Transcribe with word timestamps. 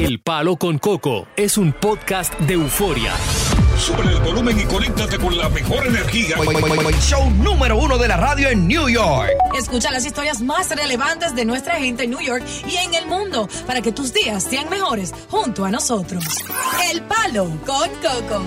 El 0.00 0.18
Palo 0.18 0.56
con 0.56 0.78
Coco 0.78 1.28
es 1.36 1.58
un 1.58 1.74
podcast 1.74 2.32
de 2.40 2.54
euforia. 2.54 3.12
Sube 3.78 4.00
el 4.10 4.18
volumen 4.20 4.58
y 4.58 4.64
conéctate 4.64 5.18
con 5.18 5.36
la 5.36 5.50
mejor 5.50 5.86
energía. 5.86 6.36
Show 7.02 7.30
número 7.30 7.76
uno 7.76 7.98
de 7.98 8.08
la 8.08 8.16
radio 8.16 8.48
en 8.48 8.66
New 8.66 8.88
York. 8.88 9.30
Escucha 9.54 9.90
las 9.90 10.06
historias 10.06 10.40
más 10.40 10.70
relevantes 10.74 11.34
de 11.36 11.44
nuestra 11.44 11.74
gente 11.76 12.04
en 12.04 12.10
New 12.10 12.20
York 12.22 12.42
y 12.66 12.76
en 12.76 12.94
el 12.94 13.06
mundo 13.08 13.46
para 13.66 13.82
que 13.82 13.92
tus 13.92 14.14
días 14.14 14.42
sean 14.42 14.70
mejores 14.70 15.12
junto 15.28 15.66
a 15.66 15.70
nosotros. 15.70 16.24
El 16.90 17.02
Palo 17.02 17.50
con 17.66 17.90
Coco. 18.00 18.42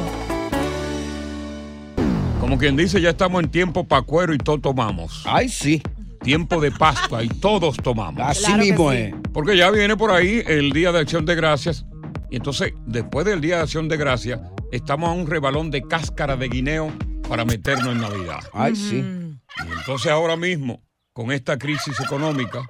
Como 2.39 2.57
quien 2.57 2.75
dice, 2.75 2.99
ya 2.99 3.11
estamos 3.11 3.43
en 3.43 3.51
tiempo 3.51 3.83
pa' 3.83 4.01
cuero 4.01 4.33
y 4.33 4.39
todo 4.39 4.57
tomamos. 4.57 5.21
Ay, 5.25 5.49
sí. 5.49 5.83
Tiempo 6.23 6.61
de 6.61 6.71
Pascua 6.71 7.23
y 7.23 7.27
todos 7.27 7.77
tomamos. 7.77 8.21
Así 8.25 8.45
Claro 8.45 8.63
mismo 8.63 8.91
sí. 8.91 8.97
es. 8.97 9.15
Porque 9.33 9.57
ya 9.57 9.69
viene 9.69 9.97
por 9.97 10.11
ahí 10.11 10.41
el 10.47 10.71
Día 10.71 10.91
de 10.91 10.99
Acción 10.99 11.25
de 11.25 11.35
Gracias. 11.35 11.85
Y 12.31 12.37
entonces, 12.37 12.73
después 12.87 13.25
del 13.25 13.41
Día 13.41 13.57
de 13.57 13.63
Acción 13.63 13.87
de 13.89 13.97
Gracias, 13.97 14.39
estamos 14.71 15.09
a 15.09 15.13
un 15.13 15.27
rebalón 15.27 15.69
de 15.69 15.83
cáscara 15.83 16.35
de 16.37 16.47
guineo 16.47 16.91
para 17.27 17.45
meternos 17.45 17.89
en 17.89 18.01
Navidad. 18.01 18.39
Ay, 18.53 18.75
sí. 18.75 18.97
Y 18.97 19.71
entonces 19.77 20.11
ahora 20.11 20.35
mismo, 20.35 20.81
con 21.11 21.31
esta 21.31 21.57
crisis 21.57 21.99
económica, 21.99 22.65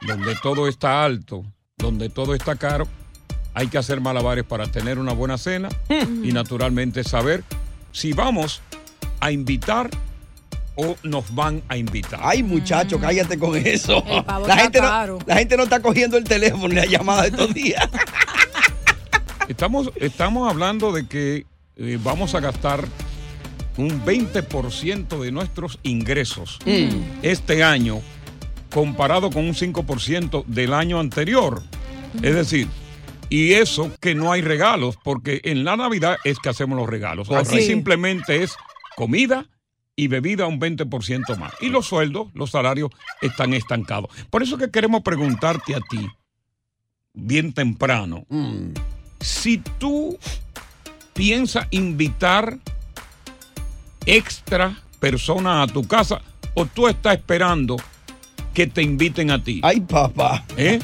donde 0.00 0.34
todo 0.42 0.68
está 0.68 1.04
alto, 1.04 1.44
donde 1.78 2.08
todo 2.08 2.34
está 2.34 2.56
caro, 2.56 2.86
hay 3.54 3.68
que 3.68 3.78
hacer 3.78 4.00
malabares 4.00 4.44
para 4.44 4.66
tener 4.66 4.98
una 4.98 5.12
buena 5.12 5.38
cena 5.38 5.68
y 5.88 6.32
naturalmente 6.32 7.04
saber 7.04 7.44
si 7.92 8.12
vamos 8.12 8.62
a 9.20 9.30
invitar 9.30 9.90
o 10.76 10.96
nos 11.02 11.34
van 11.34 11.62
a 11.68 11.76
invitar. 11.76 12.20
Ay, 12.22 12.42
muchacho, 12.42 12.98
cállate 13.00 13.38
con 13.38 13.56
eso. 13.56 14.02
El 14.06 14.24
pavo 14.24 14.46
La 14.46 14.54
está 14.54 14.62
gente, 14.64 14.78
caro. 14.78 15.18
no, 15.18 15.24
la 15.26 15.36
gente 15.36 15.56
no 15.56 15.62
está 15.64 15.80
cogiendo 15.80 16.16
el 16.16 16.24
teléfono 16.24 16.68
ni 16.68 16.74
la 16.76 16.86
llamada 16.86 17.22
de 17.22 17.28
estos 17.28 17.52
días. 17.54 17.88
Estamos, 19.48 19.90
estamos 19.96 20.48
hablando 20.50 20.92
de 20.92 21.06
que 21.06 21.46
eh, 21.76 21.98
vamos 22.02 22.34
a 22.34 22.40
gastar 22.40 22.84
un 23.76 24.04
20% 24.04 25.20
de 25.20 25.32
nuestros 25.32 25.78
ingresos 25.82 26.58
Mm. 26.66 26.88
este 27.22 27.64
año 27.64 28.00
comparado 28.72 29.30
con 29.30 29.44
un 29.46 29.54
5% 29.54 30.44
del 30.46 30.72
año 30.72 31.00
anterior. 31.00 31.62
Es 32.22 32.34
decir, 32.34 32.68
y 33.28 33.54
eso 33.54 33.90
que 34.00 34.14
no 34.14 34.30
hay 34.32 34.42
regalos, 34.42 34.96
porque 35.02 35.40
en 35.44 35.64
la 35.64 35.76
Navidad 35.76 36.18
es 36.24 36.38
que 36.38 36.48
hacemos 36.48 36.78
los 36.78 36.88
regalos. 36.88 37.28
Aquí 37.30 37.44
Correcto. 37.48 37.66
simplemente 37.66 38.42
es 38.42 38.52
comida 38.96 39.46
y 40.00 40.08
bebida 40.08 40.46
un 40.46 40.58
20% 40.58 41.36
más. 41.36 41.52
Y 41.60 41.68
los 41.68 41.84
sueldos, 41.86 42.28
los 42.32 42.50
salarios 42.50 42.90
están 43.20 43.52
estancados. 43.52 44.10
Por 44.30 44.42
eso 44.42 44.56
que 44.56 44.70
queremos 44.70 45.02
preguntarte 45.02 45.74
a 45.74 45.80
ti, 45.80 46.08
bien 47.12 47.52
temprano, 47.52 48.24
Mm. 48.30 48.70
si 49.20 49.58
tú 49.78 50.18
piensas 51.12 51.66
invitar 51.70 52.56
extra 54.06 54.74
personas 54.98 55.68
a 55.68 55.72
tu 55.72 55.86
casa 55.86 56.22
o 56.54 56.64
tú 56.64 56.88
estás 56.88 57.16
esperando 57.16 57.76
que 58.54 58.66
te 58.66 58.82
inviten 58.82 59.30
a 59.30 59.42
ti. 59.42 59.60
Ay, 59.62 59.80
papá. 59.80 60.44
¿Eh? 60.56 60.80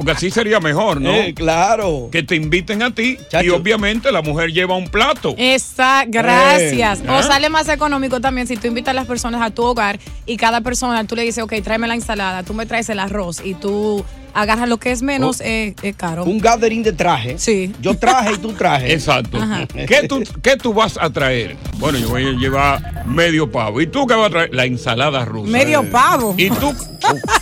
Porque 0.00 0.12
así 0.12 0.30
sería 0.30 0.60
mejor, 0.60 0.98
¿no? 0.98 1.12
Eh, 1.12 1.34
claro. 1.34 2.08
Que 2.10 2.22
te 2.22 2.34
inviten 2.34 2.82
a 2.82 2.90
ti 2.94 3.18
y 3.42 3.50
obviamente 3.50 4.10
la 4.10 4.22
mujer 4.22 4.50
lleva 4.50 4.74
un 4.74 4.88
plato. 4.88 5.34
Esa, 5.36 6.06
gracias. 6.06 7.00
Eh, 7.00 7.06
O 7.06 7.20
¿eh? 7.20 7.22
sale 7.22 7.50
más 7.50 7.68
económico 7.68 8.18
también 8.18 8.46
si 8.46 8.56
tú 8.56 8.66
invitas 8.68 8.92
a 8.92 8.94
las 8.94 9.06
personas 9.06 9.42
a 9.42 9.50
tu 9.50 9.62
hogar 9.62 10.00
y 10.24 10.38
cada 10.38 10.62
persona 10.62 11.04
tú 11.04 11.16
le 11.16 11.22
dices, 11.24 11.44
ok, 11.44 11.52
tráeme 11.62 11.86
la 11.86 11.96
ensalada, 11.96 12.42
tú 12.44 12.54
me 12.54 12.64
traes 12.64 12.88
el 12.88 12.98
arroz 12.98 13.42
y 13.44 13.52
tú 13.52 14.02
agarras 14.34 14.68
lo 14.68 14.76
que 14.78 14.90
es 14.92 15.02
menos 15.02 15.40
Oh. 15.40 15.44
eh, 15.44 15.74
eh, 15.82 15.92
caro. 15.94 16.24
Un 16.24 16.38
gathering 16.38 16.82
de 16.82 16.92
traje. 16.92 17.38
Sí. 17.38 17.72
Yo 17.80 17.96
traje 17.96 18.34
y 18.34 18.38
tú 18.38 18.52
traje. 18.52 18.92
Exacto. 18.94 19.38
¿Qué 19.86 20.06
tú, 20.08 20.22
¿Qué 20.42 20.56
tú 20.56 20.74
vas 20.74 20.98
a 21.00 21.08
traer? 21.10 21.56
Bueno, 21.78 21.98
yo 21.98 22.08
voy 22.10 22.26
a 22.26 22.32
llevar 22.32 23.06
medio 23.06 23.50
pavo. 23.50 23.80
¿Y 23.80 23.86
tú 23.86 24.06
qué 24.06 24.14
vas 24.14 24.26
a 24.28 24.30
traer? 24.30 24.54
La 24.54 24.64
ensalada 24.64 25.24
rusa. 25.24 25.50
Medio 25.50 25.88
pavo. 25.90 26.34
¿Y 26.36 26.50
tú? 26.50 26.74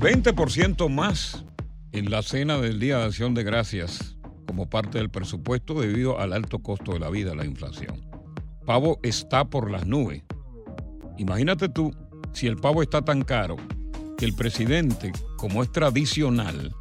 20% 0.00 0.88
más 0.88 1.44
en 1.92 2.10
la 2.10 2.22
cena 2.22 2.56
del 2.56 2.80
Día 2.80 2.96
de 2.96 3.04
Acción 3.04 3.34
de 3.34 3.44
Gracias 3.44 4.16
como 4.46 4.70
parte 4.70 4.96
del 4.96 5.10
presupuesto 5.10 5.78
debido 5.78 6.18
al 6.18 6.32
alto 6.32 6.60
costo 6.60 6.94
de 6.94 7.00
la 7.00 7.10
vida, 7.10 7.34
la 7.34 7.44
inflación. 7.44 8.00
Pavo 8.64 8.98
está 9.02 9.44
por 9.44 9.70
las 9.70 9.86
nubes. 9.86 10.22
Imagínate 11.18 11.68
tú, 11.68 11.94
si 12.32 12.46
el 12.46 12.56
pavo 12.56 12.82
está 12.82 13.02
tan 13.02 13.24
caro 13.24 13.56
que 14.16 14.24
el 14.24 14.34
presidente, 14.34 15.12
como 15.36 15.62
es 15.62 15.70
tradicional, 15.70 16.74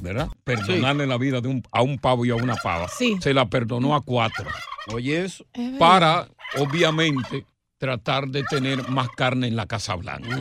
¿verdad? 0.00 0.28
Perdonarle 0.44 1.06
la 1.06 1.16
vida 1.18 1.40
de 1.40 1.48
un- 1.48 1.62
a 1.72 1.82
un 1.82 1.98
pavo 1.98 2.24
y 2.24 2.30
a 2.30 2.34
una 2.36 2.56
pava. 2.56 2.88
Sí. 2.88 3.16
Se 3.20 3.32
la 3.34 3.46
perdonó 3.48 3.94
a 3.94 4.02
cuatro. 4.02 4.46
Oye, 4.92 5.24
eso. 5.24 5.44
Para, 5.78 6.28
obviamente, 6.58 7.44
tratar 7.78 8.28
de 8.28 8.42
tener 8.44 8.88
más 8.88 9.08
carne 9.10 9.46
en 9.46 9.56
la 9.56 9.66
Casa 9.66 9.94
Blanca. 9.94 10.38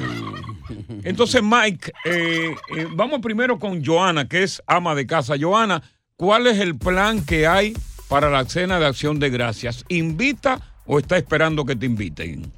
Entonces, 1.03 1.41
Mike, 1.43 1.91
eh, 2.05 2.55
eh, 2.75 2.87
vamos 2.91 3.19
primero 3.21 3.57
con 3.59 3.83
Joana, 3.83 4.27
que 4.27 4.43
es 4.43 4.61
ama 4.67 4.95
de 4.95 5.05
casa. 5.07 5.35
Joana, 5.39 5.81
¿cuál 6.15 6.47
es 6.47 6.59
el 6.59 6.77
plan 6.77 7.23
que 7.25 7.47
hay 7.47 7.75
para 8.07 8.29
la 8.29 8.45
cena 8.45 8.79
de 8.79 8.85
acción 8.85 9.19
de 9.19 9.29
gracias? 9.29 9.85
¿Invita 9.89 10.59
o 10.85 10.99
está 10.99 11.17
esperando 11.17 11.65
que 11.65 11.75
te 11.75 11.85
inviten? 11.85 12.51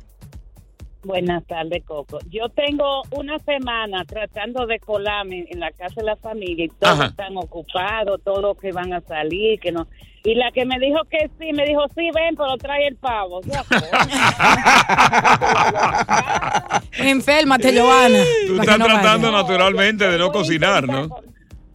Buenas 1.03 1.43
tardes, 1.47 1.83
Coco. 1.83 2.19
Yo 2.29 2.49
tengo 2.49 3.01
una 3.11 3.39
semana 3.39 4.05
tratando 4.05 4.67
de 4.67 4.79
colarme 4.79 5.45
en 5.49 5.59
la 5.59 5.71
casa 5.71 5.95
de 5.97 6.03
la 6.03 6.15
familia 6.15 6.65
y 6.65 6.69
todos 6.69 6.99
Ajá. 6.99 7.05
están 7.07 7.35
ocupados, 7.37 8.21
todos 8.23 8.55
que 8.57 8.71
van 8.71 8.93
a 8.93 9.01
salir, 9.01 9.59
que 9.59 9.71
no. 9.71 9.87
Y 10.23 10.35
la 10.35 10.51
que 10.51 10.63
me 10.65 10.77
dijo 10.79 10.99
que 11.09 11.29
sí, 11.39 11.51
me 11.53 11.65
dijo, 11.65 11.81
sí, 11.95 12.09
ven, 12.13 12.35
pero 12.35 12.55
trae 12.57 12.87
el 12.87 12.95
pavo. 12.97 13.39
O 13.39 13.43
sea, 13.43 13.63
Enférmate, 16.99 17.81
Joana. 17.81 18.23
Tú 18.45 18.59
estás 18.59 18.77
no 18.77 18.85
vaya. 18.85 19.01
tratando 19.01 19.31
naturalmente 19.31 20.07
de 20.07 20.19
no 20.19 20.31
cocinar, 20.31 20.87
¿no? 20.87 21.07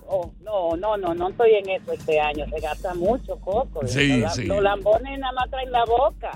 oh, 0.06 0.30
no, 0.42 0.76
no, 0.76 0.96
no, 0.96 1.14
no 1.14 1.28
estoy 1.30 1.54
en 1.54 1.68
eso 1.70 1.92
este 1.92 2.20
año. 2.20 2.44
Se 2.48 2.60
gasta 2.60 2.94
mucho, 2.94 3.36
Coco. 3.40 3.84
Sí, 3.86 4.20
los, 4.20 4.34
sí. 4.34 4.44
los 4.44 4.62
lambones 4.62 5.18
nada 5.18 5.32
más 5.32 5.50
traen 5.50 5.72
la 5.72 5.84
boca. 5.84 6.30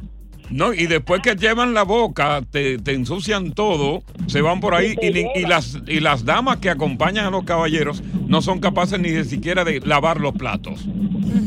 No, 0.50 0.73
y 0.75 0.87
después 0.87 1.23
que 1.23 1.37
llevan 1.37 1.75
la 1.75 1.85
boca, 1.85 2.43
te, 2.50 2.79
te 2.79 2.93
ensucian 2.93 3.52
todo, 3.52 4.02
se 4.26 4.43
van 4.43 4.61
por 4.61 4.75
ahí 4.75 4.97
y, 5.00 5.43
las, 5.47 5.79
y 5.87 6.00
las 6.00 6.25
damas 6.25 6.58
que 6.58 6.70
acompañan 6.70 7.26
a 7.26 7.31
los 7.31 7.44
caballeros 7.44 8.02
no 8.26 8.43
son 8.43 8.58
capaces 8.61 8.99
ni 8.99 9.11
de 9.11 9.25
siquiera 9.25 9.64
de 9.64 9.81
lavar 9.81 10.20
los 10.20 10.35
platos. 10.35 10.87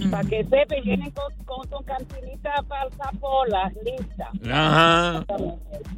Para 0.09 0.27
que 0.27 0.43
sepa, 0.43 0.75
vienen 0.83 1.11
con, 1.11 1.33
con 1.45 1.69
su 1.69 1.83
cantinita 1.83 2.63
para 2.67 2.89
zapola, 2.91 3.71
lista. 3.83 4.29
Ajá. 4.49 5.25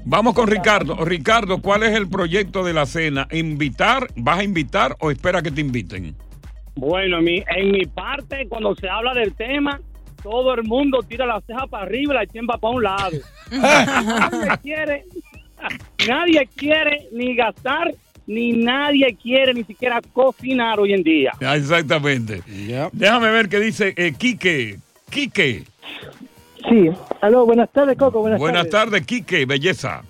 Vamos 0.05 0.33
con 0.33 0.47
Ricardo. 0.47 1.03
Ricardo, 1.05 1.61
¿cuál 1.61 1.83
es 1.83 1.95
el 1.95 2.07
proyecto 2.09 2.63
de 2.63 2.73
la 2.73 2.85
cena? 2.85 3.27
¿Invitar? 3.31 4.07
¿Vas 4.15 4.39
a 4.39 4.43
invitar 4.43 4.95
o 4.99 5.11
espera 5.11 5.41
que 5.41 5.51
te 5.51 5.61
inviten? 5.61 6.15
Bueno, 6.75 7.19
en 7.19 7.23
mi, 7.23 7.43
en 7.55 7.71
mi 7.71 7.85
parte, 7.85 8.47
cuando 8.49 8.75
se 8.75 8.89
habla 8.89 9.13
del 9.13 9.33
tema, 9.33 9.79
todo 10.25 10.55
el 10.55 10.63
mundo 10.63 11.03
tira 11.07 11.23
la 11.27 11.39
ceja 11.41 11.67
para 11.67 11.83
arriba 11.83 12.13
y 12.13 12.17
la 12.17 12.25
chemba 12.25 12.57
para 12.57 12.73
un 12.73 12.81
lado. 12.81 13.17
nadie 13.51 14.57
quiere, 14.63 15.05
nadie 16.07 16.49
quiere 16.55 17.07
ni 17.11 17.35
gastar, 17.35 17.93
ni 18.25 18.53
nadie 18.53 19.15
quiere 19.21 19.53
ni 19.53 19.63
siquiera 19.63 20.01
cocinar 20.13 20.79
hoy 20.79 20.93
en 20.93 21.03
día. 21.03 21.31
Ah, 21.45 21.55
Exactamente. 21.55 22.41
Déjame 22.91 23.29
ver 23.29 23.49
qué 23.49 23.59
dice 23.59 23.93
eh, 23.95 24.13
Quique. 24.17 24.79
Quique. 25.11 25.63
Sí, 26.67 26.89
aló, 27.21 27.45
buenas 27.45 27.71
tardes, 27.71 27.95
Coco, 27.95 28.21
buenas, 28.21 28.39
Buenas 28.39 28.67
tardes. 28.69 28.91
tardes, 28.93 29.05
Quique. 29.05 29.45
Belleza. 29.45 30.01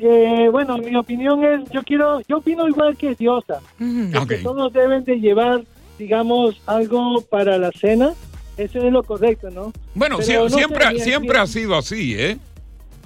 Eh, 0.00 0.48
bueno, 0.50 0.76
mi 0.78 0.96
opinión 0.96 1.44
es, 1.44 1.70
yo 1.70 1.84
quiero, 1.84 2.20
yo 2.26 2.38
opino 2.38 2.66
igual 2.66 2.96
que 2.96 3.14
Diosa, 3.14 3.60
que 3.78 4.18
Ok. 4.18 4.32
todos 4.42 4.72
deben 4.72 5.04
de 5.04 5.20
llevar, 5.20 5.60
digamos, 5.98 6.60
algo 6.66 7.20
para 7.30 7.58
la 7.58 7.70
cena, 7.70 8.12
eso 8.64 8.78
es 8.78 8.92
lo 8.92 9.02
correcto, 9.02 9.48
¿no? 9.50 9.72
Bueno, 9.94 10.16
no 10.18 10.22
sé, 10.22 10.38
siempre, 10.50 10.98
siempre 11.00 11.38
ha 11.38 11.46
sido 11.46 11.76
así, 11.76 12.14
¿eh? 12.18 12.38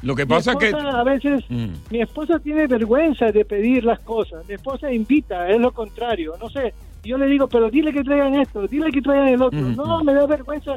Lo 0.02 0.14
que 0.14 0.26
pasa 0.26 0.52
es 0.52 0.58
que... 0.58 0.68
a 0.76 1.02
veces, 1.02 1.44
Mm. 1.48 1.68
mi 1.90 2.02
esposa 2.02 2.38
tiene 2.38 2.66
vergüenza 2.66 3.26
de 3.32 3.44
pedir 3.44 3.84
las 3.84 4.00
cosas, 4.00 4.46
mi 4.48 4.54
esposa 4.54 4.92
invita, 4.92 5.48
es 5.48 5.58
lo 5.60 5.72
contrario, 5.72 6.34
no 6.40 6.50
sé, 6.50 6.74
yo 7.04 7.16
le 7.16 7.26
digo, 7.26 7.48
pero 7.48 7.70
dile 7.70 7.92
que 7.92 8.02
traigan 8.04 8.34
esto, 8.34 8.66
dile 8.66 8.90
que 8.90 9.00
traigan 9.00 9.28
el 9.28 9.40
otro, 9.42 9.58
Mm, 9.60 9.76
no, 9.76 10.04
me 10.04 10.12
da 10.12 10.26
vergüenza 10.26 10.72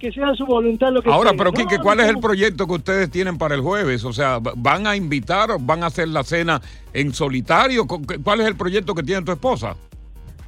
que 0.00 0.10
sea 0.10 0.34
su 0.34 0.44
voluntad 0.46 0.90
lo 0.90 1.00
que 1.00 1.10
Ahora, 1.10 1.30
pero 1.30 1.52
No, 1.52 1.52
Quique, 1.52 1.78
¿cuál 1.78 1.98
no, 1.98 2.02
es 2.02 2.08
el 2.10 2.18
proyecto 2.18 2.66
que 2.66 2.72
ustedes 2.72 3.08
tienen 3.08 3.38
para 3.38 3.54
el 3.54 3.60
jueves? 3.60 4.04
O 4.04 4.12
sea, 4.12 4.40
¿van 4.56 4.84
a 4.88 4.96
invitar 4.96 5.52
o 5.52 5.60
van 5.60 5.84
a 5.84 5.86
hacer 5.86 6.08
la 6.08 6.24
cena 6.24 6.60
en 6.92 7.14
solitario? 7.14 7.86
¿Cu- 7.86 8.02
¿Cuál 8.24 8.40
es 8.40 8.48
el 8.48 8.56
proyecto 8.56 8.96
que 8.96 9.04
tiene 9.04 9.22
tu 9.22 9.30
esposa? 9.30 9.76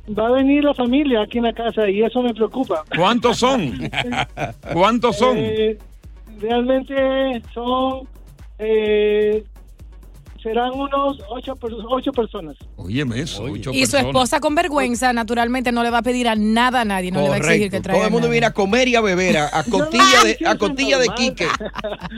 Va 0.06 0.26
a 0.26 0.30
venir 0.32 0.62
la 0.64 0.74
familia 0.74 1.22
aquí 1.22 1.38
en 1.38 1.44
la 1.44 1.52
casa 1.54 1.88
y 1.88 2.02
eso 2.02 2.22
me 2.22 2.34
preocupa. 2.34 2.84
¿Cuántos 2.94 3.38
son? 3.38 3.90
¿Cuántos 4.72 5.16
son? 5.16 5.36
Eh, 5.38 5.78
realmente 6.40 7.40
son, 7.54 8.06
eh, 8.58 9.42
serán 10.42 10.72
unos 10.74 11.18
ocho, 11.30 11.54
ocho 11.88 12.12
personas. 12.12 12.54
Óyeme 12.76 13.20
eso, 13.20 13.44
ocho 13.44 13.70
Y 13.72 13.86
su 13.86 13.92
personas. 13.92 14.04
esposa 14.06 14.40
con 14.40 14.54
vergüenza, 14.54 15.14
naturalmente, 15.14 15.72
no 15.72 15.82
le 15.82 15.88
va 15.88 15.98
a 15.98 16.02
pedir 16.02 16.28
a 16.28 16.34
nada 16.36 16.82
a 16.82 16.84
nadie, 16.84 17.10
no 17.10 17.22
le 17.22 17.28
va 17.30 17.36
a 17.36 17.38
exigir 17.38 17.70
que 17.70 17.80
traiga 17.80 18.00
Todo 18.00 18.06
el 18.08 18.12
mundo 18.12 18.26
nada. 18.26 18.32
viene 18.32 18.46
a 18.48 18.52
comer 18.52 18.88
y 18.88 18.96
a 18.96 19.00
beber, 19.00 19.38
a, 19.38 19.58
a 19.58 19.64
costilla 19.64 20.22
de, 20.22 20.38
a 20.46 20.58
costilla 20.58 20.98
de 20.98 21.08
Quique. 21.16 21.46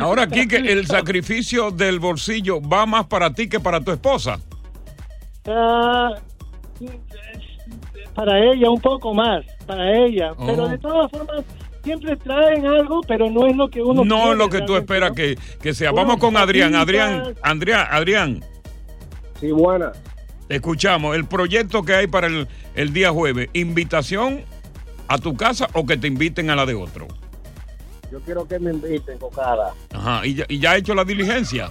Ahora, 0.01 0.27
Quique, 0.27 0.57
el 0.57 0.89
sacrificio 0.89 1.71
del 1.71 2.01
bolsillo 2.01 2.61
va 2.61 2.85
más 2.85 3.07
para 3.07 3.33
ti 3.33 3.49
que 3.49 3.61
para 3.61 3.81
tu 3.81 3.93
esposa. 3.93 4.41
Ah, 5.47 6.15
para 8.17 8.43
ella 8.43 8.71
un 8.71 8.81
poco 8.81 9.13
más, 9.13 9.45
para 9.67 9.95
ella. 9.95 10.33
Oh. 10.37 10.47
Pero 10.47 10.69
de 10.69 10.79
todas 10.79 11.11
formas, 11.11 11.45
siempre 11.85 12.17
traen 12.17 12.67
algo, 12.67 13.03
pero 13.07 13.31
no 13.31 13.47
es 13.47 13.55
lo 13.55 13.69
que 13.69 13.83
uno 13.83 14.05
No 14.05 14.17
quiere 14.17 14.33
es 14.33 14.39
lo 14.39 14.49
que 14.49 14.63
tú 14.63 14.77
esperas 14.77 15.11
¿no? 15.11 15.15
que, 15.15 15.39
que 15.63 15.75
sea. 15.75 15.93
Vamos 15.93 16.17
con 16.17 16.37
Adrián. 16.37 16.75
Adrián, 16.75 17.35
Adrián, 17.43 17.87
Adrián. 17.91 18.45
Sí, 19.39 19.53
buena. 19.53 19.93
Escuchamos, 20.49 21.15
el 21.15 21.27
proyecto 21.27 21.83
que 21.83 21.95
hay 21.95 22.07
para 22.07 22.29
el, 22.29 22.49
el 22.75 22.93
día 22.95 23.11
jueves, 23.11 23.51
invitación 23.53 24.41
a 25.09 25.19
tu 25.19 25.37
casa 25.37 25.69
o 25.75 25.85
que 25.85 25.99
te 25.99 26.07
inviten 26.07 26.49
a 26.49 26.57
la 26.57 26.65
de 26.65 26.75
otro. 26.75 27.07
Yo 28.11 28.21
quiero 28.21 28.49
que 28.49 28.59
me 28.59 28.71
inviten, 28.71 29.19
Cocada. 29.19 29.75
Ajá, 29.93 30.25
y 30.25 30.35
ya, 30.37 30.47
y 30.49 30.59
ya 30.59 30.71
ha 30.71 30.77
hecho 30.77 30.95
la 30.95 31.05
diligencia. 31.05 31.71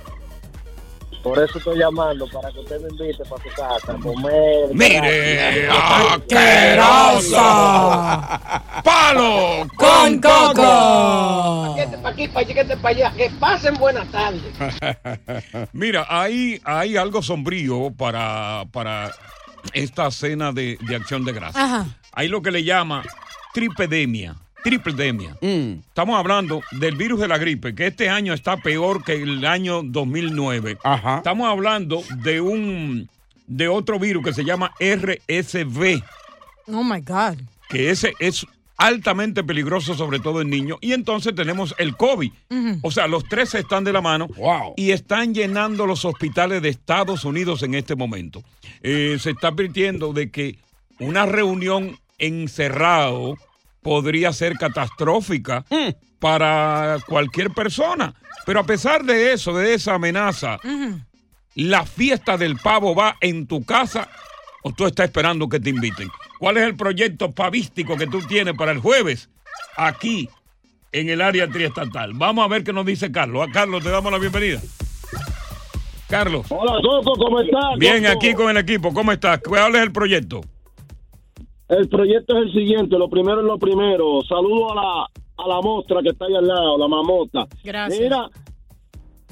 Por 1.26 1.40
eso 1.44 1.58
estoy 1.58 1.80
llamando, 1.80 2.28
para 2.28 2.52
que 2.52 2.60
usted 2.60 2.80
me 2.82 2.90
invite 2.90 3.24
para 3.26 3.42
su 3.42 3.50
casa 3.50 3.94
a 3.94 3.96
comer. 4.00 4.70
¡Mire! 4.72 5.68
¡Asqueroso! 5.72 7.36
¡Palo 8.84 9.68
con 9.76 10.22
coco! 10.22 11.76
Para 12.04 12.10
aquí, 12.10 12.28
para 12.28 12.46
para 12.78 12.90
allá. 12.90 13.12
Que 13.18 13.32
pasen 13.40 13.74
buenas 13.74 14.08
tardes. 14.12 14.44
Mira, 15.74 16.06
hay, 16.08 16.62
hay 16.64 16.96
algo 16.96 17.24
sombrío 17.24 17.92
para, 17.98 18.66
para 18.72 19.12
esta 19.74 20.12
cena 20.12 20.52
de, 20.52 20.78
de 20.80 20.96
acción 20.96 21.26
de 21.26 21.32
gracias. 21.34 21.64
Ajá. 21.64 21.88
Hay 22.12 22.28
lo 22.28 22.44
que 22.44 22.52
le 22.52 22.64
llama 22.64 23.02
tripedemia. 23.52 24.36
Tripledemia. 24.66 25.38
Estamos 25.42 26.18
hablando 26.18 26.64
del 26.72 26.96
virus 26.96 27.20
de 27.20 27.28
la 27.28 27.38
gripe, 27.38 27.76
que 27.76 27.86
este 27.86 28.10
año 28.10 28.34
está 28.34 28.58
peor 28.58 29.04
que 29.04 29.14
el 29.14 29.46
año 29.46 29.84
2009. 29.84 30.80
Estamos 31.18 31.48
hablando 31.48 32.02
de 32.24 32.42
un 32.42 33.08
de 33.46 33.68
otro 33.68 34.00
virus 34.00 34.24
que 34.26 34.34
se 34.34 34.44
llama 34.44 34.72
RSV, 34.80 36.02
Oh 36.66 36.84
my 36.84 37.00
God. 37.02 37.38
que 37.70 37.92
ese 37.92 38.16
es 38.20 38.44
altamente 38.78 39.44
peligroso, 39.44 39.94
sobre 39.94 40.20
todo 40.20 40.42
en 40.42 40.50
niños. 40.50 40.80
Y 40.82 40.94
entonces 40.94 41.36
tenemos 41.36 41.76
el 41.78 41.96
COVID. 41.96 42.32
O 42.82 42.90
sea, 42.90 43.06
los 43.08 43.24
tres 43.26 43.54
están 43.54 43.84
de 43.84 43.94
la 43.94 44.02
mano 44.02 44.28
y 44.78 44.90
están 44.90 45.36
llenando 45.36 45.86
los 45.86 46.06
hospitales 46.06 46.64
de 46.64 46.70
Estados 46.70 47.24
Unidos 47.24 47.62
en 47.62 47.76
este 47.76 47.96
momento. 47.96 48.42
Eh, 48.82 49.18
se 49.20 49.30
está 49.30 49.50
advirtiendo 49.50 50.12
de 50.12 50.32
que 50.32 50.58
una 50.98 51.28
reunión 51.28 52.00
encerrado 52.18 53.38
podría 53.86 54.34
ser 54.34 54.58
catastrófica 54.58 55.64
para 56.18 56.98
cualquier 57.08 57.52
persona. 57.52 58.16
Pero 58.44 58.60
a 58.60 58.66
pesar 58.66 59.04
de 59.06 59.32
eso, 59.32 59.56
de 59.56 59.76
esa 59.76 59.94
amenaza, 59.94 60.58
la 61.54 61.86
fiesta 61.86 62.36
del 62.36 62.58
pavo 62.58 62.96
va 62.96 63.16
en 63.22 63.46
tu 63.46 63.64
casa 63.64 64.10
o 64.64 64.72
tú 64.72 64.88
estás 64.88 65.06
esperando 65.06 65.48
que 65.48 65.60
te 65.60 65.70
inviten. 65.70 66.10
¿Cuál 66.40 66.58
es 66.58 66.64
el 66.64 66.76
proyecto 66.76 67.32
pavístico 67.32 67.96
que 67.96 68.08
tú 68.08 68.22
tienes 68.24 68.56
para 68.56 68.72
el 68.72 68.80
jueves 68.80 69.30
aquí 69.78 70.30
en 70.92 71.10
el 71.10 71.22
área 71.22 71.48
triestatal? 71.48 72.14
Vamos 72.16 72.44
a 72.44 72.48
ver 72.48 72.64
qué 72.64 72.74
nos 72.74 72.88
dice 72.88 73.12
Carlos. 73.12 73.48
A 73.48 73.52
Carlos 73.52 73.84
te 73.84 73.92
damos 73.92 74.12
la 74.12 74.18
bienvenida. 74.18 74.62
Carlos. 76.10 76.48
Hola, 76.50 76.82
Coco, 76.82 77.14
¿cómo 77.18 77.40
estás? 77.40 77.78
Bien, 77.78 78.04
Coco? 78.04 78.18
aquí 78.18 78.34
con 78.34 78.50
el 78.50 78.58
equipo. 78.58 78.92
¿Cómo 78.92 79.12
estás? 79.12 79.42
¿Cuál 79.46 79.76
es 79.76 79.84
el 79.84 79.92
proyecto? 79.92 80.42
El 81.68 81.90
proyecto 81.90 82.38
es 82.38 82.44
el 82.44 82.52
siguiente, 82.54 82.98
lo 82.98 83.10
primero 83.10 83.40
es 83.40 83.46
lo 83.46 83.58
primero. 83.58 84.22
Saludo 84.22 84.72
a 84.72 84.76
la, 84.76 85.04
a 85.38 85.48
la 85.48 85.62
mostra 85.62 86.02
que 86.02 86.10
está 86.10 86.26
ahí 86.26 86.36
al 86.36 86.48
lado, 86.48 86.78
la 86.78 86.88
mamota. 86.88 87.48
Gracias. 87.64 88.00
Mira, 88.00 88.30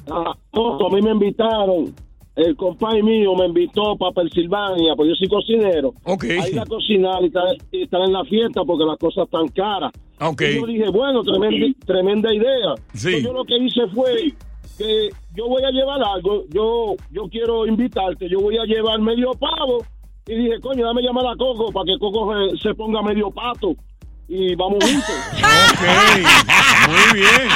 a, 0.09 0.31
a 0.31 0.89
mí 0.89 1.01
me 1.01 1.11
invitaron, 1.11 1.93
el 2.35 2.55
compay 2.55 3.03
mío 3.03 3.35
me 3.35 3.45
invitó 3.45 3.95
para 3.95 4.13
Pensilvania, 4.13 4.95
pues 4.95 5.09
yo 5.09 5.15
soy 5.15 5.27
cocinero. 5.27 5.93
Ok. 6.05 6.23
A 6.23 6.49
ir 6.49 6.59
a 6.59 6.65
cocinar 6.65 7.21
y 7.21 7.27
estar, 7.27 7.45
y 7.71 7.83
estar 7.83 8.01
en 8.01 8.13
la 8.13 8.23
fiesta 8.25 8.63
porque 8.65 8.85
las 8.85 8.97
cosas 8.97 9.25
están 9.25 9.47
caras. 9.49 9.91
Ok. 10.19 10.41
Y 10.41 10.55
yo 10.59 10.65
dije, 10.65 10.89
bueno, 10.89 11.21
tremenda, 11.23 11.67
tremenda 11.85 12.33
idea. 12.33 12.73
Sí. 12.93 13.15
Entonces, 13.15 13.23
yo 13.23 13.33
lo 13.33 13.45
que 13.45 13.57
hice 13.57 13.87
fue 13.93 14.33
que 14.75 15.09
yo 15.35 15.47
voy 15.47 15.63
a 15.63 15.69
llevar 15.69 16.01
algo, 16.03 16.45
yo 16.49 16.95
yo 17.11 17.29
quiero 17.29 17.67
invitarte, 17.67 18.27
yo 18.27 18.39
voy 18.39 18.57
a 18.57 18.65
llevar 18.65 18.99
medio 18.99 19.31
pavo 19.33 19.85
y 20.27 20.35
dije, 20.35 20.59
coño, 20.61 20.85
dame 20.85 21.01
llamar 21.01 21.25
a 21.27 21.35
Coco 21.37 21.71
para 21.71 21.85
que 21.85 21.97
Coco 21.99 22.31
se, 22.51 22.57
se 22.69 22.73
ponga 22.75 23.01
medio 23.01 23.29
pato. 23.31 23.75
y 24.27 24.55
vamos 24.55 24.83
juntos. 24.83 25.15
Ok, 25.73 26.89
muy 26.89 27.19
bien. 27.19 27.49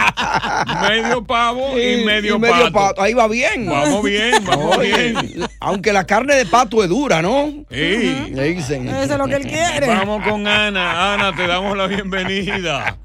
Medio 0.90 1.24
pavo 1.24 1.78
y 1.78 2.04
medio, 2.04 2.36
y 2.36 2.40
medio 2.40 2.54
pato. 2.56 2.72
pato. 2.74 3.02
Ahí 3.02 3.14
va 3.14 3.28
bien. 3.28 3.66
Vamos 3.68 4.04
bien, 4.04 4.34
vamos 4.46 4.78
Oye, 4.78 5.12
bien. 5.12 5.46
Aunque 5.60 5.94
la 5.94 6.06
carne 6.06 6.36
de 6.36 6.46
pato 6.46 6.84
es 6.84 6.90
dura, 6.90 7.22
¿no? 7.22 7.48
Sí. 7.70 8.26
Le 8.34 8.44
dicen. 8.54 8.88
Eso 8.90 9.14
es 9.14 9.18
lo 9.18 9.26
que 9.28 9.36
él 9.36 9.44
quiere. 9.48 9.88
Vamos 9.88 10.24
con 10.28 10.48
Ana. 10.48 11.14
Ana, 11.14 11.36
te 11.36 11.46
damos 11.48 11.78
la 11.78 11.88
bienvenida. 11.88 12.98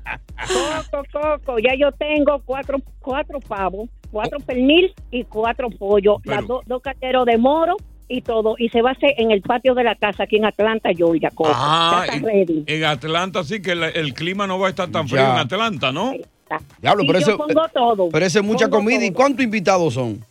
Coco, 0.48 1.02
coco, 1.12 1.58
ya 1.58 1.72
yo 1.78 1.92
tengo 1.92 2.40
cuatro, 2.44 2.78
cuatro 3.00 3.38
pavos, 3.40 3.88
cuatro 4.10 4.38
pernil 4.40 4.92
y 5.10 5.24
cuatro 5.24 5.68
pollos, 5.70 6.16
Pero- 6.24 6.36
las 6.36 6.46
do- 6.48 6.62
dos 6.66 6.82
carteros 6.82 7.26
de 7.26 7.38
moro 7.38 7.76
y 8.12 8.20
todo. 8.22 8.54
Y 8.58 8.68
se 8.68 8.82
va 8.82 8.90
a 8.90 8.92
hacer 8.92 9.14
en 9.18 9.30
el 9.30 9.42
patio 9.42 9.74
de 9.74 9.84
la 9.84 9.94
casa 9.94 10.24
aquí 10.24 10.36
en 10.36 10.44
Atlanta, 10.44 10.90
Georgia, 10.96 11.30
coco. 11.34 11.50
Ah, 11.54 12.04
ya 12.06 12.14
está 12.14 12.16
en, 12.16 12.24
ready. 12.46 12.64
en 12.66 12.84
Atlanta 12.84 13.42
sí 13.44 13.60
que 13.62 13.72
el 13.72 14.14
clima 14.14 14.46
no 14.46 14.58
va 14.58 14.66
a 14.66 14.70
estar 14.70 14.88
tan 14.90 15.08
frío 15.08 15.22
Ya. 15.22 15.32
en 15.32 15.38
Atlanta, 15.38 15.90
¿no? 15.92 16.12
Diablo, 16.80 17.04
pero 17.06 17.18
yo 17.18 17.26
eso, 17.28 17.38
pongo 17.38 17.62
todo. 17.72 18.08
pero 18.10 18.26
eso 18.26 18.38
es 18.40 18.44
mucha 18.44 18.68
comida. 18.68 19.02
¿Y 19.04 19.10
cuántos 19.10 19.42
invitados 19.44 19.94
son? 19.94 20.22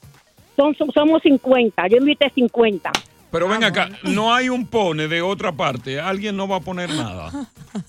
Son, 0.55 0.75
son- 0.75 0.91
somos 0.91 1.21
50, 1.23 1.87
yo 1.87 1.97
invité 1.97 2.29
50. 2.35 2.91
Pero 3.31 3.47
ven 3.47 3.63
acá, 3.63 3.89
no 4.03 4.33
hay 4.33 4.49
un 4.49 4.67
pone 4.67 5.07
de 5.07 5.21
otra 5.21 5.53
parte. 5.53 5.99
Alguien 6.01 6.35
no 6.35 6.47
va 6.49 6.57
a 6.57 6.59
poner 6.59 6.89
nada. 6.89 7.31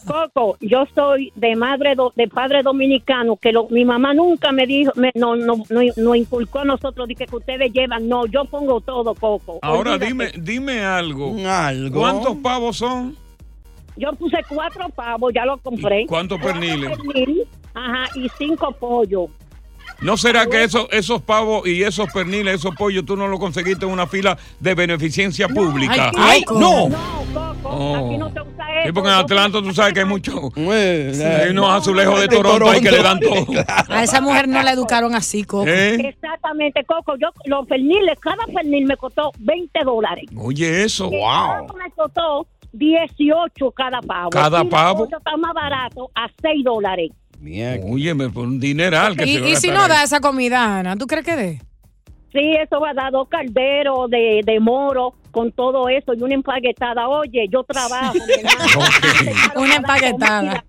Coco, 0.07 0.57
yo 0.61 0.85
soy 0.95 1.33
de 1.35 1.57
madre 1.57 1.97
do- 1.97 2.13
de 2.15 2.29
padre 2.29 2.63
dominicano 2.63 3.37
que 3.37 3.51
lo- 3.51 3.69
mi 3.69 3.85
mamá 3.85 4.15
nunca 4.15 4.53
me 4.53 4.67
dijo, 4.67 4.93
me- 4.95 5.11
no, 5.17 5.35
no, 5.35 5.57
no, 5.69 5.81
no 5.97 6.15
inculcó 6.15 6.61
a 6.61 6.65
nosotros 6.65 7.09
de 7.09 7.17
que, 7.17 7.27
que 7.27 7.37
ustedes 7.37 7.73
llevan. 7.73 8.09
No, 8.09 8.27
yo 8.27 8.45
pongo 8.45 8.81
todo, 8.81 9.15
Coco. 9.15 9.59
Ahora 9.63 9.95
Olvídate. 9.95 10.07
dime, 10.07 10.33
dime 10.39 10.85
algo. 10.85 11.35
Algo. 11.49 12.01
¿Cuántos 12.01 12.37
pavos 12.37 12.77
son? 12.77 13.17
Yo 13.97 14.13
puse 14.13 14.39
cuatro 14.49 14.89
pavos, 14.91 15.33
ya 15.35 15.45
lo 15.45 15.59
compré. 15.59 16.07
¿Cuántos 16.07 16.41
perniles? 16.41 16.97
Pernil, 16.97 17.43
ajá, 17.75 18.05
y 18.15 18.29
cinco 18.39 18.71
pollos. 18.73 19.29
¿No 20.01 20.17
será 20.17 20.47
que 20.47 20.65
esos, 20.65 20.87
esos 20.91 21.23
pavos 21.23 21.67
y 21.67 21.83
esos 21.83 22.11
perniles, 22.13 22.57
esos 22.57 22.75
pollos, 22.75 23.05
tú 23.05 23.17
no 23.17 23.29
los 23.29 23.39
conseguiste 23.39 23.85
en 23.87 23.93
una 23.93 24.07
fila 24.07 24.37
de 24.61 24.75
beneficencia 24.75 25.49
pública? 25.49 26.11
¡Ay, 26.17 26.45
no! 26.59 26.89
Oh. 27.65 27.97
Aquí 28.07 28.19
no 28.19 28.29
se 28.33 28.41
usa 28.41 28.65
eso. 28.81 28.87
Sí, 28.87 28.93
porque 28.93 29.09
en 29.09 29.15
Atlanta 29.15 29.59
tú 29.63 29.73
sabes 29.73 29.93
que 29.95 30.01
hay 30.01 30.07
mucho. 30.07 30.53
Eh, 30.57 31.41
Hay 31.45 31.51
unos 31.51 31.71
azulejos 31.71 32.17
de 32.21 32.27
de 32.29 32.37
Toronto 32.37 32.69
ahí 32.71 32.81
que 32.81 32.91
le 32.91 33.03
dan 33.03 33.21
Toronto. 33.21 33.53
todo. 33.53 33.65
A 33.89 34.03
esa 34.03 34.21
mujer 34.21 34.49
no 34.49 34.63
la 34.63 34.73
educaron 34.73 35.15
así, 35.15 35.45
Coco. 35.45 35.67
¿Eh? 35.69 35.95
Exactamente, 36.09 36.85
Coco. 36.85 37.15
Yo, 37.17 37.29
los 37.47 37.67
perniles, 37.67 38.19
cada 38.21 38.45
pernil 38.53 38.87
me 38.87 38.97
costó 38.97 39.31
20 39.39 39.79
dólares. 39.85 40.25
Oye, 40.37 40.83
eso. 40.85 41.05
El 41.13 41.21
pavo 41.21 41.75
Me 41.75 41.91
costó 41.93 42.47
18 42.73 43.71
cada 43.73 44.01
pavo. 44.01 44.31
¿Cada 44.31 44.63
Y 44.63 44.69
pavo? 44.69 45.05
está 45.05 45.37
más 45.37 45.55
barato 45.55 46.11
a 46.15 46.27
6 46.43 46.65
dólares. 46.65 47.11
Oye, 47.45 48.15
me 48.15 48.29
pone 48.31 48.49
un 48.49 48.61
dineral 48.61 49.17
que 49.17 49.25
Y, 49.25 49.35
se 49.35 49.41
va 49.41 49.47
a 49.47 49.51
y 49.51 49.57
si 49.57 49.69
no 49.71 49.83
ahí. 49.83 49.89
da 49.89 50.03
esa 50.05 50.21
comida, 50.21 50.79
Ana, 50.79 50.97
¿tú 50.97 51.07
crees 51.07 51.25
que 51.25 51.37
dé? 51.37 51.61
Sí, 52.33 52.55
eso 52.63 52.81
va 52.81 52.91
a 52.91 52.95
dar 52.95 53.13
dos 53.13 53.29
calderos 53.29 54.09
de, 54.09 54.41
de 54.47 54.61
moro 54.61 55.15
con 55.33 55.53
todo 55.53 55.89
eso 55.89 56.15
y 56.15 56.23
una 56.23 56.35
empaquetada. 56.35 57.09
Oye, 57.09 57.47
yo 57.51 57.63
trabajo. 57.65 58.15
Una 59.57 59.77
empaquetada. 59.77 60.65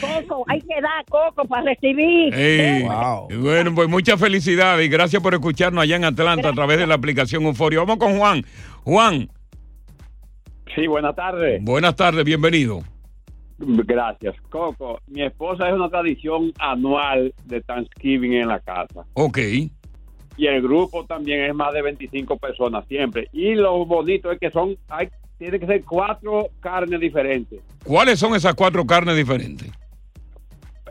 Coco, 0.00 0.44
hay 0.48 0.60
que 0.60 0.80
dar 0.80 1.04
coco 1.08 1.44
para 1.48 1.62
recibir. 1.62 2.34
Ey, 2.34 2.84
Bueno, 3.38 3.74
pues 3.74 3.88
muchas 3.88 4.20
felicidades 4.20 4.86
y 4.86 4.88
gracias 4.88 5.22
por 5.22 5.34
escucharnos 5.34 5.82
allá 5.82 5.96
en 5.96 6.04
Atlanta 6.04 6.50
a 6.50 6.52
través 6.52 6.78
de 6.78 6.86
la 6.86 6.94
aplicación 6.94 7.44
Euforia. 7.44 7.80
Vamos 7.80 7.96
con 7.96 8.16
Juan. 8.18 8.44
Juan, 8.84 9.28
Sí, 10.74 10.86
buenas 10.86 11.16
tardes. 11.16 11.62
buenas 11.64 11.96
tardes, 11.96 12.24
bienvenido. 12.24 12.82
Gracias. 13.60 14.34
Coco, 14.48 15.00
mi 15.06 15.22
esposa 15.22 15.68
es 15.68 15.74
una 15.74 15.90
tradición 15.90 16.52
anual 16.58 17.34
de 17.44 17.60
Thanksgiving 17.60 18.32
en 18.34 18.48
la 18.48 18.60
casa. 18.60 19.04
Ok. 19.14 19.38
Y 20.36 20.46
el 20.46 20.62
grupo 20.62 21.04
también 21.04 21.42
es 21.44 21.54
más 21.54 21.74
de 21.74 21.82
25 21.82 22.38
personas 22.38 22.86
siempre. 22.88 23.28
Y 23.32 23.54
lo 23.54 23.84
bonito 23.84 24.32
es 24.32 24.38
que 24.38 24.50
son, 24.50 24.76
hay, 24.88 25.08
tiene 25.36 25.60
que 25.60 25.66
ser 25.66 25.84
cuatro 25.84 26.48
carnes 26.60 26.98
diferentes. 27.00 27.60
¿Cuáles 27.84 28.18
son 28.18 28.34
esas 28.34 28.54
cuatro 28.54 28.86
carnes 28.86 29.16
diferentes? 29.16 29.70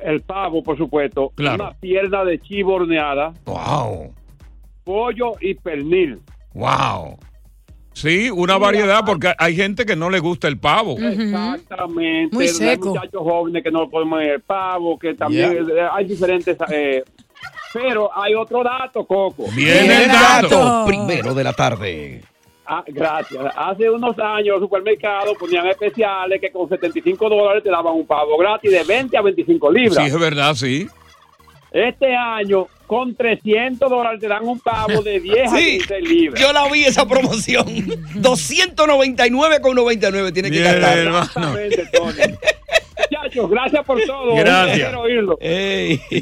El 0.01 0.21
pavo, 0.21 0.61
por 0.63 0.77
supuesto. 0.77 1.31
Claro. 1.35 1.63
Una 1.63 1.73
pierna 1.73 2.23
de 2.23 2.39
chivo 2.39 2.75
horneada. 2.75 3.33
Wow. 3.45 4.13
Pollo 4.83 5.33
y 5.41 5.55
pernil. 5.55 6.19
Wow. 6.53 7.17
Sí, 7.93 8.29
una 8.29 8.57
variedad 8.57 9.03
porque 9.05 9.33
hay 9.37 9.55
gente 9.55 9.85
que 9.85 9.95
no 9.95 10.09
le 10.09 10.19
gusta 10.19 10.47
el 10.47 10.57
pavo. 10.57 10.95
Exactamente. 10.97 12.33
Muy 12.35 12.45
Hay 12.45 12.49
seco. 12.53 12.89
muchachos 12.89 13.21
jóvenes 13.21 13.63
que 13.63 13.71
no 13.71 13.89
comen 13.89 14.21
el 14.29 14.41
pavo, 14.41 14.97
que 14.97 15.13
también 15.15 15.65
Yeah. 15.67 15.85
eh, 15.85 15.89
hay 15.91 16.05
diferentes. 16.05 16.57
eh, 16.71 17.03
pero 17.73 18.09
hay 18.17 18.33
otro 18.35 18.63
dato, 18.63 19.05
Coco. 19.05 19.45
Viene 19.55 20.03
el 20.03 20.07
dato. 20.09 20.85
Primero 20.87 21.33
de 21.33 21.43
la 21.43 21.53
tarde. 21.53 22.21
Ah, 22.65 22.83
gracias. 22.87 23.43
Hace 23.55 23.89
unos 23.89 24.17
años 24.19 24.55
los 24.55 24.61
supermercados 24.61 25.35
ponían 25.39 25.65
especiales 25.67 26.39
que 26.39 26.51
con 26.51 26.69
75 26.69 27.27
dólares 27.29 27.63
te 27.63 27.69
daban 27.69 27.93
un 27.95 28.05
pavo 28.05 28.37
gratis 28.37 28.71
de 28.71 28.83
20 28.83 29.17
a 29.17 29.21
25 29.21 29.71
libras. 29.71 29.95
Sí, 29.95 30.03
es 30.03 30.19
verdad, 30.19 30.53
sí. 30.55 30.87
Este 31.71 32.15
año, 32.15 32.67
con 32.89 33.13
300 33.15 33.87
dólares 33.87 34.19
te 34.19 34.27
dan 34.27 34.47
un 34.47 34.59
pavo 34.59 35.03
de 35.03 35.19
10 35.21 35.53
a 35.53 35.57
Sí, 35.57 35.77
15 35.77 36.01
libras. 36.01 36.41
Yo 36.41 36.51
la 36.51 36.67
vi 36.71 36.85
esa 36.85 37.07
promoción. 37.07 37.67
299,99 38.15 40.33
tiene 40.33 40.49
que 40.51 40.59
gastar. 40.61 40.97
Exactamente, 40.97 41.85
Tony. 41.93 42.13
Muchachos, 43.11 43.49
gracias 43.49 43.85
por 43.85 44.01
todo. 44.01 44.35
Gracias. 44.35 44.77
Quiero 44.77 45.01
oírlo. 45.01 45.37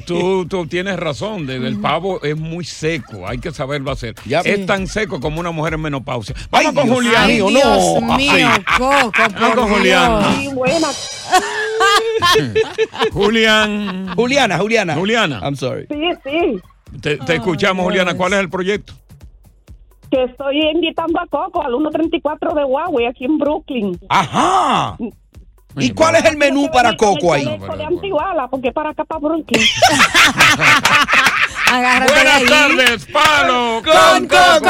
Tú, 0.06 0.46
tú 0.48 0.68
tienes 0.68 0.98
razón, 1.00 1.48
de- 1.48 1.56
el 1.56 1.80
pavo 1.80 2.22
es 2.24 2.36
muy 2.38 2.66
seco, 2.66 3.26
hay 3.28 3.38
que 3.40 3.52
saberlo 3.52 3.90
hacer. 3.92 4.14
Ya. 4.26 4.42
Es 4.42 4.58
Sí. 4.58 4.66
tan 4.66 4.88
seco 4.88 5.20
como 5.22 5.40
una 5.40 5.52
mujer 5.52 5.74
en 5.76 5.82
menopausia. 5.82 6.36
Vamos 6.52 6.74
con 6.74 6.84
Dios 6.86 6.96
Julián. 6.98 7.28
mío, 7.28 7.48
Dios 7.50 8.02
no. 8.02 8.18
mío. 8.18 8.48
Coco, 8.78 9.12
Vamos 9.40 9.56
con 9.56 9.70
Julián. 9.70 10.36
Sí, 10.38 10.50
buena. 10.54 10.88
Julián. 13.13 14.13
Juliana, 14.15 14.57
Juliana. 14.57 14.96
Juliana. 14.96 15.39
I'm 15.43 15.55
sorry. 15.55 15.86
Sí, 15.89 16.10
sí. 16.24 16.60
Te, 17.01 17.17
te 17.17 17.36
escuchamos, 17.36 17.84
Juliana. 17.86 18.15
¿Cuál 18.15 18.34
es 18.34 18.39
el 18.39 18.50
proyecto? 18.50 18.93
Que 20.10 20.24
estoy 20.24 20.62
invitando 20.74 21.19
a 21.19 21.27
Coco 21.27 21.62
al 21.63 21.74
134 21.74 22.53
de 22.53 22.63
Huawei 22.63 23.05
aquí 23.07 23.25
en 23.25 23.38
Brooklyn. 23.38 24.00
Ajá. 24.10 24.96
¿Y 25.79 25.91
cuál 25.91 26.15
es 26.15 26.25
el 26.25 26.38
menú 26.38 26.69
para 26.72 26.96
Coco 26.96 27.34
ahí? 27.34 27.43
de 27.46 27.84
Antiguala, 27.86 28.48
porque 28.48 28.72
para 28.72 28.89
acá 28.91 29.03
para 29.03 29.19
Brooklyn. 29.19 29.62
Agárrate 31.72 32.13
Buenas 32.13 32.41
ahí. 32.41 32.46
tardes, 32.48 33.05
palo 33.07 33.81
Con 33.84 34.27
Coco. 34.27 34.69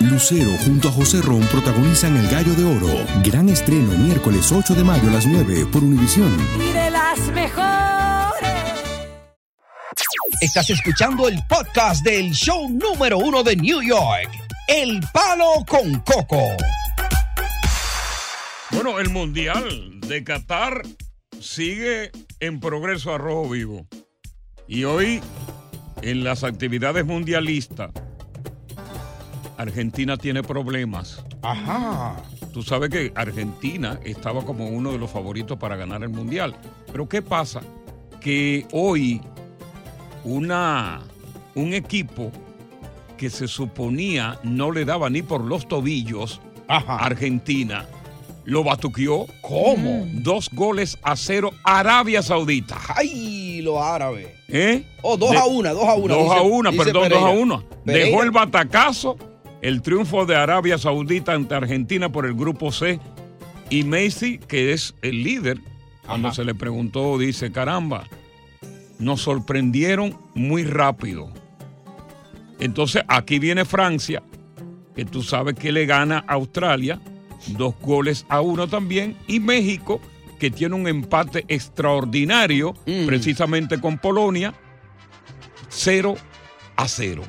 Lucero 0.00 0.50
junto 0.64 0.88
a 0.88 0.92
José 0.92 1.22
Ron 1.22 1.42
protagonizan 1.46 2.16
El 2.16 2.28
Gallo 2.28 2.52
de 2.54 2.64
Oro. 2.64 3.06
Gran 3.22 3.48
estreno 3.48 3.92
miércoles 3.92 4.50
8 4.50 4.74
de 4.74 4.82
mayo 4.82 5.08
a 5.08 5.12
las 5.12 5.26
9 5.26 5.66
por 5.72 5.84
Univisión. 5.84 6.36
Y 6.58 6.72
de 6.72 6.90
las 6.90 7.18
mejores. 7.28 8.50
Estás 10.40 10.68
escuchando 10.70 11.28
el 11.28 11.38
podcast 11.48 12.04
del 12.04 12.32
show 12.32 12.68
número 12.68 13.18
uno 13.18 13.44
de 13.44 13.54
New 13.56 13.82
York. 13.82 14.30
El 14.66 15.00
Palo 15.12 15.64
con 15.66 16.00
Coco. 16.00 16.42
Bueno, 18.72 18.98
el 18.98 19.10
Mundial 19.10 20.00
de 20.00 20.24
Qatar 20.24 20.82
sigue 21.40 22.10
en 22.40 22.58
progreso 22.58 23.14
a 23.14 23.18
rojo 23.18 23.48
vivo. 23.50 23.86
Y 24.66 24.84
hoy, 24.84 25.20
en 26.02 26.24
las 26.24 26.42
actividades 26.42 27.06
mundialistas, 27.06 27.90
Argentina 29.56 30.16
tiene 30.16 30.42
problemas. 30.42 31.24
Ajá. 31.42 32.16
Tú 32.52 32.62
sabes 32.62 32.90
que 32.90 33.12
Argentina 33.14 33.98
estaba 34.04 34.44
como 34.44 34.66
uno 34.68 34.92
de 34.92 34.98
los 34.98 35.10
favoritos 35.10 35.58
para 35.58 35.76
ganar 35.76 36.02
el 36.02 36.08
Mundial. 36.10 36.54
Pero 36.90 37.08
¿qué 37.08 37.22
pasa? 37.22 37.60
Que 38.20 38.66
hoy 38.72 39.20
una, 40.24 41.00
un 41.54 41.74
equipo 41.74 42.30
que 43.16 43.30
se 43.30 43.46
suponía 43.48 44.38
no 44.42 44.72
le 44.72 44.84
daba 44.84 45.10
ni 45.10 45.22
por 45.22 45.40
los 45.42 45.68
tobillos 45.68 46.40
a 46.68 47.04
Argentina, 47.04 47.86
lo 48.44 48.64
batuqueó. 48.64 49.26
¿Cómo? 49.42 50.06
Dos 50.12 50.48
goles 50.52 50.98
a 51.02 51.14
cero 51.16 51.50
Arabia 51.62 52.22
Saudita. 52.22 52.78
¡Ay, 52.96 53.60
los 53.62 53.78
árabes! 53.78 54.28
¿Eh? 54.48 54.84
Oh, 55.02 55.16
dos 55.16 55.30
De- 55.30 55.36
a 55.38 55.44
una, 55.46 55.70
dos 55.72 55.88
a 55.88 55.94
una. 55.94 56.14
Dos 56.14 56.24
dice- 56.24 56.36
a 56.36 56.42
una, 56.42 56.70
perdón, 56.72 57.02
Pereira. 57.04 57.20
dos 57.20 57.30
a. 57.30 57.34
Pereira. 57.84 58.06
Dejó 58.06 58.22
el 58.22 58.30
batacazo, 58.30 59.16
el 59.64 59.80
triunfo 59.80 60.26
de 60.26 60.36
Arabia 60.36 60.76
Saudita 60.76 61.32
ante 61.32 61.54
Argentina 61.54 62.10
por 62.12 62.26
el 62.26 62.34
grupo 62.34 62.70
C. 62.70 63.00
Y 63.70 63.82
Messi, 63.82 64.36
que 64.38 64.74
es 64.74 64.94
el 65.00 65.22
líder, 65.24 65.58
cuando 66.06 66.34
se 66.34 66.44
le 66.44 66.54
preguntó, 66.54 67.16
dice, 67.16 67.50
caramba, 67.50 68.04
nos 68.98 69.22
sorprendieron 69.22 70.18
muy 70.34 70.64
rápido. 70.64 71.32
Entonces 72.60 73.04
aquí 73.08 73.38
viene 73.38 73.64
Francia, 73.64 74.22
que 74.94 75.06
tú 75.06 75.22
sabes 75.22 75.54
que 75.54 75.72
le 75.72 75.86
gana 75.86 76.22
a 76.28 76.34
Australia, 76.34 77.00
dos 77.48 77.74
goles 77.80 78.26
a 78.28 78.42
uno 78.42 78.68
también, 78.68 79.16
y 79.26 79.40
México, 79.40 79.98
que 80.38 80.50
tiene 80.50 80.74
un 80.74 80.86
empate 80.86 81.46
extraordinario, 81.48 82.74
Mm. 82.86 83.06
precisamente 83.06 83.80
con 83.80 83.96
Polonia, 83.96 84.52
0 85.70 86.16
a 86.76 86.86
0. 86.86 87.22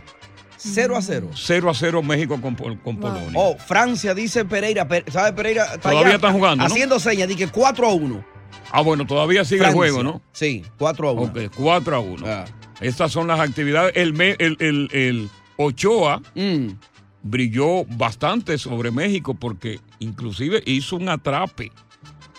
0 0.73 0.97
a 0.97 1.01
0. 1.01 1.29
0 1.33 1.69
a 1.69 1.73
0 1.73 2.03
México 2.03 2.39
con, 2.41 2.55
Pol- 2.55 2.79
con 2.81 2.97
Polonia. 2.97 3.31
Oh, 3.35 3.55
Francia, 3.57 4.13
dice 4.13 4.45
Pereira. 4.45 4.87
Pe- 4.87 5.05
¿Sabe 5.11 5.33
Pereira? 5.33 5.65
Está 5.65 5.79
Todavía 5.79 6.07
allá 6.07 6.15
están 6.15 6.33
jugando, 6.33 6.63
¿no? 6.63 6.67
Haciendo 6.73 6.99
señas, 6.99 7.27
dice 7.27 7.45
que 7.45 7.51
4 7.51 7.87
a 7.87 7.93
1. 7.93 8.25
Ah, 8.71 8.81
bueno, 8.81 9.05
todavía 9.05 9.45
sigue 9.45 9.59
Francia. 9.61 9.85
el 9.85 9.91
juego, 9.91 10.03
¿no? 10.03 10.21
Sí, 10.31 10.63
4 10.77 11.09
a 11.09 11.11
1. 11.13 11.21
Ok, 11.23 11.39
4 11.55 11.95
a 11.95 11.99
1. 11.99 12.25
Ah. 12.27 12.45
Estas 12.81 13.11
son 13.11 13.27
las 13.27 13.39
actividades. 13.39 13.93
El, 13.95 14.13
me- 14.13 14.35
el, 14.39 14.57
el- 14.59 14.89
el 14.91 15.29
Ochoa 15.57 16.21
Mm. 16.35 16.69
brilló 17.23 17.85
bastante 17.85 18.57
sobre 18.57 18.91
México 18.91 19.33
porque 19.33 19.79
inclusive 19.99 20.61
hizo 20.65 20.95
un 20.97 21.07
atrape 21.09 21.71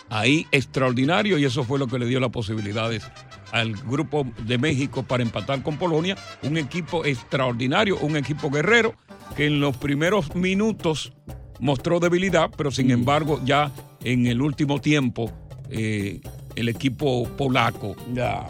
ahí 0.09 0.45
extraordinario 0.51 1.37
y 1.37 1.45
eso 1.45 1.63
fue 1.63 1.79
lo 1.79 1.87
que 1.87 1.97
le 1.99 2.05
dio 2.05 2.19
las 2.19 2.29
posibilidades 2.29 3.03
al 3.51 3.73
grupo 3.73 4.25
de 4.45 4.57
México 4.57 5.03
para 5.03 5.23
empatar 5.23 5.63
con 5.63 5.77
Polonia. 5.77 6.15
Un 6.43 6.57
equipo 6.57 7.05
extraordinario, 7.05 7.97
un 7.99 8.15
equipo 8.17 8.49
guerrero 8.49 8.95
que 9.35 9.47
en 9.47 9.59
los 9.59 9.77
primeros 9.77 10.35
minutos 10.35 11.13
mostró 11.59 11.99
debilidad, 11.99 12.49
pero 12.55 12.71
sin 12.71 12.91
embargo 12.91 13.39
ya 13.43 13.71
en 14.03 14.27
el 14.27 14.41
último 14.41 14.79
tiempo 14.79 15.31
eh, 15.69 16.21
el 16.55 16.69
equipo 16.69 17.27
polaco 17.37 17.95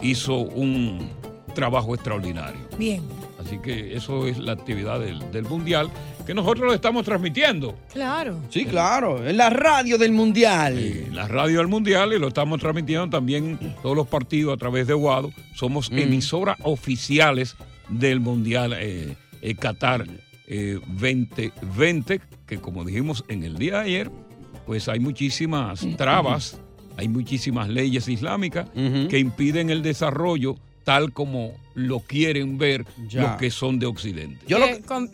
hizo 0.02 0.36
un 0.36 1.10
trabajo 1.54 1.94
extraordinario. 1.94 2.60
Bien. 2.78 3.02
Así 3.38 3.58
que 3.58 3.94
eso 3.94 4.26
es 4.26 4.38
la 4.38 4.52
actividad 4.52 4.98
del, 5.00 5.30
del 5.30 5.44
Mundial 5.44 5.88
que 6.26 6.34
nosotros 6.34 6.66
lo 6.66 6.74
estamos 6.74 7.04
transmitiendo. 7.04 7.78
Claro. 7.92 8.38
Sí, 8.50 8.64
claro. 8.66 9.26
En 9.26 9.36
la 9.36 9.48
radio 9.48 9.96
del 9.96 10.12
Mundial. 10.12 10.78
En 10.78 11.14
la 11.16 11.28
radio 11.28 11.58
del 11.58 11.68
Mundial 11.68 12.12
y 12.12 12.18
lo 12.18 12.28
estamos 12.28 12.60
transmitiendo 12.60 13.08
también 13.08 13.58
todos 13.82 13.96
los 13.96 14.06
partidos 14.08 14.54
a 14.54 14.56
través 14.58 14.86
de 14.86 14.94
Guado. 14.94 15.30
Somos 15.54 15.90
Mm. 15.90 15.98
emisoras 15.98 16.58
oficiales 16.62 17.56
del 17.88 18.20
Mundial 18.20 18.74
eh, 18.78 19.16
eh, 19.40 19.54
Qatar 19.54 20.04
eh, 20.48 20.78
2020, 20.86 22.20
que 22.46 22.58
como 22.58 22.84
dijimos 22.84 23.24
en 23.28 23.44
el 23.44 23.56
día 23.58 23.74
de 23.78 23.84
ayer, 23.84 24.10
pues 24.66 24.88
hay 24.88 24.98
muchísimas 25.00 25.86
trabas, 25.96 26.60
hay 26.96 27.08
muchísimas 27.08 27.68
leyes 27.68 28.08
islámicas 28.08 28.68
que 29.08 29.18
impiden 29.18 29.70
el 29.70 29.82
desarrollo 29.82 30.56
tal 30.88 31.12
como 31.12 31.52
lo 31.74 32.00
quieren 32.00 32.56
ver 32.56 32.86
Ya. 33.10 33.20
los 33.20 33.36
que 33.36 33.50
son 33.50 33.78
de 33.78 33.84
Occidente. 33.84 34.38
que, 34.46 34.80
con- 34.86 35.10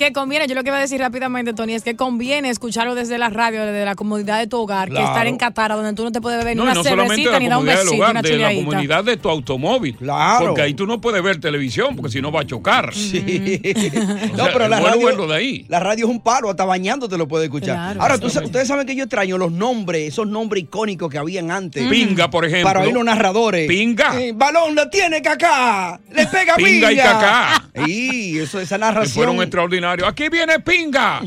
que 0.00 0.14
conviene, 0.14 0.48
yo 0.48 0.54
lo 0.54 0.62
que 0.62 0.70
iba 0.70 0.78
a 0.78 0.80
decir 0.80 0.98
rápidamente, 0.98 1.52
Tony, 1.52 1.74
es 1.74 1.82
que 1.82 1.94
conviene 1.94 2.48
escucharlo 2.48 2.94
desde 2.94 3.18
la 3.18 3.28
radio, 3.28 3.66
desde 3.66 3.84
la 3.84 3.94
comodidad 3.94 4.38
de 4.38 4.46
tu 4.46 4.56
hogar, 4.56 4.88
que 4.88 4.96
estar 4.96 5.26
en 5.26 5.36
Qatar, 5.36 5.72
donde 5.72 5.92
tú 5.92 6.04
no 6.04 6.10
te 6.10 6.22
puedes 6.22 6.38
beber 6.38 6.56
ni 6.56 6.58
No, 6.58 6.62
una 6.64 6.72
no 6.74 6.82
solamente 6.82 7.16
cervecita 7.22 7.38
ni 7.38 7.44
la 7.44 7.50
dar 7.50 7.58
un 7.58 7.66
besito, 7.66 7.94
hogar, 7.96 8.10
una 8.12 8.22
de 8.22 8.38
la 8.38 8.54
comunidad 8.54 9.04
de 9.04 9.16
tu 9.18 9.28
automóvil. 9.28 9.96
Claro. 9.96 10.46
Porque 10.46 10.62
ahí 10.62 10.72
tú 10.72 10.86
no 10.86 11.02
puedes 11.02 11.22
ver 11.22 11.38
televisión, 11.38 11.96
porque 11.96 12.10
si 12.10 12.22
no 12.22 12.32
va 12.32 12.40
a 12.40 12.46
chocar. 12.46 12.94
Sí. 12.94 13.60
O 14.32 14.36
no, 14.36 14.44
pero 14.52 14.68
la 14.68 14.80
radio, 14.80 15.10
es 15.10 15.16
lo 15.16 15.26
de 15.26 15.36
ahí. 15.36 15.66
la 15.68 15.80
radio 15.80 16.06
es 16.06 16.10
un 16.10 16.20
paro, 16.20 16.48
hasta 16.48 16.64
bañándote 16.64 17.18
lo 17.18 17.28
puedes 17.28 17.46
escuchar. 17.46 17.76
Claro. 17.76 18.02
Ahora, 18.02 18.18
tú 18.18 18.26
ustedes 18.28 18.66
saben 18.68 18.86
que 18.86 18.94
yo 18.94 19.04
extraño 19.04 19.36
los 19.36 19.52
nombres, 19.52 20.08
esos 20.08 20.26
nombres 20.26 20.64
icónicos 20.64 21.10
que 21.10 21.18
habían 21.18 21.50
antes. 21.50 21.86
Pinga, 21.88 22.30
por 22.30 22.44
ejemplo. 22.44 22.64
Para 22.64 22.80
oír 22.80 22.94
los 22.94 23.04
narradores. 23.04 23.68
Pinga. 23.68 24.18
Eh, 24.20 24.32
balón 24.34 24.74
lo 24.74 24.88
tiene 24.88 25.20
Kaká. 25.20 26.00
Le 26.10 26.26
pega 26.26 26.56
Pinga. 26.56 26.88
Pinga 26.88 26.92
y 26.92 26.96
Kaká. 26.96 27.64
Y 27.86 28.38
eso, 28.38 28.60
esa 28.60 28.76
Que 28.76 28.80
narración. 28.80 29.14
fueron 29.14 29.42
extraordinarios. 29.42 29.89
Aquí 30.06 30.28
viene 30.28 30.60
Pinga. 30.60 31.20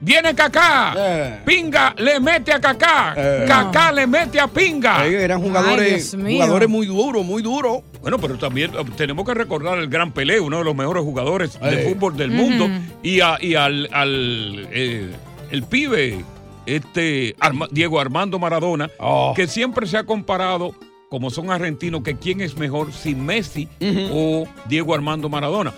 Viene 0.00 0.34
Kaká. 0.34 0.94
Eh. 0.96 1.40
Pinga 1.46 1.94
le 1.98 2.20
mete 2.20 2.52
a 2.52 2.60
Kaká. 2.60 3.14
Kaká 3.46 3.92
le 3.92 4.06
mete 4.06 4.38
a 4.38 4.46
Pinga. 4.46 5.06
Ellos 5.06 5.22
eran 5.22 5.40
jugadores, 5.40 6.14
jugadores 6.18 6.68
muy 6.68 6.86
duros, 6.86 7.24
muy 7.24 7.42
duros. 7.42 7.78
Bueno, 8.02 8.18
pero 8.18 8.36
también 8.36 8.70
eh, 8.74 8.84
tenemos 8.96 9.24
que 9.26 9.32
recordar 9.34 9.78
el 9.78 9.88
gran 9.88 10.12
Pelé, 10.12 10.40
uno 10.40 10.58
de 10.58 10.64
los 10.64 10.74
mejores 10.76 11.02
jugadores 11.02 11.58
de 11.58 11.82
Eh. 11.82 11.88
fútbol 11.94 12.16
del 12.16 12.30
mundo. 12.30 12.68
Y, 13.02 13.20
a- 13.20 13.38
y 13.40 13.54
al, 13.54 13.88
al, 13.92 14.68
eh, 14.72 15.10
el 15.50 15.62
pibe, 15.62 16.22
este 16.66 17.34
Arma- 17.40 17.68
Diego 17.70 17.98
Armando 18.00 18.38
Maradona, 18.38 18.90
Oh. 18.98 19.32
que 19.34 19.46
siempre 19.46 19.86
se 19.86 19.96
ha 19.96 20.04
comparado, 20.04 20.74
como 21.08 21.30
son 21.30 21.50
argentinos, 21.50 22.02
que 22.02 22.16
quién 22.16 22.40
es 22.42 22.56
mejor, 22.58 22.92
si 22.92 23.14
Messi 23.14 23.68
o 24.12 24.46
Diego 24.68 24.94
Armando 24.94 25.28
Maradona. 25.30 25.72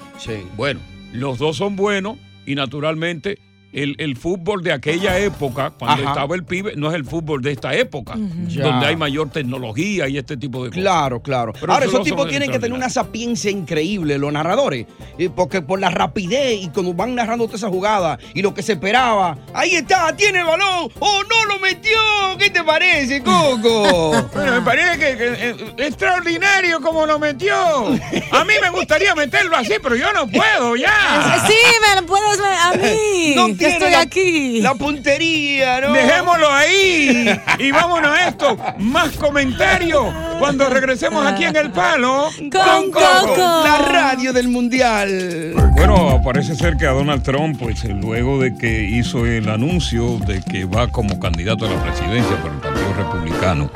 Bueno, 0.57 0.81
los 1.13 1.39
dos 1.39 1.57
son 1.57 1.77
buenos 1.77 2.17
y 2.47 2.55
naturalmente 2.55 3.39
el, 3.77 3.95
el 3.99 4.17
fútbol 4.17 4.63
de 4.63 4.73
aquella 4.73 5.19
época, 5.19 5.71
cuando 5.79 6.03
Ajá. 6.03 6.13
estaba 6.13 6.35
el 6.35 6.45
pibe, 6.45 6.73
no 6.77 6.89
es 6.89 6.95
el 6.95 7.05
fútbol 7.05 7.43
de 7.43 7.53
esta 7.53 7.75
época, 7.75 8.15
donde 8.17 8.87
hay 8.87 8.97
mayor 8.97 9.31
tecnología 9.31 10.09
y 10.09 10.19
este 10.19 10.37
tipo 10.37 10.65
de 10.65 10.71
cosas. 10.71 10.83
Claro, 10.83 11.21
claro. 11.21 11.53
Pero 11.61 11.73
Ahora, 11.73 11.85
esos 11.87 12.03
tipos 12.03 12.29
tienen 12.29 12.51
que 12.51 12.59
tener 12.59 12.73
una 12.77 12.89
sapiencia 12.91 13.51
increíble, 13.51 14.19
los 14.19 14.33
narradores. 14.33 14.87
eh, 15.19 15.29
Porque 15.35 15.63
por 15.63 15.79
la 15.79 15.91
rapidez 15.91 16.63
y 16.63 16.69
cuando 16.71 16.95
van 16.95 17.15
narrando 17.15 17.45
toda 17.47 17.57
esa 17.59 17.69
jugada 17.69 18.19
y 18.35 18.43
lo 18.43 18.55
que 18.55 18.63
se 18.63 18.73
esperaba. 18.73 19.37
Ahí 19.55 19.77
está, 19.77 20.15
tiene 20.17 20.39
el 20.41 20.47
balón. 20.47 20.91
¡Oh, 20.99 21.23
no 21.23 21.45
lo 21.55 21.59
metió! 21.61 21.99
¿Qué 22.39 22.51
te 22.51 22.63
parece, 22.65 23.23
Coco? 23.23 24.13
Bueno, 24.37 24.53
me 24.53 24.61
parece 24.63 24.99
que, 24.99 25.17
que, 25.17 25.51
eh, 25.51 25.57
extraordinario 25.79 26.81
como 26.81 27.07
lo 27.07 27.19
metió. 27.19 27.55
A 27.57 28.45
mí 28.45 28.55
me 28.61 28.71
gustaría 28.71 29.15
meterlo 29.15 29.57
así, 29.57 29.75
pero 29.83 29.97
yo 29.97 30.13
no 30.13 30.27
puedo 30.29 30.77
ya. 30.77 31.43
Sí, 31.47 31.55
me 31.95 32.01
lo 32.01 32.07
puedes 32.07 32.41
a 32.41 32.73
mí. 32.75 33.35
No 33.37 33.57
estoy 33.69 33.91
la- 33.93 34.01
aquí. 34.01 34.61
La 34.61 34.75
puntería, 34.75 35.81
¿no? 35.81 35.93
Dejémoslo 35.93 36.51
ahí 36.51 37.41
y 37.59 37.71
vámonos 37.73 38.11
a 38.11 38.29
esto. 38.29 38.57
Más 38.79 39.11
comentarios 39.17 40.05
cuando 40.39 40.69
regresemos 40.69 41.27
aquí 41.27 41.45
en 41.45 41.57
El 41.57 41.71
Palo. 41.71 42.29
Con 42.39 42.91
Coco. 42.91 43.37
La 43.65 43.79
radio 43.89 44.33
del 44.33 44.49
Mundial. 44.49 45.53
Bueno, 45.73 46.21
parece 46.25 46.55
ser 46.55 46.77
que 46.77 46.87
a 46.87 46.91
Donald 46.93 47.23
Trump, 47.23 47.59
pues 47.59 47.85
luego 47.85 48.41
de 48.41 48.57
que 48.57 48.85
hizo 48.85 49.27
el 49.27 49.49
anuncio 49.49 50.19
de 50.27 50.43
que 50.43 50.65
va 50.65 50.89
como 50.89 51.19
candidato 51.21 51.67
a 51.67 51.71
la 51.71 51.83
presidencia 51.83 52.37
por 52.43 52.51
el 52.53 52.59
Partido 52.59 52.93
Republicano 52.97 53.71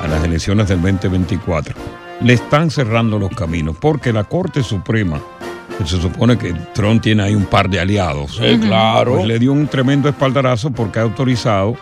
a 0.00 0.06
las 0.08 0.24
elecciones 0.24 0.68
del 0.68 0.80
2024, 0.80 1.74
le 2.22 2.32
están 2.34 2.70
cerrando 2.70 3.18
los 3.18 3.30
caminos 3.30 3.76
porque 3.80 4.12
la 4.12 4.24
Corte 4.24 4.62
Suprema, 4.62 5.20
se 5.86 6.00
supone 6.00 6.36
que 6.38 6.52
Trump 6.74 7.02
tiene 7.02 7.22
ahí 7.22 7.34
un 7.34 7.46
par 7.46 7.68
de 7.70 7.80
aliados, 7.80 8.36
Sí, 8.36 8.58
claro. 8.58 9.14
pues 9.14 9.26
le 9.26 9.38
dio 9.38 9.52
un 9.52 9.66
tremendo 9.68 10.08
espaldarazo 10.08 10.70
porque 10.70 10.98
ha 10.98 11.02
autorizado 11.02 11.76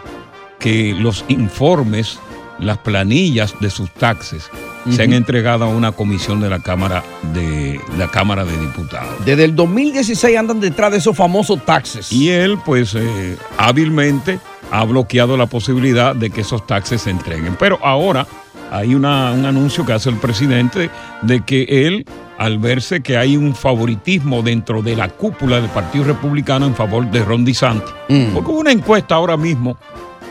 que 0.59 0.95
los 0.99 1.25
informes, 1.29 2.19
las 2.59 2.79
planillas 2.79 3.55
de 3.61 3.71
sus 3.71 3.91
taxes, 3.93 4.51
sean 4.91 5.13
entregadas 5.13 5.69
a 5.69 5.73
una 5.75 5.93
comisión 5.93 6.41
de 6.41 6.49
la 6.49 6.61
Cámara 6.61 7.03
de 7.35 7.79
la 7.99 8.09
Cámara 8.09 8.45
de 8.45 8.57
Diputados. 8.57 9.15
Desde 9.25 9.45
el 9.45 9.55
2016 9.55 10.37
andan 10.39 10.61
detrás 10.61 10.91
de 10.93 10.99
esos 10.99 11.15
famosos 11.17 11.63
taxes. 11.65 12.11
Y 12.11 12.31
él, 12.31 12.57
pues, 12.65 12.95
eh, 12.95 13.37
hábilmente 13.59 14.39
ha 14.71 14.85
bloqueado 14.85 15.37
la 15.37 15.47
posibilidad 15.47 16.15
de 16.17 16.31
que 16.31 16.41
esos 16.41 16.67
taxes 16.67 17.03
se 17.03 17.11
entreguen. 17.11 17.57
Pero 17.59 17.79
ahora 17.83 18.27
hay 18.71 18.95
una- 18.95 19.33
un 19.33 19.45
anuncio 19.45 19.85
que 19.85 19.93
hace 19.93 20.09
el 20.11 20.17
presidente 20.17 20.91
de 21.23 21.41
que 21.45 21.65
él, 21.87 22.07
al 22.39 22.59
verse 22.59 23.03
que 23.03 23.17
hay 23.17 23.37
un 23.37 23.55
favoritismo 23.55 24.43
dentro 24.43 24.81
de 24.81 24.97
la 24.97 25.09
cúpula 25.09 25.61
del 25.61 25.69
Partido 25.71 26.05
Republicano 26.05 26.67
en 26.67 26.75
favor 26.75 27.11
de 27.11 27.25
Ron 27.25 27.45
DeSantis, 27.45 27.93
porque 28.33 28.51
hubo 28.51 28.61
una 28.61 28.73
encuesta 28.73 29.17
ahora 29.17 29.37
mismo 29.37 29.77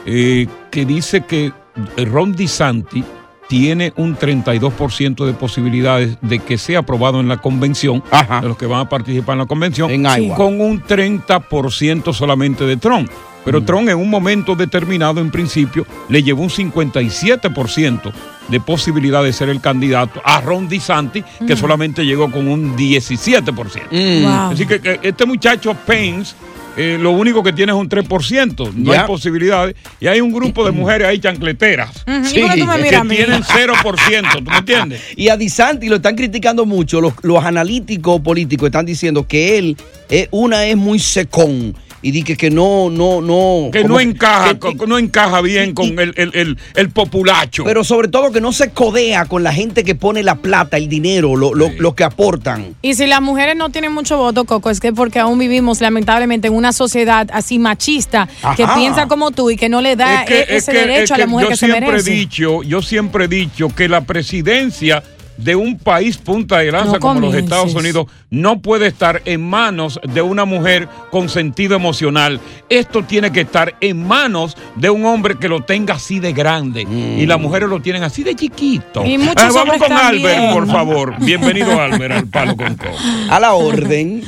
eh, 0.05 0.47
que 0.71 0.85
dice 0.85 1.25
que 1.25 1.51
Ron 1.97 2.33
DeSantis 2.33 3.03
tiene 3.49 3.93
un 3.97 4.17
32% 4.17 5.25
de 5.25 5.33
posibilidades 5.33 6.17
de 6.21 6.39
que 6.39 6.57
sea 6.57 6.79
aprobado 6.79 7.19
en 7.19 7.27
la 7.27 7.37
convención, 7.37 8.03
de 8.41 8.47
los 8.47 8.57
que 8.57 8.65
van 8.65 8.81
a 8.81 8.89
participar 8.89 9.33
en 9.33 9.39
la 9.39 9.45
convención, 9.45 10.05
Iowa. 10.05 10.35
con 10.35 10.59
un 10.61 10.81
30% 10.81 12.13
solamente 12.13 12.65
de 12.65 12.77
Trump. 12.77 13.09
Pero 13.47 13.63
Trump 13.63 13.87
en 13.87 13.97
un 13.97 14.09
momento 14.09 14.57
determinado, 14.57 15.21
en 15.21 15.31
principio, 15.31 15.87
le 16.09 16.21
llevó 16.21 16.43
un 16.43 16.49
57% 16.49 18.11
de 18.49 18.59
posibilidad 18.59 19.23
de 19.23 19.31
ser 19.31 19.47
el 19.47 19.61
candidato 19.61 20.21
a 20.25 20.41
Ron 20.41 20.67
DeSantis, 20.67 21.23
que 21.47 21.55
solamente 21.55 22.05
llegó 22.05 22.29
con 22.29 22.49
un 22.49 22.75
17%. 22.75 23.83
Mm. 23.89 24.23
Wow. 24.23 24.51
Así 24.51 24.65
que, 24.65 24.81
que 24.81 24.99
este 25.01 25.25
muchacho 25.25 25.73
Pence 25.85 26.35
eh, 26.75 26.97
lo 26.99 27.11
único 27.11 27.41
que 27.41 27.53
tiene 27.53 27.71
es 27.71 27.77
un 27.77 27.87
3%, 27.87 28.73
no 28.73 28.91
hay 28.91 29.07
posibilidades. 29.07 29.77
Y 30.01 30.07
hay 30.07 30.19
un 30.19 30.33
grupo 30.33 30.65
de 30.65 30.71
mujeres 30.71 31.07
ahí 31.07 31.17
chancleteras 31.17 32.03
Ujú, 32.05 32.35
¿y 32.35 32.41
por 32.41 32.53
qué 32.53 32.59
tú 32.59 32.65
me 32.67 32.83
que 32.83 33.15
tienen 33.15 33.43
0%, 33.43 34.43
¿tú 34.43 34.51
me 34.51 34.57
entiendes? 34.57 35.01
Y 35.15 35.29
a 35.29 35.37
Disanti 35.37 35.87
lo 35.87 35.95
están 35.95 36.17
criticando 36.17 36.65
mucho. 36.65 36.99
Los, 36.99 37.13
los 37.21 37.45
analíticos 37.45 38.19
políticos 38.19 38.67
están 38.67 38.85
diciendo 38.85 39.25
que 39.25 39.57
él, 39.57 39.77
eh, 40.09 40.27
una 40.31 40.65
es 40.65 40.75
muy 40.75 40.99
secón. 40.99 41.73
Y 42.01 42.11
dice 42.11 42.37
que 42.37 42.51
no, 42.51 42.89
no, 42.91 43.21
no. 43.21 43.69
Que 43.71 43.81
como 43.81 43.95
no 43.95 43.99
encaja, 43.99 44.53
no 44.87 44.97
encaja 44.99 45.41
bien 45.41 45.73
con 45.73 45.97
el, 45.99 46.13
el, 46.15 46.31
el- 46.35 46.57
el 46.75 46.89
populacho. 46.91 47.63
Pero 47.63 47.83
sobre 47.83 48.07
todo 48.07 48.31
que 48.31 48.39
no 48.39 48.51
se 48.53 48.69
codea 48.69 49.25
con 49.25 49.43
la 49.43 49.51
gente 49.51 49.83
que 49.83 49.95
pone 49.95 50.21
la 50.21 50.35
plata, 50.35 50.77
el 50.77 50.89
dinero, 50.89 51.35
lo, 51.35 51.55
lo- 51.55 51.71
lo 51.77 51.95
que 51.95 52.03
aportan. 52.03 52.75
Y 52.83 52.93
si 52.93 53.07
las 53.07 53.21
mujeres 53.21 53.55
no 53.55 53.69
tienen 53.71 53.93
mucho 53.93 54.17
voto, 54.17 54.45
Coco, 54.45 54.69
es 54.69 54.79
que 54.79 54.93
porque 54.93 55.17
aún 55.19 55.39
vivimos 55.39 55.81
lamentablemente 55.81 56.47
en 56.49 56.53
una 56.53 56.71
sociedad 56.71 57.27
así 57.33 57.57
machista 57.57 58.27
que 58.55 58.67
piensa 58.75 59.07
como 59.07 59.31
tú 59.31 59.49
y 59.49 59.55
que 59.57 59.67
no 59.69 59.81
le 59.81 59.95
da 59.95 60.21
Es 60.23 60.27
que- 60.27 60.39
e- 60.39 60.41
es 60.43 60.49
ese 60.63 60.71
que- 60.73 60.77
derecho 60.77 61.03
es 61.03 61.11
a 61.11 61.17
la 61.17 61.25
mujer 61.27 61.45
yo 61.45 61.49
que 61.49 61.57
se 61.57 61.65
siempre 61.65 61.87
he 61.87 61.91
merece. 61.91 62.11
dicho, 62.11 62.63
yo 62.63 62.81
siempre 62.83 63.25
he 63.25 63.27
dicho 63.27 63.69
que 63.69 63.89
la 63.89 64.01
presidencia 64.01 65.03
de 65.37 65.55
un 65.55 65.77
país 65.77 66.17
punta 66.17 66.57
de 66.59 66.71
lanza 66.71 66.93
No 66.93 66.99
como 66.99 67.19
los. 67.21 67.35
Estados 67.35 67.73
Unidos 67.75 68.07
no 68.29 68.61
puede 68.61 68.87
estar 68.87 69.21
en 69.25 69.47
manos 69.47 69.99
de 70.03 70.21
una 70.21 70.45
mujer 70.45 70.87
con 71.11 71.29
sentido 71.29 71.75
emocional. 71.75 72.39
Esto 72.69 73.03
tiene 73.03 73.31
que 73.31 73.41
estar 73.41 73.75
en 73.79 74.05
manos 74.07 74.57
de 74.75 74.89
un 74.89 75.05
hombre 75.05 75.35
que 75.39 75.47
lo 75.47 75.61
tenga 75.61 75.93
así 75.95 76.19
de 76.19 76.33
grande 76.33 76.81
y 76.81 77.25
las 77.25 77.39
mujeres 77.39 77.69
lo 77.69 77.81
tienen 77.81 78.03
así 78.03 78.23
de 78.23 78.35
chiquito. 78.35 79.05
Y 79.05 79.17
muchos 79.17 79.35
Ah, 79.37 79.51
vamos 79.53 79.77
con 79.77 79.87
también. 79.89 80.25
Albert, 80.27 80.53
por 80.53 80.67
favor. 80.67 81.15
Bienvenido 81.19 81.79
Albert 81.79 82.13
al 82.15 82.27
Palo 82.27 82.57
con 82.57 82.75
Coco. 82.75 82.97
A 83.29 83.39
la 83.39 83.53
orden. 83.53 84.23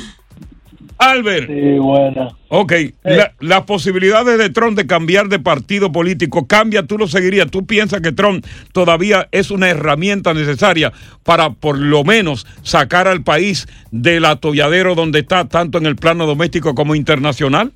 Albert. 1.00 1.46
Sí, 1.48 1.78
buena. 1.78 2.28
Ok, 2.48 2.72
la- 3.04 3.32
las 3.40 3.62
posibilidades 3.62 4.38
de 4.38 4.50
Trump 4.50 4.76
de 4.76 4.86
cambiar 4.86 5.28
de 5.28 5.38
partido 5.38 5.90
político, 5.90 6.46
cambia, 6.46 6.82
tú 6.84 6.98
lo 6.98 7.08
seguirías. 7.08 7.50
¿Tú 7.50 7.64
piensas 7.66 8.00
que 8.00 8.12
Trump 8.12 8.44
todavía 8.72 9.28
es 9.32 9.50
una 9.50 9.68
herramienta 9.70 10.34
necesaria 10.34 10.92
para 11.24 11.50
por 11.50 11.78
lo 11.78 12.04
menos 12.04 12.46
sacar 12.62 13.08
al 13.08 13.22
país 13.22 13.66
del 13.90 14.24
atolladero 14.24 14.94
donde 14.94 15.20
está, 15.20 15.46
tanto 15.48 15.78
en 15.78 15.86
el 15.86 15.96
plano 15.96 16.26
doméstico 16.26 16.74
como 16.74 16.94
internacional? 16.94 17.72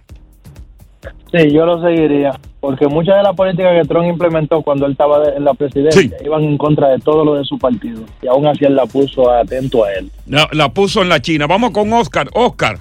Sí, 1.32 1.50
yo 1.52 1.66
lo 1.66 1.82
seguiría, 1.82 2.38
porque 2.60 2.87
muchas 2.87 3.16
de 3.16 3.24
las 3.24 3.34
políticas 3.34 3.72
que 3.82 3.88
Trump 3.88 4.06
implementó 4.06 4.62
cuando 4.62 4.87
él 4.87 4.92
estaba 4.92 5.20
en 5.37 5.44
la 5.44 5.52
presidencia 5.54 6.08
iban 6.24 6.44
en 6.44 6.56
contra 6.56 6.88
de 6.90 6.98
todo 7.00 7.24
lo 7.24 7.34
de 7.34 7.44
su 7.44 7.58
partido, 7.58 8.04
y 8.22 8.28
aún 8.28 8.46
así 8.46 8.64
él 8.64 8.76
la 8.76 8.87
puso 8.87 9.28
atento 9.30 9.84
a 9.84 9.92
él. 9.94 10.10
La, 10.26 10.48
la 10.52 10.68
puso 10.72 11.02
en 11.02 11.08
la 11.08 11.20
China. 11.20 11.46
Vamos 11.48 11.72
con 11.72 11.92
Oscar. 11.92 12.28
Oscar, 12.34 12.78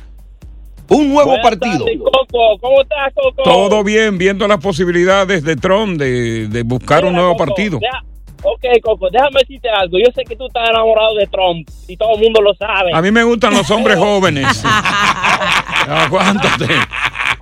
un 0.90 1.10
nuevo 1.14 1.30
Buenas 1.32 1.44
partido. 1.50 1.86
tardes, 1.86 2.00
Coco. 2.00 2.58
¿Cómo 2.62 2.82
estás, 2.82 3.14
Coco? 3.14 3.44
todo 3.44 3.84
bien, 3.84 4.18
viendo 4.18 4.48
las 4.48 4.58
posibilidades 4.60 5.44
de 5.44 5.56
Trump 5.56 5.98
de, 6.00 6.48
de 6.48 6.64
buscar 6.64 7.06
un 7.06 7.14
nuevo 7.14 7.34
Coco, 7.34 7.46
partido. 7.46 7.80
deja- 7.80 8.04
ok, 8.44 8.66
Coco, 8.84 9.10
déjame 9.10 9.40
decirte 9.40 9.70
algo. 9.70 9.98
Yo 9.98 10.12
sé 10.14 10.24
que 10.24 10.36
tú 10.36 10.46
estás 10.48 10.70
enamorado 10.70 11.16
de 11.16 11.28
Trump 11.28 11.68
y 11.88 11.96
todo 11.98 12.16
el 12.16 12.22
mundo 12.24 12.42
lo 12.42 12.54
sabe. 12.56 12.92
A 12.94 13.02
mí 13.02 13.12
me 13.12 13.24
gustan 13.24 13.54
los 13.54 13.70
hombres 13.72 13.98
jóvenes. 14.00 14.64
Aguántate. 15.88 16.68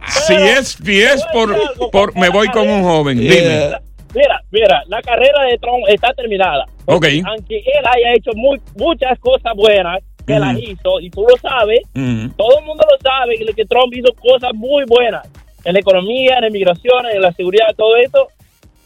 Si 0.07 0.33
es, 0.33 0.77
si 0.83 1.01
es 1.01 1.23
por, 1.33 1.55
por, 1.91 2.15
me 2.17 2.29
voy 2.29 2.47
con 2.49 2.67
un 2.69 2.83
joven. 2.83 3.17
Dime. 3.19 3.71
Mira, 4.13 4.41
mira, 4.51 4.83
la 4.87 5.01
carrera 5.01 5.43
de 5.49 5.57
Trump 5.57 5.83
está 5.87 6.13
terminada. 6.13 6.65
Ok. 6.85 7.05
Aunque 7.25 7.57
él 7.59 7.85
haya 7.85 8.13
hecho 8.17 8.31
muy, 8.35 8.59
muchas 8.75 9.17
cosas 9.19 9.53
buenas 9.55 9.99
que 10.25 10.39
las 10.39 10.55
Ujú. 10.57 10.63
hizo, 10.71 10.99
y 11.01 11.09
tú 11.09 11.21
lo 11.29 11.37
sabes, 11.37 11.81
Ujú. 11.95 12.33
todo 12.37 12.59
el 12.59 12.65
mundo 12.65 12.83
lo 12.89 12.97
sabe, 13.01 13.35
que 13.37 13.45
que 13.53 13.65
Trump 13.65 13.93
hizo 13.93 14.13
cosas 14.13 14.51
muy 14.53 14.83
buenas 14.85 15.27
en 15.65 15.73
la 15.73 15.79
economía, 15.79 16.35
en 16.35 16.41
la 16.41 16.47
inmigración, 16.47 17.05
en 17.13 17.21
la 17.21 17.31
seguridad, 17.33 17.67
todo 17.77 17.95
esto. 17.97 18.27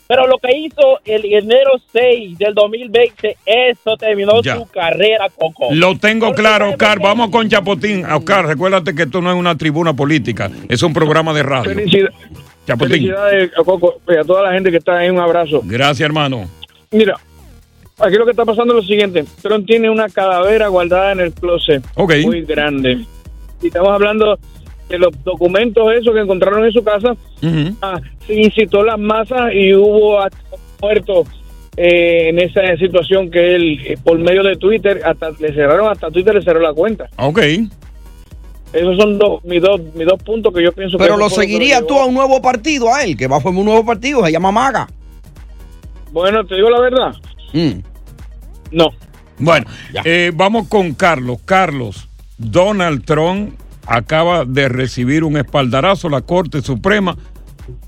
Pero 0.07 0.27
lo 0.27 0.37
que 0.37 0.55
hizo 0.55 0.99
el 1.03 1.25
enero 1.25 1.71
6 1.91 2.37
del 2.37 2.53
2020, 2.53 3.37
eso 3.43 3.97
terminó 3.97 4.39
Ya. 4.43 4.55
su 4.55 4.67
carrera, 4.67 5.29
Coco. 5.35 5.69
Lo 5.71 5.97
tengo 5.97 6.31
claro, 6.33 6.69
Oscar. 6.69 6.99
Vamos 6.99 7.29
con 7.31 7.49
Chapotín. 7.49 8.05
Oscar, 8.05 8.45
recuérdate 8.45 8.93
que 8.93 9.03
esto 9.03 9.19
no 9.19 9.31
es 9.31 9.35
una 9.35 9.57
tribuna 9.57 9.93
política, 9.95 10.51
es 10.69 10.83
un 10.83 10.93
programa 10.93 11.33
de 11.33 11.41
radio. 11.41 11.73
Felicidad- 11.73 12.09
Chapotín. 12.67 12.91
Felicidades 12.97 13.51
a 13.59 13.63
Coco 13.63 13.95
y 14.07 14.15
a 14.15 14.23
toda 14.23 14.43
la 14.43 14.53
gente 14.53 14.69
que 14.69 14.77
está 14.77 14.97
ahí. 14.97 15.09
Un 15.09 15.19
abrazo. 15.19 15.61
Gracias, 15.63 16.01
hermano. 16.05 16.47
Mira, 16.91 17.15
aquí 17.99 18.15
lo 18.15 18.25
que 18.25 18.31
está 18.31 18.45
pasando 18.45 18.73
es 18.73 18.83
lo 18.83 18.87
siguiente. 18.87 19.25
Trump 19.41 19.65
tiene 19.65 19.89
una 19.89 20.09
calavera 20.09 20.67
guardada 20.67 21.11
en 21.11 21.19
el 21.19 21.33
closet. 21.33 21.83
Ok. 21.95 22.13
Muy 22.23 22.41
grande. 22.41 23.05
Y 23.61 23.67
estamos 23.67 23.89
hablando 23.89 24.37
de 24.89 24.99
los 24.99 25.11
documentos 25.23 25.91
esos 25.93 26.13
que 26.13 26.21
encontraron 26.21 26.65
en 26.65 26.71
su 26.71 26.83
casa. 26.83 27.15
Ah, 27.81 27.99
se 28.25 28.33
incitó 28.39 28.83
las 28.83 28.99
masas 28.99 29.53
y 29.53 29.73
hubo 29.73 30.19
hasta 30.19 30.37
muertos 30.81 31.27
eh, 31.77 32.29
en 32.29 32.39
esa 32.39 32.61
situación 32.77 33.29
que 33.29 33.55
él, 33.55 33.79
eh, 33.85 33.97
por 34.03 34.17
medio 34.19 34.43
de 34.43 34.55
Twitter, 34.55 35.01
hasta 35.03 35.31
le 35.31 35.53
cerraron, 35.53 35.89
hasta 35.89 36.11
Twitter 36.11 36.35
le 36.35 36.41
cerró 36.41 36.59
la 36.59 36.73
cuenta. 36.73 37.09
Ok. 37.17 37.39
Esos 38.73 38.97
son 38.97 39.17
dos, 39.17 39.43
mis, 39.45 39.61
dos, 39.61 39.79
mis 39.93 40.05
dos 40.05 40.21
puntos 40.21 40.53
que 40.53 40.61
yo 40.61 40.71
pienso 40.73 40.97
que... 40.97 41.03
Pero 41.03 41.15
lo 41.15 41.29
seguiría 41.29 41.85
tú 41.85 41.97
a 41.97 42.05
un 42.05 42.13
nuevo 42.13 42.41
partido, 42.41 42.93
a 42.93 43.03
él, 43.03 43.15
que 43.15 43.27
va 43.27 43.37
a 43.37 43.39
formar 43.39 43.59
un 43.59 43.65
nuevo 43.67 43.85
partido, 43.85 44.23
se 44.25 44.31
llama 44.31 44.51
Maga. 44.51 44.87
Bueno, 46.11 46.45
te 46.45 46.55
digo 46.55 46.69
la 46.69 46.81
verdad. 46.81 47.13
No. 48.71 48.89
Bueno, 49.37 49.65
eh, 50.03 50.31
vamos 50.33 50.67
con 50.67 50.93
Carlos. 50.93 51.39
Carlos, 51.45 52.09
Donald 52.37 53.03
Trump 53.05 53.55
acaba 53.85 54.45
de 54.45 54.67
recibir 54.69 55.23
un 55.23 55.37
espaldarazo 55.37 56.09
la 56.09 56.21
Corte 56.21 56.61
Suprema, 56.61 57.15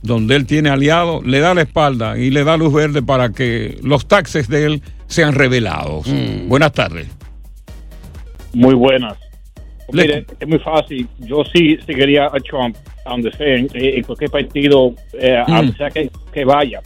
donde 0.01 0.35
él 0.35 0.45
tiene 0.45 0.69
aliado, 0.69 1.21
le 1.23 1.39
da 1.39 1.53
la 1.53 1.61
espalda 1.61 2.17
y 2.17 2.29
le 2.31 2.43
da 2.43 2.57
luz 2.57 2.73
verde 2.73 3.01
para 3.01 3.29
que 3.31 3.77
los 3.83 4.07
taxes 4.07 4.47
de 4.47 4.65
él 4.65 4.81
sean 5.07 5.33
revelados. 5.33 6.07
Buenas 6.47 6.73
tardes. 6.73 7.07
Muy 8.53 8.73
buenas. 8.75 9.17
Le- 9.91 10.01
Mire, 10.03 10.25
es 10.39 10.47
muy 10.47 10.59
fácil. 10.59 11.07
Yo 11.19 11.43
sí 11.53 11.77
seguiría 11.85 12.25
a 12.25 12.37
Trump, 12.49 12.75
donde 13.05 13.31
sea, 13.31 13.55
en, 13.55 13.69
en 13.73 14.03
cualquier 14.03 14.29
partido, 14.31 14.93
eh, 15.13 15.41
Mm. 15.47 15.69
que 16.33 16.43
vaya. 16.43 16.81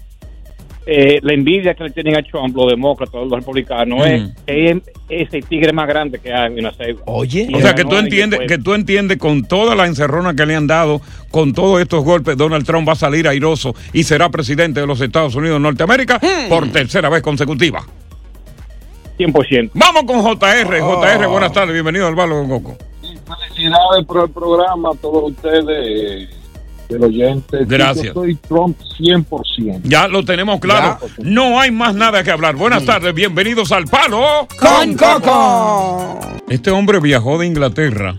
Eh, 0.86 1.20
la 1.22 1.34
envidia 1.34 1.76
que 1.76 1.84
le 1.84 1.92
tienen 1.92 2.16
a 2.18 2.24
Trump, 2.24 2.56
los 2.56 2.68
demócratas, 2.72 3.14
los 3.22 3.32
republicanos, 3.32 4.00
Mm. 4.00 4.02
es, 4.04 4.32
es, 4.48 4.78
es 5.10 5.34
el 5.34 5.46
tigre 5.46 5.72
más 5.74 5.88
grande 5.88 6.18
que 6.20 6.34
hay 6.34 6.58
en 6.58 6.64
la 6.64 6.74
selva. 6.74 7.02
Oye. 7.06 7.48
O 7.54 7.60
sea 7.62 7.76
que 7.76 7.86
tú 7.86 7.96
entiendes, 7.98 8.40
que 8.48 8.58
tú 8.58 8.74
entiendes 8.74 9.18
con 9.20 9.44
toda 9.46 9.76
la 9.76 9.86
encerrona 9.86 10.34
que 10.36 10.44
le 10.46 10.56
han 10.56 10.66
dado, 10.66 11.00
con 11.30 11.54
todos 11.54 11.80
estos 11.82 12.04
golpes, 12.04 12.36
Donald 12.36 12.66
Trump 12.66 12.88
va 12.88 12.94
a 12.94 12.96
salir 12.96 13.28
airoso 13.28 13.76
y 13.94 14.04
será 14.04 14.30
presidente 14.30 14.80
de 14.82 14.88
los 14.88 15.00
Estados 15.02 15.36
Unidos 15.36 15.58
de 15.58 15.60
Norteamérica 15.62 16.20
por 16.50 16.68
tercera 16.72 17.10
vez 17.10 17.22
consecutiva. 17.22 17.84
100%. 19.20 19.72
Vamos 19.76 20.04
con 20.06 20.22
JR. 20.24 20.80
JR, 20.82 21.28
buenas 21.28 21.52
tardes, 21.54 21.74
bienvenido 21.74 22.08
al 22.08 22.16
Balo 22.16 22.36
con 22.40 22.50
Coco. 22.50 22.78
Felicidades 23.02 24.06
por 24.08 24.24
el 24.24 24.30
programa 24.32 24.90
a 24.90 24.96
todos 24.96 25.32
ustedes, 25.32 26.28
del 26.92 27.04
oyente. 27.04 27.66
Gracias. 27.66 28.08
Yo 28.08 28.14
soy 28.14 28.36
Trump 28.36 28.78
100%. 29.00 29.82
Ya 29.84 30.08
lo 30.08 30.24
tenemos 30.24 30.60
claro. 30.60 30.98
No 31.24 31.60
hay 31.60 31.72
más 31.72 31.96
nada 31.96 32.24
que 32.24 32.32
hablar. 32.32 32.56
Buenas 32.56 32.86
tardes, 32.86 33.14
bienvenidos 33.14 33.72
al 33.72 33.86
Palo 33.86 34.48
con 34.60 34.96
Coco. 34.96 36.20
Este 36.50 36.70
hombre 36.72 37.00
viajó 37.00 37.38
de 37.38 37.48
Inglaterra 37.48 38.16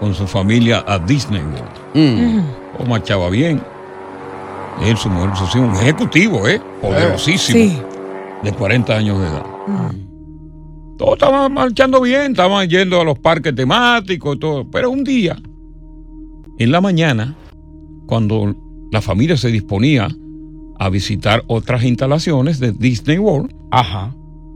con 0.00 0.14
su 0.14 0.26
familia 0.26 0.84
a 0.86 0.98
Disney 0.98 1.42
World. 1.42 2.44
O 2.78 2.86
marchaba 2.86 3.28
bien. 3.28 3.62
Él, 4.82 4.96
su 4.96 5.10
mujer, 5.10 5.36
su 5.36 5.58
un 5.58 5.74
ejecutivo, 5.76 6.48
¿eh? 6.48 6.60
Poderosísimo. 6.80 7.58
Sí. 7.58 7.78
De 8.42 8.52
40 8.52 8.96
años 8.96 9.20
de 9.20 9.26
edad. 9.26 9.46
Todo 10.98 11.12
estaba 11.14 11.48
marchando 11.48 12.00
bien, 12.00 12.32
estaban 12.32 12.68
yendo 12.68 13.00
a 13.00 13.04
los 13.04 13.18
parques 13.18 13.54
temáticos, 13.54 14.38
todo. 14.38 14.68
Pero 14.70 14.90
un 14.90 15.04
día, 15.04 15.36
en 16.62 16.72
la 16.72 16.80
mañana, 16.80 17.34
cuando 18.06 18.54
la 18.90 19.00
familia 19.00 19.36
se 19.36 19.50
disponía 19.50 20.08
a 20.78 20.88
visitar 20.90 21.42
otras 21.46 21.84
instalaciones 21.84 22.60
de 22.60 22.72
Disney 22.72 23.18
World, 23.18 23.54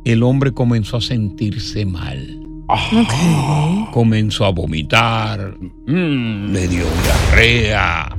el 0.05 0.23
hombre 0.23 0.53
comenzó 0.53 0.99
a 0.99 1.01
sentirse 1.01 1.85
mal. 1.87 2.40
Comenzó 3.92 4.45
a 4.45 4.51
vomitar, 4.51 5.57
mm, 5.87 6.53
le 6.53 6.69
dio 6.69 6.85
diarrea, 7.03 8.16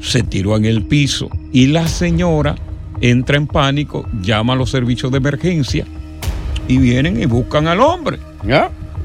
se 0.00 0.22
tiró 0.22 0.56
en 0.56 0.64
el 0.64 0.84
piso 0.84 1.28
y 1.52 1.66
la 1.66 1.88
señora 1.88 2.54
entra 3.00 3.36
en 3.36 3.46
pánico, 3.46 4.06
llama 4.22 4.52
a 4.52 4.56
los 4.56 4.70
servicios 4.70 5.10
de 5.10 5.18
emergencia 5.18 5.86
y 6.68 6.78
vienen 6.78 7.20
y 7.20 7.26
buscan 7.26 7.66
al 7.66 7.80
hombre. 7.80 8.18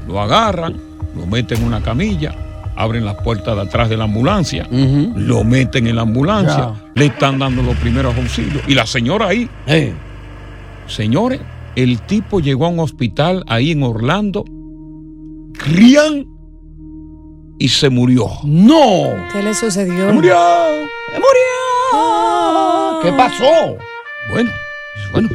Lo 0.06 0.20
agarran, 0.20 0.76
lo 1.16 1.26
meten 1.26 1.58
en 1.58 1.64
una 1.64 1.82
camilla, 1.82 2.45
abren 2.76 3.04
las 3.04 3.16
puertas 3.16 3.56
de 3.56 3.62
atrás 3.62 3.88
de 3.88 3.96
la 3.96 4.04
ambulancia, 4.04 4.68
lo 4.70 5.44
meten 5.44 5.86
en 5.86 5.96
la 5.96 6.02
ambulancia, 6.02 6.74
le 6.94 7.06
están 7.06 7.38
dando 7.38 7.62
los 7.62 7.76
primeros 7.76 8.16
auxilios 8.16 8.62
y 8.68 8.74
la 8.74 8.86
señora 8.86 9.28
ahí. 9.28 9.48
Señores, 10.86 11.40
el 11.74 12.00
tipo 12.02 12.40
llegó 12.40 12.66
a 12.66 12.68
un 12.68 12.80
hospital 12.80 13.44
ahí 13.48 13.72
en 13.72 13.82
Orlando, 13.82 14.44
Rian, 15.54 16.26
y 17.58 17.68
se 17.68 17.88
murió. 17.88 18.28
¡No! 18.44 19.14
¿Qué 19.32 19.42
le 19.42 19.54
sucedió? 19.54 20.12
Murió. 20.12 20.36
¡Se 21.12 21.18
murió! 21.18 23.00
¿Qué 23.02 23.12
pasó? 23.12 23.76
Bueno, 24.30 24.50
bueno, 25.12 25.28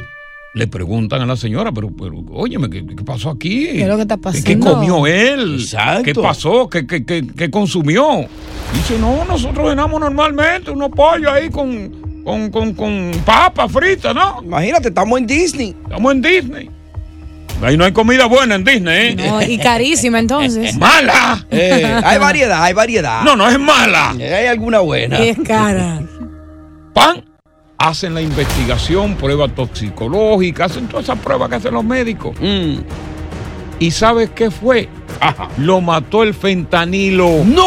le 0.54 0.68
preguntan 0.68 1.22
a 1.22 1.26
la 1.26 1.38
señora, 1.38 1.72
pero, 1.72 1.90
pero 1.98 2.14
óyeme, 2.34 2.70
¿qué, 2.70 2.86
qué 2.86 3.04
pasó 3.06 3.30
aquí? 3.30 3.68
¿Qué 3.68 3.82
es 3.84 3.88
lo 3.88 3.96
que 3.96 4.02
está 4.02 4.18
pasando? 4.18 4.46
¿Qué 4.46 4.60
comió 4.60 5.08
él? 5.08 5.56
Exacto. 5.62 6.04
¿Qué 6.04 6.14
pasó? 6.16 6.70
¿Qué, 6.70 6.86
qué, 6.86 7.06
qué- 7.06 7.26
qué 7.26 7.50
consumió? 7.50 8.26
Dice, 8.74 8.98
no, 9.00 9.24
nosotros 9.26 9.70
cenamos 9.70 10.00
normalmente 10.02 10.70
unos 10.72 10.90
pollos 10.90 11.32
ahí 11.32 11.50
con, 11.50 12.22
con, 12.26 12.50
con, 12.52 12.74
con 12.74 13.12
papas 13.26 13.72
fritas, 13.72 14.14
¿no? 14.14 14.42
Imagínate, 14.44 14.90
estamos 14.90 15.20
en 15.20 15.28
Disney. 15.28 15.76
Estamos 15.86 16.12
en 16.14 16.22
Disney. 16.22 16.70
Ahí 17.64 17.78
no 17.78 17.86
hay 17.86 17.92
comida 17.94 18.26
buena 18.26 18.56
en 18.56 18.64
Disney, 18.66 19.10
¿eh? 19.12 19.16
No, 19.16 19.42
y 19.42 19.58
carísima 19.58 20.20
entonces. 20.20 20.76
¡Mala! 20.78 21.46
Eh, 21.50 22.02
hay 22.04 22.18
variedad, 22.20 22.62
hay 22.64 22.74
variedad. 22.74 23.22
No, 23.24 23.36
no 23.38 23.48
es 23.48 23.58
mala. 23.60 24.16
Eh, 24.20 24.34
Hay 24.34 24.48
alguna 24.48 24.80
buena. 24.80 25.18
Y 25.24 25.30
es 25.30 25.38
cara. 25.46 26.02
Pan. 26.94 27.24
Hacen 27.82 28.14
la 28.14 28.22
investigación, 28.22 29.16
pruebas 29.16 29.56
toxicológicas, 29.56 30.70
hacen 30.72 30.88
todas 30.88 31.06
esas 31.06 31.18
pruebas 31.18 31.50
que 31.50 31.56
hacen 31.56 31.74
los 31.74 31.84
médicos. 31.84 32.36
Mm. 32.40 32.76
¿Y 33.80 33.90
sabes 33.90 34.30
qué 34.36 34.52
fue? 34.52 34.88
Lo 35.58 35.82
mató 35.82 36.22
el 36.22 36.36
fentanilo. 36.36 37.44
¡No! 37.44 37.66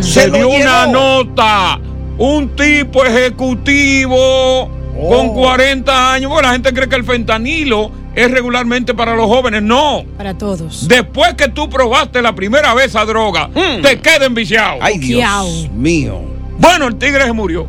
Se, 0.00 0.22
Se 0.22 0.30
dio 0.30 0.48
una 0.48 0.86
nota. 0.86 1.80
Un 2.16 2.54
tipo 2.54 3.04
ejecutivo 3.04 4.70
Oh. 5.00 5.08
con 5.10 5.28
40 5.34 6.12
años. 6.12 6.28
Bueno, 6.30 6.48
la 6.48 6.54
gente 6.54 6.72
cree 6.72 6.88
que 6.88 6.96
el 6.96 7.04
fentanilo 7.04 7.90
es 8.16 8.28
regularmente 8.30 8.94
para 8.94 9.14
los 9.14 9.26
jóvenes. 9.26 9.62
No. 9.62 10.04
Para 10.16 10.34
todos. 10.36 10.88
Después 10.88 11.34
que 11.34 11.48
tú 11.48 11.68
probaste 11.68 12.20
la 12.22 12.34
primera 12.34 12.74
vez 12.74 12.86
esa 12.86 13.04
droga, 13.04 13.48
te 13.82 14.00
queda 14.00 14.26
enviciado. 14.26 14.76
Mm. 14.76 14.82
Ay, 14.82 14.98
Dios 14.98 15.70
mío. 15.72 16.20
Bueno, 16.58 16.88
el 16.88 16.96
tigre 16.96 17.24
se 17.24 17.32
murió. 17.32 17.66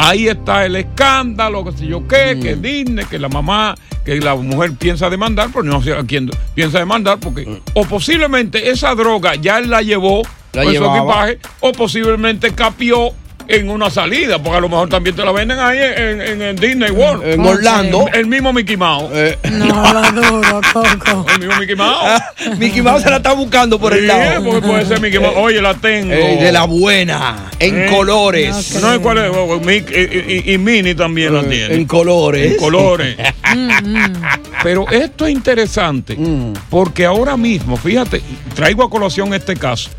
Ahí 0.00 0.28
está 0.28 0.64
el 0.64 0.76
escándalo, 0.76 1.64
que 1.64 1.72
sé 1.72 1.86
yo 1.86 2.06
qué, 2.06 2.36
Mm. 2.36 2.40
que 2.40 2.56
Disney, 2.56 3.04
que 3.06 3.18
la 3.18 3.28
mamá, 3.28 3.74
que 4.04 4.20
la 4.20 4.34
mujer 4.36 4.72
piensa 4.78 5.10
demandar, 5.10 5.48
pero 5.52 5.64
no 5.64 5.82
sé 5.82 5.92
a 5.92 6.02
quién 6.04 6.30
piensa 6.54 6.78
demandar, 6.78 7.18
porque 7.18 7.60
o 7.74 7.84
posiblemente 7.84 8.70
esa 8.70 8.94
droga 8.94 9.34
ya 9.34 9.58
él 9.58 9.70
la 9.70 9.82
llevó 9.82 10.22
Mm. 10.22 10.56
La 10.56 10.64
con 10.64 10.74
su 10.74 10.84
equipaje, 10.84 11.38
o 11.60 11.72
posiblemente 11.72 12.52
capió 12.54 13.12
en 13.48 13.70
una 13.70 13.90
salida, 13.90 14.38
porque 14.42 14.58
a 14.58 14.60
lo 14.60 14.68
mejor 14.68 14.88
también 14.88 15.16
te 15.16 15.24
la 15.24 15.32
venden 15.32 15.58
ahí 15.58 15.78
en, 15.78 16.20
en- 16.20 16.42
en 16.42 16.56
Disney 16.56 16.90
World. 16.90 17.26
En 17.26 17.40
Orlando. 17.44 18.06
El, 18.12 18.26
mismo 18.26 18.52
Mickey 18.52 18.76
Mouse. 18.76 19.10
No 19.50 19.92
lo 19.92 20.12
duro, 20.12 20.60
Coco. 20.72 21.26
El 21.34 21.38
mismo 21.40 21.56
Mickey 21.58 21.74
Mouse. 21.76 21.98
Ah, 22.02 22.32
Mickey 22.58 22.82
Mouse 22.82 23.02
se 23.02 23.10
la 23.10 23.16
está 23.16 23.32
buscando 23.32 23.78
por 23.78 23.92
el 23.94 24.00
Sí, 24.00 24.06
lado. 24.06 24.44
porque 24.44 24.66
puede 24.66 24.84
ser 24.86 25.00
Mickey 25.00 25.18
Mouse. 25.18 25.34
Oye, 25.36 25.60
la 25.62 25.74
tengo. 25.74 26.12
Eh, 26.12 26.38
de 26.40 26.52
la 26.52 26.64
buena, 26.64 27.50
en 27.58 27.82
Eh, 27.84 27.86
colores. 27.90 28.78
No, 28.82 28.94
¿y 28.94 28.98
cuál 28.98 29.18
es? 29.18 29.30
Oh, 29.34 29.60
Mick- 29.60 29.90
y, 29.90 30.50
y- 30.50 30.54
y 30.54 30.58
Minnie 30.58 30.94
también 30.94 31.34
la 31.34 31.42
tiene. 31.42 31.74
En 31.74 31.86
colores. 31.86 32.52
En 32.52 32.56
colores. 32.58 33.16
Pero 34.62 34.88
esto 34.90 35.26
es 35.26 35.32
interesante 35.32 36.16
Mm. 36.16 36.52
porque 36.68 37.04
ahora 37.06 37.36
mismo, 37.36 37.76
fíjate, 37.76 38.20
traigo 38.54 38.82
a 38.84 38.90
colación 38.90 39.32
este 39.34 39.56
caso, 39.56 39.90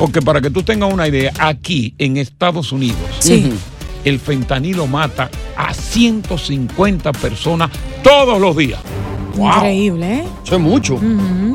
porque 0.00 0.22
para 0.22 0.40
que 0.40 0.48
tú 0.48 0.62
tengas 0.62 0.90
una 0.90 1.06
idea, 1.06 1.30
aquí 1.38 1.94
en 1.98 2.16
Estados 2.16 2.72
Unidos, 2.72 2.96
Sí. 3.18 3.52
el 4.02 4.18
fentanilo 4.18 4.86
mata 4.86 5.30
a 5.54 5.74
150 5.74 7.12
personas 7.12 7.70
todos 8.02 8.40
los 8.40 8.56
días. 8.56 8.80
Increíble, 9.36 10.20
¿eh? 10.20 10.24
Eso 10.42 10.54
es 10.56 10.60
mucho. 10.62 10.98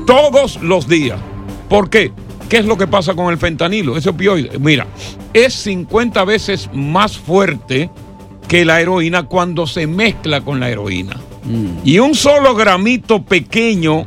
Todos 0.06 0.62
los 0.62 0.88
días. 0.88 1.20
¿Por 1.68 1.90
qué? 1.90 2.12
¿Qué 2.48 2.58
es 2.58 2.66
lo 2.66 2.78
que 2.78 2.86
pasa 2.86 3.16
con 3.16 3.32
el 3.34 3.40
fentanilo? 3.40 3.98
Ese 3.98 4.10
opioide. 4.10 4.60
Mira, 4.60 4.86
es 5.34 5.56
50 5.56 6.24
veces 6.24 6.70
más 6.72 7.18
fuerte 7.18 7.90
que 8.48 8.64
la 8.64 8.80
heroína 8.80 9.24
cuando 9.24 9.66
se 9.66 9.88
mezcla 9.88 10.42
con 10.42 10.60
la 10.60 10.70
heroína. 10.70 11.20
Y 11.84 11.98
un 11.98 12.14
solo 12.14 12.54
gramito 12.54 13.24
pequeño 13.24 14.06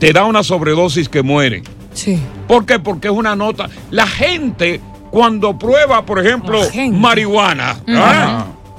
te 0.00 0.12
da 0.12 0.24
una 0.24 0.42
sobredosis 0.42 1.08
que 1.08 1.22
muere. 1.22 1.62
Sí. 1.92 2.18
¿Por 2.46 2.66
qué? 2.66 2.78
Porque 2.78 3.08
es 3.08 3.14
una 3.14 3.34
nota. 3.36 3.68
La 3.90 4.06
gente, 4.06 4.80
cuando 5.10 5.58
prueba, 5.58 6.04
por 6.04 6.18
ejemplo, 6.24 6.60
marihuana. 6.92 7.76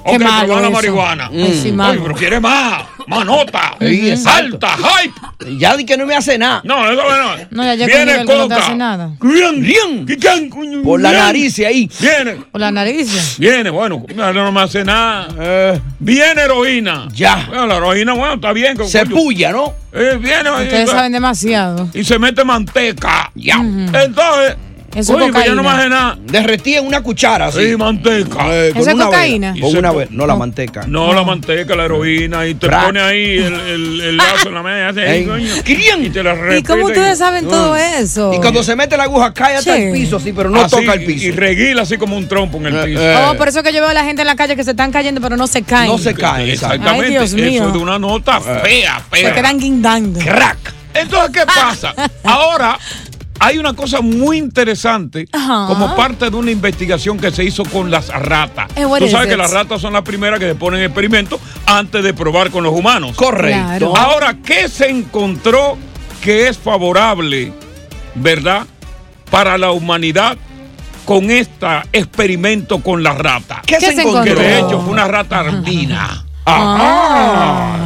Qué 0.06 0.16
Ok, 0.18 0.22
malo 0.22 0.62
la 0.62 0.70
marihuana. 0.70 1.30
Ay, 1.34 1.52
sí, 1.54 1.62
Oye, 1.70 1.72
malo. 1.74 2.04
pero 2.04 2.16
quiere 2.16 2.40
más, 2.40 2.84
más 3.08 3.26
nota, 3.26 3.76
Sí, 3.80 4.14
alta, 4.26 4.76
hype. 4.78 5.58
Ya 5.58 5.76
di 5.76 5.84
que 5.84 5.98
no 5.98 6.06
me 6.06 6.16
hace 6.16 6.38
nada. 6.38 6.62
No, 6.64 6.92
eso 6.92 7.02
no. 7.02 7.36
No, 7.50 7.74
ya 7.74 7.86
Viene 7.88 8.18
no 8.20 8.26
te 8.26 8.34
coca. 8.38 8.56
hace 8.58 8.76
nada. 8.76 9.10
Bien, 9.20 9.62
bien. 9.62 10.06
¿Quién, 10.06 10.50
coño? 10.50 10.84
Por 10.84 11.02
la 11.02 11.12
nariz 11.12 11.58
ahí. 11.60 11.90
Viene, 12.00 12.36
Por 12.52 12.62
la 12.62 12.70
nariz. 12.72 13.36
viene, 13.40 13.72
bueno, 13.72 14.06
no 14.16 14.32
no 14.34 14.52
me 14.52 14.62
hace 14.62 14.84
nada. 14.84 15.28
Eh, 15.40 15.80
Viene 16.00 16.42
heroína. 16.44 17.08
Ya. 17.12 17.46
Bueno, 17.48 17.66
la 17.66 17.78
heroína, 17.78 18.14
bueno, 18.14 18.36
está 18.36 18.54
bien. 18.54 18.78
se 18.88 19.00
coño, 19.06 19.16
puya, 19.16 19.52
¿no? 19.52 19.74
eh, 19.92 20.20
viene 20.22 20.52
Ustedes 20.52 20.88
y- 20.88 20.92
saben 20.92 21.12
demasiado. 21.14 21.90
y 21.96 22.04
se 22.04 22.20
mete 22.20 22.44
manteca. 22.44 23.32
Ya. 23.34 23.56
Entonces, 23.56 24.56
Eso 24.96 25.14
es 25.18 25.22
oye, 25.24 25.32
pues 25.32 25.46
ya 25.46 25.54
no 25.54 25.62
me 25.64 25.70
cocaína. 25.70 25.80
hace 25.82 25.90
nada. 25.90 26.18
Derretí 26.26 26.76
en 26.76 26.88
una 26.88 27.02
cuchara, 27.02 27.48
así. 27.48 27.72
Sí, 27.72 27.76
manteca. 27.78 28.46
Eh, 28.50 28.72
con 28.72 28.82
¿Eso 28.82 28.90
es 28.90 28.96
una 28.96 29.06
cocaína? 29.06 29.52
vela. 29.54 29.62
Con 29.62 29.70
Y 29.70 29.72
se 29.74 29.80
una 29.80 29.92
vela, 29.92 30.08
no 30.12 30.26
la 30.28 30.36
manteca. 30.36 30.84
No, 30.88 31.14
la 31.14 31.24
manteca, 31.24 31.76
la 31.76 31.86
heroína, 31.86 32.48
y 32.48 32.56
te 32.56 32.70
pone 32.70 33.02
ahí 33.02 33.38
el, 33.40 33.54
el, 33.54 34.02
el 34.02 34.18
lazo 34.18 34.48
en 34.48 34.54
la 34.54 34.64
media, 34.64 34.90
hace 34.90 35.26
coño, 35.26 35.52
¿Quién? 35.64 36.06
y 36.06 36.10
te 36.10 36.24
la 36.24 36.58
¿Y 36.58 36.64
cómo 36.64 36.86
ustedes 36.86 37.18
saben 37.18 37.48
todo 37.48 37.76
eso? 37.76 38.34
Y 38.34 38.38
cuando 38.40 38.64
se 38.64 38.76
mete 38.76 38.96
la 38.98 39.04
aguja 39.04 39.34
cae 39.34 39.58
hasta 39.58 39.76
Sí. 39.76 39.82
el 39.84 39.92
piso, 39.94 40.20
sí, 40.20 40.32
pero 40.34 40.50
no 40.50 40.62
Así, 40.62 40.76
toca 40.78 40.94
el 40.94 41.04
Y 41.04 41.06
piso. 41.06 41.36
reguila 41.36 41.82
así 41.82 41.98
como 41.98 42.16
un 42.18 42.28
trompo 42.28 42.58
en 42.60 42.68
el 42.68 42.76
Eh, 42.78 42.84
piso. 42.86 43.02
eh. 43.02 43.26
Oh, 43.30 43.36
por 43.36 43.48
eso 43.50 43.62
que 43.64 43.74
yo 43.74 43.82
veo 43.82 43.90
a 43.90 43.94
la 43.94 44.04
gente 44.06 44.22
en 44.22 44.28
la 44.28 44.36
calle 44.36 44.56
que 44.56 44.64
se 44.64 44.72
están 44.72 44.92
cayendo, 44.92 45.20
pero 45.22 45.36
no 45.38 45.48
se 45.48 45.62
caen. 45.64 45.92
No 45.92 45.98
se 45.98 46.14
cae, 46.14 46.50
exacto. 46.52 46.76
Exactamente. 46.76 47.06
Ay, 47.08 47.12
Dios 47.12 47.34
mío. 47.34 47.46
Eso 47.62 47.68
es 47.68 47.74
de 47.74 47.80
una 47.80 48.00
nota 48.00 48.40
fea, 48.40 49.02
Se 49.12 49.18
fea. 49.22 49.34
quedan 49.34 49.60
guindando. 49.60 50.20
Crack. 50.20 50.74
Entonces, 50.94 51.32
¿qué 51.32 51.46
pasa? 51.46 51.94
Ahora 52.24 52.78
hay 53.40 53.58
una 53.58 53.74
cosa 53.74 54.02
muy 54.02 54.38
interesante 54.38 55.28
Ajá. 55.32 55.66
como 55.68 55.96
parte 55.96 56.30
de 56.30 56.36
una 56.36 56.52
investigación 56.52 57.18
que 57.20 57.32
se 57.32 57.44
hizo 57.44 57.64
con 57.66 57.92
las 57.92 58.08
ratas. 58.10 58.70
Eh, 58.76 58.86
Tú 59.00 59.08
sabes 59.10 59.28
que 59.28 59.34
it? 59.34 59.38
las 59.40 59.52
ratas 59.52 59.82
son 59.82 59.94
las 59.94 60.02
primeras 60.04 60.40
que 60.40 60.48
se 60.48 60.56
ponen 60.56 60.80
en 60.80 60.86
experimentos 60.88 61.40
antes 61.66 62.04
de 62.04 62.14
probar 62.14 62.50
con 62.52 62.64
los 62.64 62.74
humanos. 62.74 63.16
Correcto. 63.16 63.92
Claro. 63.92 63.98
Ahora, 63.98 64.38
¿qué 64.44 64.68
se 64.70 64.90
encontró 64.90 65.78
que 66.22 66.48
es 66.48 66.58
favorable, 66.58 67.54
verdad, 68.16 68.66
para 69.30 69.58
la 69.58 69.72
humanidad 69.72 70.38
con 71.04 71.30
este 71.30 71.68
experimento 71.94 72.80
con 72.82 73.04
la 73.04 73.14
rata? 73.14 73.62
¿Qué, 73.66 73.76
¿Qué 73.78 73.86
se 73.88 73.96
se 73.96 74.02
encontró? 74.02 74.24
Que 74.24 74.30
encontró? 74.32 74.48
de 74.50 74.60
hecho 74.60 74.82
fue 74.82 74.92
una 74.94 75.08
rata 75.08 75.40
albina. 75.42 76.26
Ah. 76.46 77.78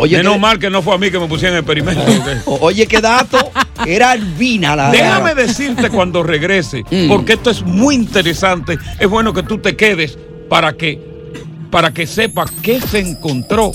Oye, 0.00 0.16
Menos 0.16 0.40
mal 0.40 0.58
que 0.58 0.70
no 0.70 0.80
fue 0.82 0.94
a 0.94 0.98
mí 0.98 1.10
que 1.10 1.18
me 1.18 1.26
pusieron 1.26 1.58
en 1.58 1.64
experimento. 1.64 2.02
oye, 2.60 2.86
qué 2.86 3.00
dato. 3.00 3.50
Era 3.86 4.12
albina 4.12 4.74
la 4.76 4.90
Déjame 4.90 5.34
decirte 5.34 5.90
cuando 5.90 6.22
regrese, 6.22 6.84
Mm. 6.90 7.08
porque 7.08 7.34
esto 7.34 7.50
es 7.50 7.62
muy 7.62 7.94
interesante. 7.94 8.78
Es 8.98 9.08
bueno 9.08 9.32
que 9.34 9.42
tú 9.42 9.58
te 9.58 9.76
quedes 9.76 10.18
para 10.48 10.72
que, 10.72 10.98
para 11.70 11.92
que 11.92 12.06
sepas 12.06 12.50
qué 12.62 12.80
se 12.80 12.98
encontró 13.00 13.72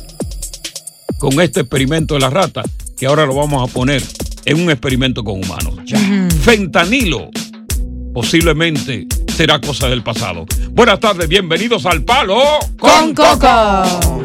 con 1.20 1.40
este 1.42 1.62
experimento 1.62 2.16
de 2.16 2.20
la 2.22 2.30
rata, 2.30 2.64
que 2.98 3.06
ahora 3.06 3.26
lo 3.26 3.36
vamos 3.36 3.68
a 3.70 3.72
poner 3.72 4.02
en 4.46 4.62
un 4.62 4.70
experimento 4.72 5.24
con 5.24 5.44
humanos. 5.44 5.76
Fentanilo 6.42 7.30
posiblemente 8.14 9.06
será 9.36 9.60
cosa 9.62 9.88
del 9.90 10.02
pasado. 10.04 10.46
Buenas 10.72 11.00
tardes, 11.00 11.28
bienvenidos 11.28 11.86
al 11.86 12.04
Palo 12.04 12.42
Con 12.80 13.14
Coco. 13.14 14.25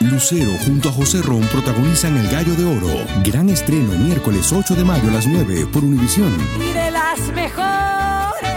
Lucero 0.00 0.52
junto 0.64 0.88
a 0.88 0.92
José 0.92 1.20
Ron 1.22 1.40
protagonizan 1.48 2.16
El 2.16 2.28
Gallo 2.28 2.54
de 2.54 2.64
Oro. 2.64 3.04
Gran 3.24 3.48
estreno 3.48 3.92
miércoles 3.98 4.52
8 4.52 4.74
de 4.76 4.84
mayo 4.84 5.08
a 5.08 5.12
las 5.14 5.26
9 5.26 5.66
por 5.72 5.82
Univisión. 5.84 6.32
Y 6.60 6.72
de 6.72 6.90
las 6.92 7.18
mejores. 7.32 8.48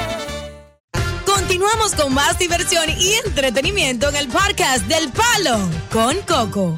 Continuamos 1.26 1.96
con 1.96 2.13
más 2.13 2.38
diversión 2.38 2.84
y 3.00 3.13
entretenimiento 3.26 4.10
en 4.10 4.15
el 4.17 4.28
podcast 4.28 4.86
del 4.88 5.10
Palo 5.10 5.58
con 5.91 6.15
Coco. 6.28 6.78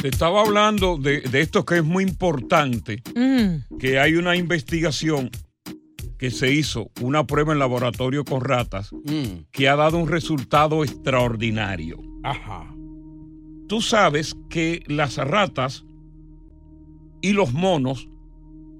Te 0.00 0.08
estaba 0.08 0.40
hablando 0.40 0.96
de, 0.98 1.20
de 1.20 1.40
esto 1.40 1.64
que 1.64 1.76
es 1.78 1.84
muy 1.84 2.02
importante, 2.02 3.02
Mm. 3.14 3.78
que 3.78 4.00
hay 4.00 4.14
una 4.14 4.34
investigación 4.34 5.30
que 6.18 6.30
se 6.32 6.50
hizo, 6.52 6.90
una 7.00 7.24
prueba 7.26 7.52
en 7.52 7.58
laboratorio 7.60 8.24
con 8.24 8.40
ratas, 8.40 8.90
que 9.52 9.68
ha 9.68 9.76
dado 9.76 9.98
un 9.98 10.08
resultado 10.08 10.82
extraordinario. 10.84 11.98
Ajá. 12.22 12.74
Tú 13.68 13.80
sabes 13.80 14.36
que 14.48 14.82
las 14.86 15.16
ratas 15.16 15.84
y 17.20 17.32
los 17.32 17.52
monos 17.52 18.08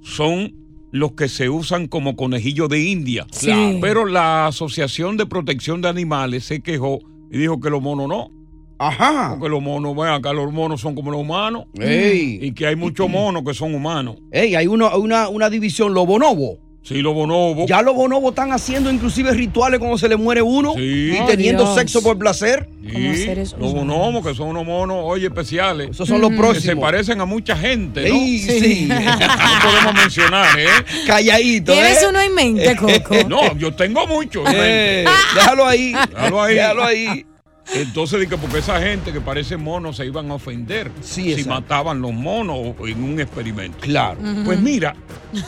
son 0.02 0.55
los 0.90 1.12
que 1.12 1.28
se 1.28 1.48
usan 1.48 1.87
como 1.87 2.16
conejillo 2.16 2.68
de 2.68 2.81
India. 2.81 3.26
Sí. 3.31 3.46
Claro. 3.46 3.78
Pero 3.81 4.07
la 4.07 4.46
Asociación 4.46 5.16
de 5.16 5.26
Protección 5.26 5.81
de 5.81 5.88
Animales 5.88 6.44
se 6.44 6.61
quejó 6.61 7.00
y 7.31 7.38
dijo 7.38 7.61
que 7.61 7.70
los 7.70 7.81
monos 7.81 8.09
no. 8.09 8.31
Ajá. 8.78 9.31
Porque 9.31 9.48
los 9.48 9.62
monos, 9.62 9.96
vean, 9.96 10.14
acá 10.14 10.33
los 10.33 10.52
monos 10.52 10.81
son 10.81 10.94
como 10.94 11.11
los 11.11 11.20
humanos. 11.20 11.66
Ey. 11.78 12.38
Y 12.42 12.52
que 12.52 12.66
hay 12.66 12.76
muchos 12.76 13.09
monos 13.11 13.42
que 13.44 13.55
son 13.55 13.74
humanos. 13.74 14.16
Ey, 14.31 14.55
hay 14.55 14.66
una, 14.66 14.94
una, 14.96 15.28
una 15.28 15.48
división 15.48 15.94
lobonobo. 15.94 16.59
Sí, 16.85 17.01
los 17.01 17.14
bonobos. 17.14 17.66
Ya 17.68 17.81
los 17.81 17.95
bonobos 17.95 18.31
están 18.31 18.51
haciendo 18.51 18.90
inclusive 18.90 19.31
rituales 19.33 19.79
cuando 19.79 19.97
se 19.99 20.09
le 20.09 20.16
muere 20.16 20.42
uno 20.42 20.75
Sí. 20.75 21.12
y 21.14 21.18
Oh, 21.21 21.27
teniendo 21.27 21.62
Dios. 21.62 21.77
sexo 21.77 22.03
por 22.03 22.18
placer. 22.18 22.68
Sí, 22.83 23.25
los 23.59 23.73
bonobos, 23.73 24.27
que 24.27 24.35
son 24.35 24.49
unos 24.49 24.66
monos, 24.66 24.97
oye, 25.03 25.27
especiales. 25.27 25.90
Esos 25.90 26.09
son 26.09 26.21
los 26.21 26.31
Que 26.31 26.37
próximos. 26.38 26.64
se 26.64 26.77
parecen 26.77 27.21
a 27.21 27.25
mucha 27.25 27.57
gente, 27.57 28.09
¿no? 28.09 28.14
Ey, 28.16 28.38
sí. 28.40 28.87
no 28.88 29.71
podemos 29.71 29.95
mencionar, 29.95 30.59
¿eh? 30.59 30.66
Calladito, 31.07 31.73
¿Tienes 31.73 32.03
¿eh? 32.03 32.07
uno 32.09 32.21
en 32.21 32.35
mente, 32.35 32.77
Coco? 32.77 33.14
No, 33.29 33.57
yo 33.57 33.73
tengo 33.75 34.05
muchos. 34.09 34.42
Eh, 34.53 35.05
déjalo 35.37 35.66
ahí. 35.66 35.92
Déjalo 35.92 36.42
ahí. 36.42 36.55
Déjalo 36.57 36.85
ahí. 36.85 37.27
Entonces, 37.75 38.20
dije, 38.20 38.37
porque 38.37 38.59
esa 38.59 38.81
gente 38.81 39.12
que 39.12 39.20
parece 39.20 39.57
monos 39.57 39.96
se 39.96 40.07
iban 40.07 40.31
a 40.31 40.35
ofender 40.35 40.90
si 41.01 41.44
mataban 41.44 42.01
los 42.01 42.12
monos 42.12 42.75
en 42.87 43.03
un 43.03 43.20
experimento. 43.20 43.79
Claro. 43.81 44.18
Pues 44.44 44.61
mira, 44.61 44.94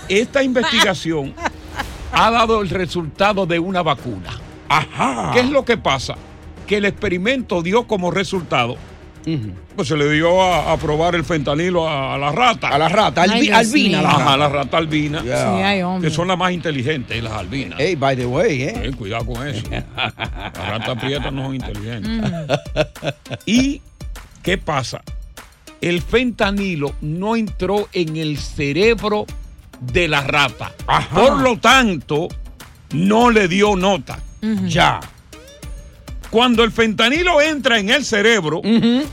esta 0.09 0.42
investigación 0.42 1.35
ha 2.12 2.31
dado 2.31 2.62
el 2.62 2.70
resultado 2.70 3.46
de 3.46 3.59
una 3.59 3.83
vacuna. 3.83 4.31
Ajá. 4.68 5.31
¿Qué 5.33 5.40
es 5.40 5.50
lo 5.50 5.64
que 5.64 5.77
pasa? 5.77 6.14
Que 6.66 6.79
el 6.79 6.87
experimento 6.87 7.62
dio 7.62 7.87
como 7.87 8.11
resultado, 8.11 8.77
pues 9.74 9.88
se 9.88 9.96
le 9.96 10.10
dio 10.10 10.42
a, 10.42 10.72
a 10.72 10.76
probar 10.76 11.14
el 11.14 11.24
fentanilo 11.24 11.88
a, 11.88 12.14
a 12.14 12.18
la 12.18 12.30
rata. 12.32 12.68
A 12.68 12.78
la 12.78 12.88
rata, 12.88 13.24
albi- 13.24 13.32
Ay, 13.32 13.50
albina, 13.50 14.02
la 14.02 14.10
Ajá, 14.10 14.18
rata. 14.18 14.37
la 14.37 14.48
rata 14.48 14.76
albina. 14.78 15.22
Yeah. 15.22 15.37
Sí, 15.56 15.62
ay, 15.62 15.82
hombre. 15.82 16.08
que 16.10 16.14
son 16.14 16.28
las 16.28 16.37
más 16.38 16.52
inteligentes, 16.52 17.22
las 17.22 17.32
albinas. 17.32 17.78
Hey, 17.80 17.94
by 17.96 18.16
the 18.16 18.26
way, 18.26 18.62
¿eh? 18.62 18.72
Eh, 18.84 18.92
cuidado 18.96 19.26
con 19.26 19.46
eso. 19.46 19.62
Las 19.70 20.54
ratas 20.68 20.98
prietas 20.98 21.32
no 21.32 21.44
son 21.46 21.54
inteligentes. 21.54 22.30
¿Y 23.46 23.80
qué 24.42 24.58
pasa? 24.58 25.02
El 25.80 26.00
fentanilo 26.02 26.94
no 27.00 27.37
entró 27.37 27.88
en 27.92 28.16
el 28.16 28.38
cerebro 28.38 29.26
de 29.80 30.08
la 30.08 30.20
rata. 30.22 30.72
Por 31.12 31.40
lo 31.40 31.58
tanto, 31.58 32.28
no 32.92 33.30
le 33.30 33.48
dio 33.48 33.76
nota. 33.76 34.18
Ya. 34.66 35.00
Cuando 36.35 36.64
el 36.64 36.73
fentanilo 36.73 37.40
entra 37.40 37.79
en 37.79 37.90
el 37.90 38.05
cerebro, 38.05 38.61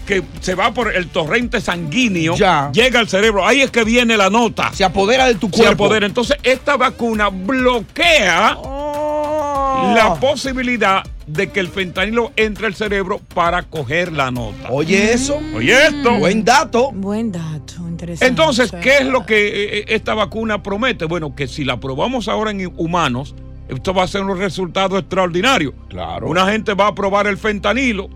que 0.07 0.23
se 0.39 0.55
va 0.55 0.73
por 0.73 0.91
el 0.95 1.07
torrente 1.09 1.61
sanguíneo, 1.61 2.33
Ya. 2.35 2.71
llega 2.73 2.99
al 2.99 3.07
cerebro, 3.07 3.45
ahí 3.45 3.61
es 3.61 3.69
que 3.69 3.83
viene 3.83 4.17
la 4.17 4.31
nota. 4.31 4.71
Se 4.73 4.83
apodera 4.83 5.27
de 5.27 5.35
tu 5.35 5.47
Se 5.49 5.57
cuerpo. 5.61 5.85
apodera. 5.85 6.07
Entonces, 6.07 6.35
esta 6.41 6.77
vacuna 6.77 7.29
bloquea 7.29 8.57
Oh. 8.57 9.93
la 9.95 10.15
posibilidad 10.15 11.03
de 11.27 11.51
que 11.51 11.59
el 11.59 11.67
fentanilo 11.67 12.31
entre 12.35 12.65
al 12.65 12.73
cerebro 12.73 13.21
para 13.35 13.61
coger 13.61 14.11
la 14.11 14.31
nota. 14.31 14.69
Oye 14.71 15.13
eso. 15.13 15.39
Oye 15.55 15.73
esto. 15.89 16.15
Buen 16.17 16.43
dato. 16.43 16.91
Buen 16.91 17.31
dato, 17.31 17.87
interesante. 17.87 18.25
Entonces, 18.25 18.71
¿qué 18.81 18.97
es 18.97 19.05
lo 19.05 19.27
que 19.27 19.79
eh, 19.79 19.85
esta 19.89 20.15
vacuna 20.15 20.63
promete? 20.63 21.05
Bueno, 21.05 21.35
que 21.35 21.47
si 21.47 21.63
la 21.65 21.79
probamos 21.79 22.27
ahora 22.27 22.49
en 22.49 22.73
humanos, 22.77 23.35
esto 23.71 23.93
va 23.93 24.03
a 24.03 24.07
ser 24.07 24.21
un 24.21 24.37
resultado 24.37 24.97
extraordinario. 24.97 25.73
Claro. 25.89 26.27
Una 26.27 26.45
gente 26.51 26.73
va 26.73 26.87
a 26.87 26.95
probar 26.95 27.27
el 27.27 27.37
fentanilo, 27.37 28.09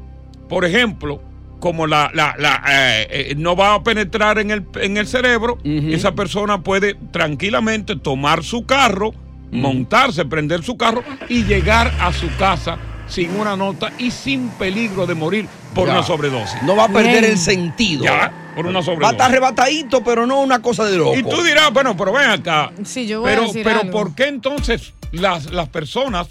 por 0.49 0.65
ejemplo, 0.65 1.21
como 1.59 1.87
la, 1.87 2.11
la- 2.13 2.35
la, 2.37 2.61
eh, 2.69 3.07
eh, 3.09 3.35
no 3.37 3.55
va 3.55 3.73
a 3.73 3.83
penetrar 3.83 4.37
en 4.39 4.51
el, 4.51 4.65
en 4.75 4.97
el 4.97 5.07
cerebro, 5.07 5.57
esa 5.63 6.13
persona 6.13 6.61
puede 6.61 6.95
tranquilamente 7.11 7.95
tomar 7.95 8.43
su 8.43 8.65
carro, 8.65 9.13
montarse, 9.51 10.25
prender 10.25 10.63
su 10.63 10.77
carro 10.77 11.03
y 11.29 11.43
llegar 11.45 11.91
a 11.99 12.11
su 12.11 12.27
casa 12.37 12.77
sin 13.07 13.31
una 13.39 13.55
nota 13.55 13.91
y 13.97 14.11
sin 14.11 14.49
peligro 14.49 15.05
de 15.05 15.13
morir 15.15 15.47
por 15.73 15.87
Ya. 15.87 15.93
una 15.93 16.03
sobredosis. 16.03 16.61
No 16.63 16.75
va 16.75 16.85
a 16.85 16.87
perder 16.89 17.21
Bien. 17.21 17.25
el 17.25 17.37
sentido. 17.37 18.03
Ya, 18.03 18.31
por 18.55 18.65
una 18.65 18.75
Va 18.75 18.79
a 18.79 18.83
sobredosis. 18.83 19.11
estar 19.13 19.29
arrebatadito, 19.31 20.03
pero 20.03 20.25
no 20.25 20.41
una 20.41 20.61
cosa 20.61 20.85
de 20.85 20.97
loco. 20.97 21.15
Y 21.15 21.23
tú 21.23 21.41
dirás, 21.43 21.71
bueno, 21.71 21.95
pero 21.95 22.11
ven 22.13 22.29
acá. 22.29 22.71
Sí, 22.83 23.05
yo 23.07 23.21
voy 23.21 23.31
a 23.31 23.35
pero, 23.35 23.47
decir 23.47 23.63
pero 23.63 23.81
algo. 23.81 23.91
¿por 23.91 24.15
qué 24.15 24.27
entonces 24.27 24.93
las, 25.15 25.51
las 25.51 25.69
personas 25.69 26.27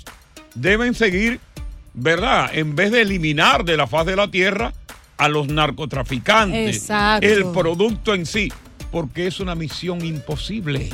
deben 0.55 0.95
seguir, 0.95 1.41
verdad, 1.95 2.51
en 2.53 2.77
vez 2.77 2.93
de 2.93 3.03
eliminar 3.03 3.65
de 3.65 3.77
la 3.77 3.87
faz 3.87 4.07
de 4.07 4.17
la 4.17 4.31
tierra 4.31 4.73
a 5.17 5.29
los 5.29 5.49
narcotraficantes, 5.49 6.77
Exacto. 6.77 7.27
el 7.27 7.47
producto 7.47 8.15
en 8.15 8.27
sí? 8.27 8.53
Porque 8.91 9.27
es 9.27 9.41
una 9.41 9.55
misión 9.55 10.05
imposible. 10.05 10.91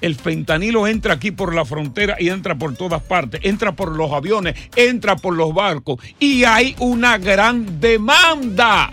El 0.00 0.14
fentanilo 0.14 0.86
entra 0.86 1.14
aquí 1.14 1.30
por 1.30 1.54
la 1.54 1.64
frontera 1.64 2.16
y 2.18 2.30
entra 2.30 2.54
por 2.56 2.74
todas 2.74 3.02
partes, 3.02 3.40
entra 3.44 3.72
por 3.72 3.94
los 3.96 4.12
aviones, 4.12 4.54
entra 4.74 5.16
por 5.16 5.34
los 5.34 5.52
barcos 5.52 5.98
y 6.18 6.44
hay 6.44 6.74
una 6.78 7.18
gran 7.18 7.80
demanda. 7.80 8.92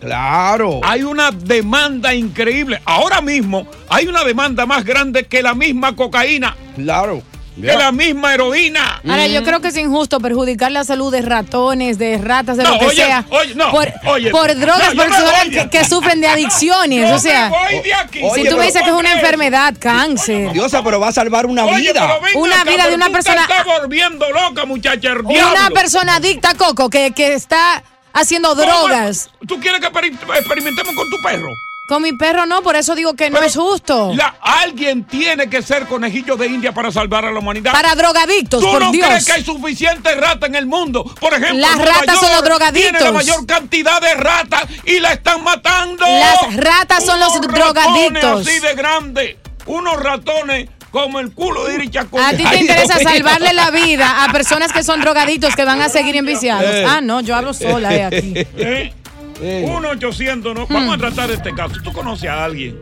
Claro. 0.00 0.80
Hay 0.84 1.02
una 1.02 1.30
demanda 1.30 2.14
increíble. 2.14 2.80
Ahora 2.84 3.20
mismo 3.20 3.66
hay 3.88 4.06
una 4.06 4.24
demanda 4.24 4.66
más 4.66 4.84
grande 4.84 5.24
que 5.26 5.42
la 5.42 5.54
misma 5.54 5.94
cocaína. 5.96 6.56
Claro. 6.76 7.22
Que 7.60 7.76
la 7.76 7.90
misma 7.90 8.32
heroína. 8.34 9.02
Ahora, 9.04 9.26
yo 9.26 9.42
creo 9.42 9.60
que 9.60 9.66
es 9.66 9.76
injusto 9.76 10.20
perjudicar 10.20 10.70
la 10.70 10.84
salud 10.84 11.10
de 11.10 11.22
ratones, 11.22 11.98
de 11.98 12.16
ratas, 12.16 12.56
de 12.56 12.62
No, 12.62 12.74
lo 12.74 12.78
que 12.78 12.86
oye, 12.86 12.94
sea. 13.04 13.24
oye, 13.30 13.52
no, 13.56 13.72
por, 13.72 13.92
oye. 14.06 14.30
por 14.30 14.54
drogas, 14.54 14.94
No, 14.94 15.02
personas 15.02 15.44
que, 15.50 15.68
que 15.68 15.84
sufren 15.84 16.20
de 16.20 16.28
adicciones. 16.28 17.08
Yo 17.10 17.16
o 17.16 17.18
sea, 17.18 17.50
me 17.50 17.56
voy 17.74 17.82
de 17.82 17.94
aquí. 17.94 18.18
si 18.20 18.24
Oye, 18.24 18.48
tú 18.48 18.56
me 18.58 18.66
dices 18.66 18.80
que 18.80 18.90
es 18.90 18.94
una 18.94 19.12
enfermedad, 19.12 19.74
cáncer. 19.76 20.52
Diosa, 20.52 20.84
pero 20.84 21.00
va 21.00 21.08
a 21.08 21.12
salvar 21.12 21.46
una 21.46 21.64
Oye, 21.64 21.80
vida. 21.90 22.20
Una 22.36 22.60
acá, 22.60 22.70
vida 22.70 22.86
de 22.86 22.94
una 22.94 23.10
persona- 23.10 23.44
Te 23.48 23.52
estás 23.54 23.66
volviendo 23.80 24.26
loca, 24.30 24.64
muchacha. 24.64 25.14
Una 25.24 25.70
persona 25.74 26.14
adicta, 26.14 26.54
Coco, 26.54 26.88
que, 26.88 27.10
que 27.10 27.34
está 27.34 27.82
haciendo 28.12 28.54
drogas. 28.54 29.30
¿Tú 29.46 29.58
quieres 29.60 29.80
que 29.80 29.88
peri- 29.92 30.18
experimentemos 30.38 30.94
con 30.94 31.08
tu 31.10 31.16
perro? 31.22 31.48
Con 31.88 32.02
mi 32.02 32.12
perro 32.12 32.44
no, 32.44 32.60
por 32.62 32.76
eso 32.76 32.94
digo 32.94 33.14
que 33.14 33.30
no 33.30 33.38
es 33.40 33.56
justo. 33.56 34.12
La- 34.14 34.36
alguien 34.42 35.04
tiene 35.04 35.48
que 35.48 35.62
ser 35.62 35.86
conejillo 35.86 36.36
de 36.36 36.46
India 36.46 36.72
para 36.72 36.92
salvar 36.92 37.24
a 37.24 37.32
la 37.32 37.38
humanidad. 37.38 37.72
Para 37.72 37.94
drogadictos, 37.94 38.60
¿Tú 38.62 38.70
por 38.70 38.82
no 38.82 38.92
Dios. 38.92 39.06
crees 39.08 39.24
que 39.24 39.32
hay 39.32 39.42
suficiente 39.44 40.14
rata 40.14 40.46
en 40.46 40.54
el 40.54 40.66
mundo? 40.66 41.02
Por 41.18 41.32
ejemplo, 41.32 41.56
Las 41.58 41.76
Nueva 41.76 41.92
ratas 41.94 42.16
son 42.20 42.28
York 42.28 42.34
los 42.34 42.44
drogadictos. 42.44 42.90
Tiene 42.92 43.00
la 43.04 43.12
mayor 43.12 43.46
cantidad 43.46 44.02
de 44.02 44.14
ratas 44.16 44.64
y 44.84 45.00
la 45.00 45.12
están 45.14 45.42
matando. 45.42 46.04
Las 46.06 46.56
ratas 46.56 47.06
son 47.06 47.20
los 47.20 47.40
drogadictos. 47.40 48.46
Así 48.46 48.58
de 48.60 48.74
grande. 48.74 49.38
Unos 49.64 49.96
ratones 50.02 50.68
como 50.90 51.20
el 51.20 51.32
culo 51.32 51.64
de 51.66 51.74
Iricha 51.74 52.06
A 52.12 52.30
ti 52.30 52.44
te 52.44 52.56
interesa 52.58 52.98
salvarle 52.98 53.52
la 53.52 53.70
vida 53.70 54.24
a 54.24 54.32
personas 54.32 54.72
que 54.72 54.82
son 54.82 55.00
drogadictos 55.00 55.54
que 55.54 55.64
van 55.64 55.80
a 55.80 55.88
seguir 55.88 56.16
enviciados. 56.16 56.64
Eh. 56.64 56.84
Ah, 56.86 57.00
no, 57.00 57.20
yo 57.20 57.36
hablo 57.36 57.52
sola 57.54 57.90
de 57.90 58.04
aquí. 58.04 58.32
¿Eh? 58.56 58.92
1 59.40 59.88
800 59.90 60.54
no. 60.54 60.66
Vamos 60.66 60.94
a 60.94 60.98
tratar 60.98 61.30
este 61.30 61.54
caso. 61.54 61.76
¿Tú 61.82 61.92
conoces 61.92 62.28
a 62.28 62.44
alguien, 62.44 62.78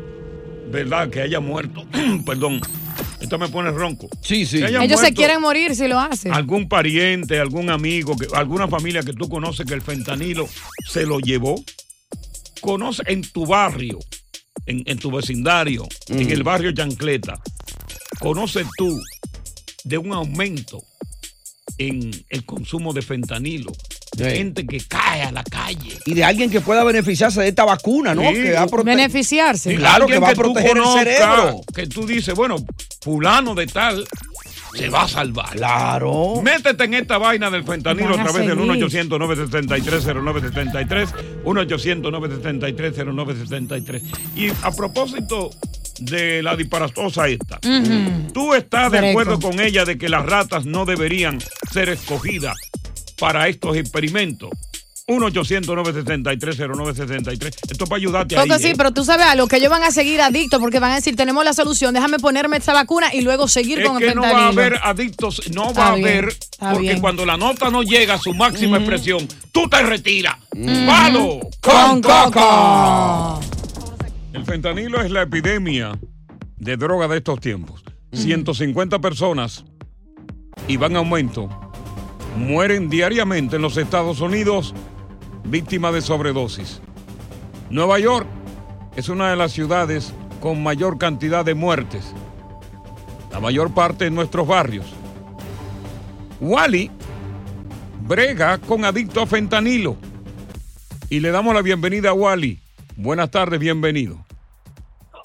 verdad, 0.68 1.10
que 1.10 1.20
haya 1.20 1.40
muerto? 1.40 1.86
Perdón. 2.26 2.60
Esto 3.20 3.38
me 3.38 3.48
pone 3.48 3.70
ronco. 3.70 4.08
Sí, 4.20 4.46
sí. 4.46 4.62
Ellos 4.62 5.00
se 5.00 5.12
quieren 5.12 5.40
morir 5.40 5.74
si 5.74 5.88
lo 5.88 5.98
hacen. 5.98 6.32
Algún 6.32 6.68
pariente, 6.68 7.40
algún 7.40 7.70
amigo, 7.70 8.16
que, 8.16 8.26
alguna 8.34 8.68
familia 8.68 9.02
que 9.02 9.14
tú 9.14 9.28
conoces 9.28 9.66
que 9.66 9.74
el 9.74 9.82
fentanilo 9.82 10.48
se 10.86 11.04
lo 11.04 11.18
llevó. 11.18 11.56
Conoce 12.60 13.02
en 13.06 13.22
tu 13.22 13.46
barrio, 13.46 13.98
en, 14.66 14.82
en 14.86 14.98
tu 14.98 15.10
vecindario, 15.10 15.88
en 16.08 16.30
el 16.30 16.42
barrio 16.42 16.72
Chancleta. 16.72 17.40
Conoces 18.20 18.66
tú 18.76 19.00
de 19.84 19.96
un 19.98 20.12
aumento 20.12 20.82
en 21.78 22.10
el 22.30 22.44
consumo 22.44 22.92
de 22.92 23.02
fentanilo. 23.02 23.70
De 24.16 24.30
Sí. 24.30 24.36
gente 24.38 24.66
que 24.66 24.80
cae 24.80 25.22
a 25.22 25.30
la 25.32 25.44
calle. 25.44 25.98
Y 26.06 26.14
de 26.14 26.24
alguien 26.24 26.48
que 26.50 26.62
pueda 26.62 26.82
beneficiarse 26.84 27.40
de 27.42 27.48
esta 27.48 27.64
vacuna, 27.66 28.14
¿no? 28.14 28.22
Sí. 28.30 28.34
Que 28.36 28.52
va 28.52 28.62
a 28.62 28.66
prote- 28.66 28.84
Beneficiarse. 28.84 29.74
Y 29.74 29.76
Claro, 29.76 30.06
que 30.06 30.18
va 30.18 30.30
a 30.30 30.34
tú 30.34 30.40
proteger 30.40 30.70
el 30.70 30.76
conozcas, 30.82 31.04
cerebro. 31.04 31.60
Que 31.74 31.86
tú 31.86 32.06
dices, 32.06 32.34
bueno, 32.34 32.56
fulano 33.02 33.54
de 33.54 33.66
tal 33.66 34.06
se 34.74 34.88
va 34.88 35.02
a 35.02 35.08
salvar. 35.08 35.54
Claro. 35.56 36.40
Métete 36.42 36.84
en 36.84 36.94
esta 36.94 37.18
vaina 37.18 37.50
del 37.50 37.64
fentanilo 37.64 38.08
a 38.16 38.20
a 38.20 38.24
través 38.24 38.46
del 38.46 38.56
seguir. 38.56 38.64
1-800-973-0973, 38.64 41.10
1-800-973-0973. 41.44 44.02
Y 44.34 44.48
a 44.62 44.70
propósito 44.70 45.50
de 45.98 46.42
la 46.42 46.56
disparatosa 46.56 47.28
esta. 47.28 47.58
¿tú 48.32 48.54
estás 48.54 48.90
de 48.92 49.10
acuerdo 49.10 49.38
con 49.40 49.60
ella 49.60 49.84
de 49.84 49.98
que 49.98 50.08
las 50.08 50.24
ratas 50.26 50.64
no 50.66 50.84
deberían 50.84 51.38
ser 51.72 51.88
escogidas 51.88 52.56
para 53.18 53.48
estos 53.48 53.76
experimentos? 53.76 54.50
1-800-973-0973. 55.08 57.54
Esto 57.70 57.84
es 57.84 57.88
para 57.88 57.96
ayudarte 57.96 58.36
ahí. 58.36 58.48
Coco, 58.48 58.58
sí, 58.60 58.68
¿eh? 58.68 58.74
pero 58.76 58.90
tú 58.92 59.04
sabes 59.04 59.26
algo, 59.26 59.46
que 59.46 59.56
ellos 59.56 59.70
van 59.70 59.82
a 59.84 59.90
seguir 59.92 60.20
adictos 60.20 60.58
porque 60.60 60.80
van 60.80 60.90
a 60.92 60.96
decir, 60.96 61.14
tenemos 61.14 61.44
la 61.44 61.52
solución, 61.52 61.94
déjame 61.94 62.18
ponerme 62.18 62.56
esta 62.56 62.72
vacuna 62.72 63.14
y 63.14 63.20
luego 63.20 63.46
seguir 63.48 63.80
Es 63.80 63.88
con 63.88 63.98
que 63.98 64.08
el 64.08 64.14
no 64.16 64.22
va 64.22 64.28
a 64.28 64.30
fentanilo. 64.50 64.60
haber 64.62 64.80
adictos, 64.82 65.42
no 65.52 65.68
Está 65.68 65.80
va 65.80 65.86
a 65.86 65.92
haber, 65.92 66.34
porque 66.58 66.78
bien. 66.80 67.00
cuando 67.00 67.24
la 67.24 67.36
nota 67.36 67.70
no 67.70 67.82
llega 67.84 68.14
a 68.14 68.18
su 68.18 68.34
máxima 68.34 68.78
expresión, 68.78 69.28
tú 69.52 69.68
te 69.68 69.80
retiras. 69.82 70.36
Mm. 70.56 70.86
¡Palo 70.86 71.40
Con 71.60 72.02
con 72.02 72.04
Coco! 72.32 72.32
coco! 72.32 73.40
El 74.36 74.44
fentanilo 74.44 75.00
es 75.00 75.10
la 75.10 75.22
epidemia 75.22 75.98
de 76.58 76.76
droga 76.76 77.08
de 77.08 77.16
estos 77.16 77.40
tiempos. 77.40 77.82
150 78.12 78.98
personas 78.98 79.64
y 80.68 80.76
van 80.76 80.90
en 80.92 80.98
aumento 80.98 81.48
mueren 82.36 82.90
diariamente 82.90 83.56
en 83.56 83.62
los 83.62 83.78
Estados 83.78 84.20
Unidos 84.20 84.74
víctimas 85.44 85.94
de 85.94 86.02
sobredosis. 86.02 86.82
Nueva 87.70 87.98
York 87.98 88.26
es 88.94 89.08
una 89.08 89.30
de 89.30 89.36
las 89.36 89.52
ciudades 89.52 90.12
con 90.42 90.62
mayor 90.62 90.98
cantidad 90.98 91.42
de 91.42 91.54
muertes. 91.54 92.12
La 93.32 93.40
mayor 93.40 93.72
parte 93.72 94.04
en 94.04 94.14
nuestros 94.14 94.46
barrios. 94.46 94.84
Wally 96.42 96.90
brega 98.06 98.58
con 98.58 98.84
adicto 98.84 99.22
a 99.22 99.26
fentanilo. 99.26 99.96
Y 101.08 101.20
le 101.20 101.30
damos 101.30 101.54
la 101.54 101.62
bienvenida 101.62 102.10
a 102.10 102.12
Wally. 102.12 102.60
Buenas 102.96 103.30
tardes, 103.30 103.58
bienvenido. 103.58 104.25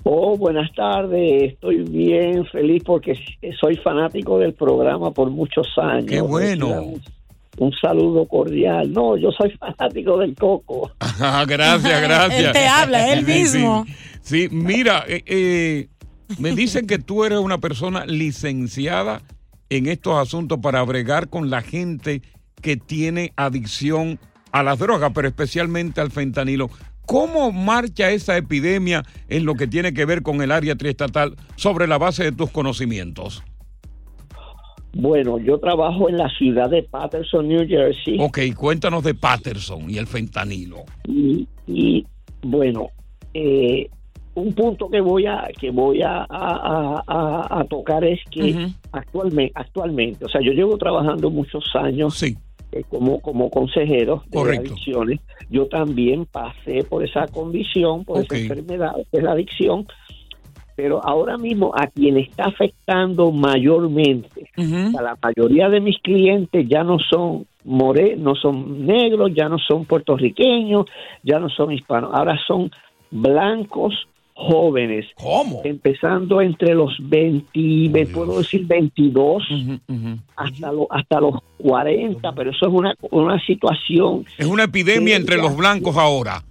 Oh, 0.03 0.35
buenas 0.37 0.73
tardes. 0.73 1.53
Estoy 1.53 1.83
bien 1.83 2.45
feliz 2.47 2.83
porque 2.83 3.13
soy 3.59 3.75
fanático 3.77 4.39
del 4.39 4.53
programa 4.53 5.11
por 5.11 5.29
muchos 5.29 5.67
años. 5.77 6.05
Qué 6.07 6.21
bueno. 6.21 6.81
Un, 6.81 7.01
un 7.57 7.71
saludo 7.73 8.25
cordial. 8.27 8.91
No, 8.91 9.15
yo 9.17 9.31
soy 9.31 9.51
fanático 9.59 10.17
del 10.17 10.35
coco. 10.35 10.91
Ah, 10.99 11.45
gracias, 11.47 12.01
gracias. 12.03 12.45
Él 12.45 12.51
te 12.51 12.67
habla, 12.67 13.13
él 13.13 13.25
Sí, 13.25 13.31
mismo. 13.31 13.85
Sí, 13.85 13.93
sí, 14.21 14.47
mira, 14.51 15.03
eh, 15.07 15.23
eh, 15.25 15.87
me 16.39 16.51
dicen 16.51 16.87
que 16.87 16.97
tú 16.97 17.23
eres 17.23 17.39
una 17.39 17.59
persona 17.59 18.05
licenciada 18.05 19.21
en 19.69 19.87
estos 19.87 20.17
asuntos 20.17 20.59
para 20.61 20.81
bregar 20.83 21.29
con 21.29 21.49
la 21.49 21.61
gente 21.61 22.21
que 22.61 22.75
tiene 22.75 23.33
adicción 23.35 24.19
a 24.51 24.63
las 24.63 24.79
drogas, 24.79 25.11
pero 25.13 25.27
especialmente 25.27 26.01
al 26.01 26.11
fentanilo. 26.11 26.69
¿Cómo 27.05 27.51
marcha 27.51 28.11
esa 28.11 28.37
epidemia 28.37 29.03
en 29.27 29.45
lo 29.45 29.55
que 29.55 29.67
tiene 29.67 29.93
que 29.93 30.05
ver 30.05 30.21
con 30.21 30.41
el 30.41 30.51
área 30.51 30.75
triestatal 30.75 31.35
sobre 31.55 31.87
la 31.87 31.97
base 31.97 32.23
de 32.23 32.31
tus 32.31 32.49
conocimientos? 32.51 33.43
Bueno, 34.93 35.39
yo 35.39 35.57
trabajo 35.59 36.09
en 36.09 36.17
la 36.17 36.29
ciudad 36.37 36.69
de 36.69 36.83
Patterson, 36.83 37.47
New 37.47 37.65
Jersey. 37.67 38.17
Ok, 38.19 38.39
cuéntanos 38.55 39.03
de 39.03 39.13
Patterson 39.13 39.89
y 39.89 39.97
el 39.97 40.05
fentanilo. 40.07 40.83
Y, 41.07 41.47
y, 41.65 42.05
bueno, 42.41 42.87
eh, 43.33 43.89
un 44.33 44.53
punto 44.53 44.89
que 44.89 44.99
voy 45.01 45.25
a 45.25 45.47
que 45.59 45.71
voy 45.71 46.01
a, 46.01 46.25
a- 46.29 47.03
a- 47.07 47.59
a 47.59 47.63
tocar 47.65 48.03
es 48.03 48.19
que 48.29 48.67
actualmente, 48.91 49.51
actualmente, 49.55 50.25
o 50.25 50.29
sea, 50.29 50.41
yo 50.41 50.51
llevo 50.51 50.77
trabajando 50.77 51.29
muchos 51.29 51.63
años 51.75 52.17
eh, 52.71 52.83
como 52.89 53.19
como 53.19 53.49
consejero 53.49 54.23
de 54.27 54.37
Correcto. 54.37 54.73
adicciones. 54.73 55.19
Yo 55.49 55.67
también 55.67 56.25
pasé 56.25 56.83
por 56.83 57.03
esa 57.03 57.27
condición, 57.27 58.05
por 58.05 58.23
esa 58.23 58.37
enfermedad, 58.37 58.95
que 59.11 59.17
es 59.17 59.23
la 59.23 59.31
adicción. 59.31 59.87
Pero 60.75 61.05
ahora 61.05 61.37
mismo 61.37 61.73
a 61.75 61.87
quien 61.87 62.17
está 62.17 62.45
afectando 62.45 63.31
mayormente, 63.31 64.49
a 64.57 65.01
la 65.01 65.17
mayoría 65.21 65.69
de 65.69 65.81
mis 65.81 65.99
clientes 65.99 66.65
ya 66.67 66.83
no 66.83 66.97
son 66.97 67.45
more, 67.65 68.15
no 68.15 68.35
son 68.35 68.85
negros, 68.85 69.31
ya 69.35 69.49
no 69.49 69.59
son 69.59 69.85
puertorriqueños, 69.85 70.85
ya 71.23 71.39
no 71.39 71.49
son 71.49 71.71
hispanos, 71.73 72.11
ahora 72.13 72.39
son 72.47 72.71
blancos 73.11 74.07
jóvenes. 74.47 75.05
¿Cómo? 75.15 75.61
Empezando 75.63 76.41
entre 76.41 76.73
los 76.73 76.93
20, 76.99 77.49
me 77.91 78.05
puedo 78.05 78.39
decir 78.39 78.65
22, 78.65 79.43
hasta, 80.35 80.71
lo- 80.71 80.87
hasta 80.91 81.19
los 81.19 81.35
40, 81.59 82.31
pero 82.33 82.51
eso 82.51 82.67
es 82.67 82.73
una, 82.73 82.93
una 83.11 83.39
situación 83.45 84.25
Es 84.37 84.45
una 84.47 84.63
epidemia 84.63 85.15
entre 85.15 85.37
los 85.37 85.55
blancos 85.55 85.95
ahora. 85.97 86.43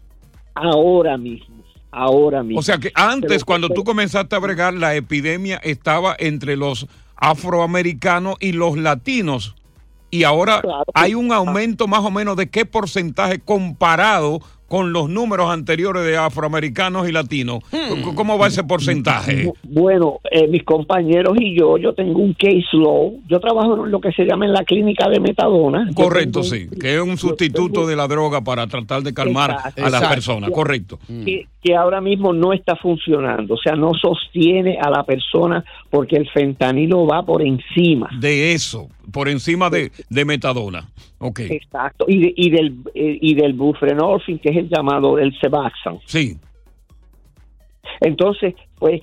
ahora 0.55 1.17
mismo, 1.17 1.57
ahora 1.91 2.43
mismo. 2.43 2.61
O 2.61 2.63
sea 2.63 2.79
que 2.79 2.93
antes, 2.95 3.29
Pero- 3.31 3.47
cuando 3.47 3.69
tú 3.69 3.85
comenzaste 3.85 4.37
a 4.37 4.39
bregar, 4.39 4.75
la 4.75 4.95
epidemia 4.95 5.57
estaba 5.63 6.15
entre 6.19 6.57
los 6.57 6.87
afroamericanos 7.17 8.37
y 8.41 8.53
los 8.53 8.77
latinos. 8.77 9.55
Y 10.13 10.25
ahora 10.25 10.61
hay 10.95 11.15
un 11.15 11.33
aumento 11.33 11.87
más 11.87 12.01
o 12.05 12.11
menos 12.11 12.37
de 12.37 12.51
qué 12.51 12.67
porcentaje 12.67 13.39
comparado 13.39 14.41
con 14.71 14.93
los 14.93 15.11
números 15.11 15.51
anteriores 15.51 16.05
de 16.05 16.17
afroamericanos 16.17 17.09
y 17.09 17.13
latinos. 17.13 17.59
Hmm. 17.73 18.15
¿Cómo 18.15 18.39
va 18.39 18.47
ese 18.47 18.63
porcentaje? 18.63 19.53
Bueno, 19.65 20.21
eh, 20.31 20.47
mis 20.47 20.63
compañeros 20.63 21.37
y 21.41 21.59
yo, 21.59 21.77
yo 21.77 21.93
tengo 21.93 22.21
un 22.21 22.35
case 22.35 22.63
law. 22.75 23.19
Yo 23.29 23.41
trabajo 23.41 23.85
en 23.85 23.91
lo 23.91 24.01
que 24.01 24.13
se 24.13 24.25
llama 24.25 24.47
en 24.47 24.53
la 24.53 24.63
clínica 24.63 25.09
de 25.09 25.19
metadona. 25.19 25.91
Correcto, 25.93 26.43
tengo- 26.43 26.55
sí, 26.55 26.69
que 26.81 26.95
es 26.95 27.01
un 27.03 27.19
sustituto 27.19 27.85
de 27.85 27.97
la 27.97 28.07
droga 28.07 28.43
para 28.43 28.69
tratar 28.69 29.03
de 29.03 29.13
calmar 29.13 29.51
Exacto. 29.51 29.85
a 29.87 29.91
las 29.91 30.07
personas, 30.07 30.51
correcto. 30.53 31.01
que, 31.09 31.49
que 31.61 31.75
ahora 31.75 32.01
mismo 32.01 32.33
no 32.33 32.53
está 32.53 32.77
funcionando, 32.77 33.55
o 33.55 33.59
sea, 33.59 33.75
no 33.75 33.91
sostiene 33.95 34.79
a 34.81 34.89
la 34.89 35.03
persona 35.03 35.65
porque 35.91 36.15
el 36.17 36.31
fentanilo 36.31 37.09
va 37.09 37.25
por 37.25 37.43
encima. 37.43 38.09
De 38.21 38.53
eso, 38.53 38.89
por 39.13 39.29
encima 39.29 39.71
de, 39.71 39.91
de 40.09 40.25
metadona. 40.25 40.89
Ok. 41.19 41.41
Exacto, 41.41 42.07
y, 42.09 42.19
de- 42.21 42.35
y 42.37 42.51
del 42.51 42.75
eh, 42.95 43.19
y 43.21 43.35
del 43.35 43.53
buprenorphine, 43.55 44.39
que 44.41 44.51
es 44.51 44.57
el 44.57 44.69
llamado 44.69 45.19
el 45.19 45.39
Sebaxan. 45.41 45.99
Sí. 46.07 46.37
Entonces, 48.01 48.55
pues 48.79 49.01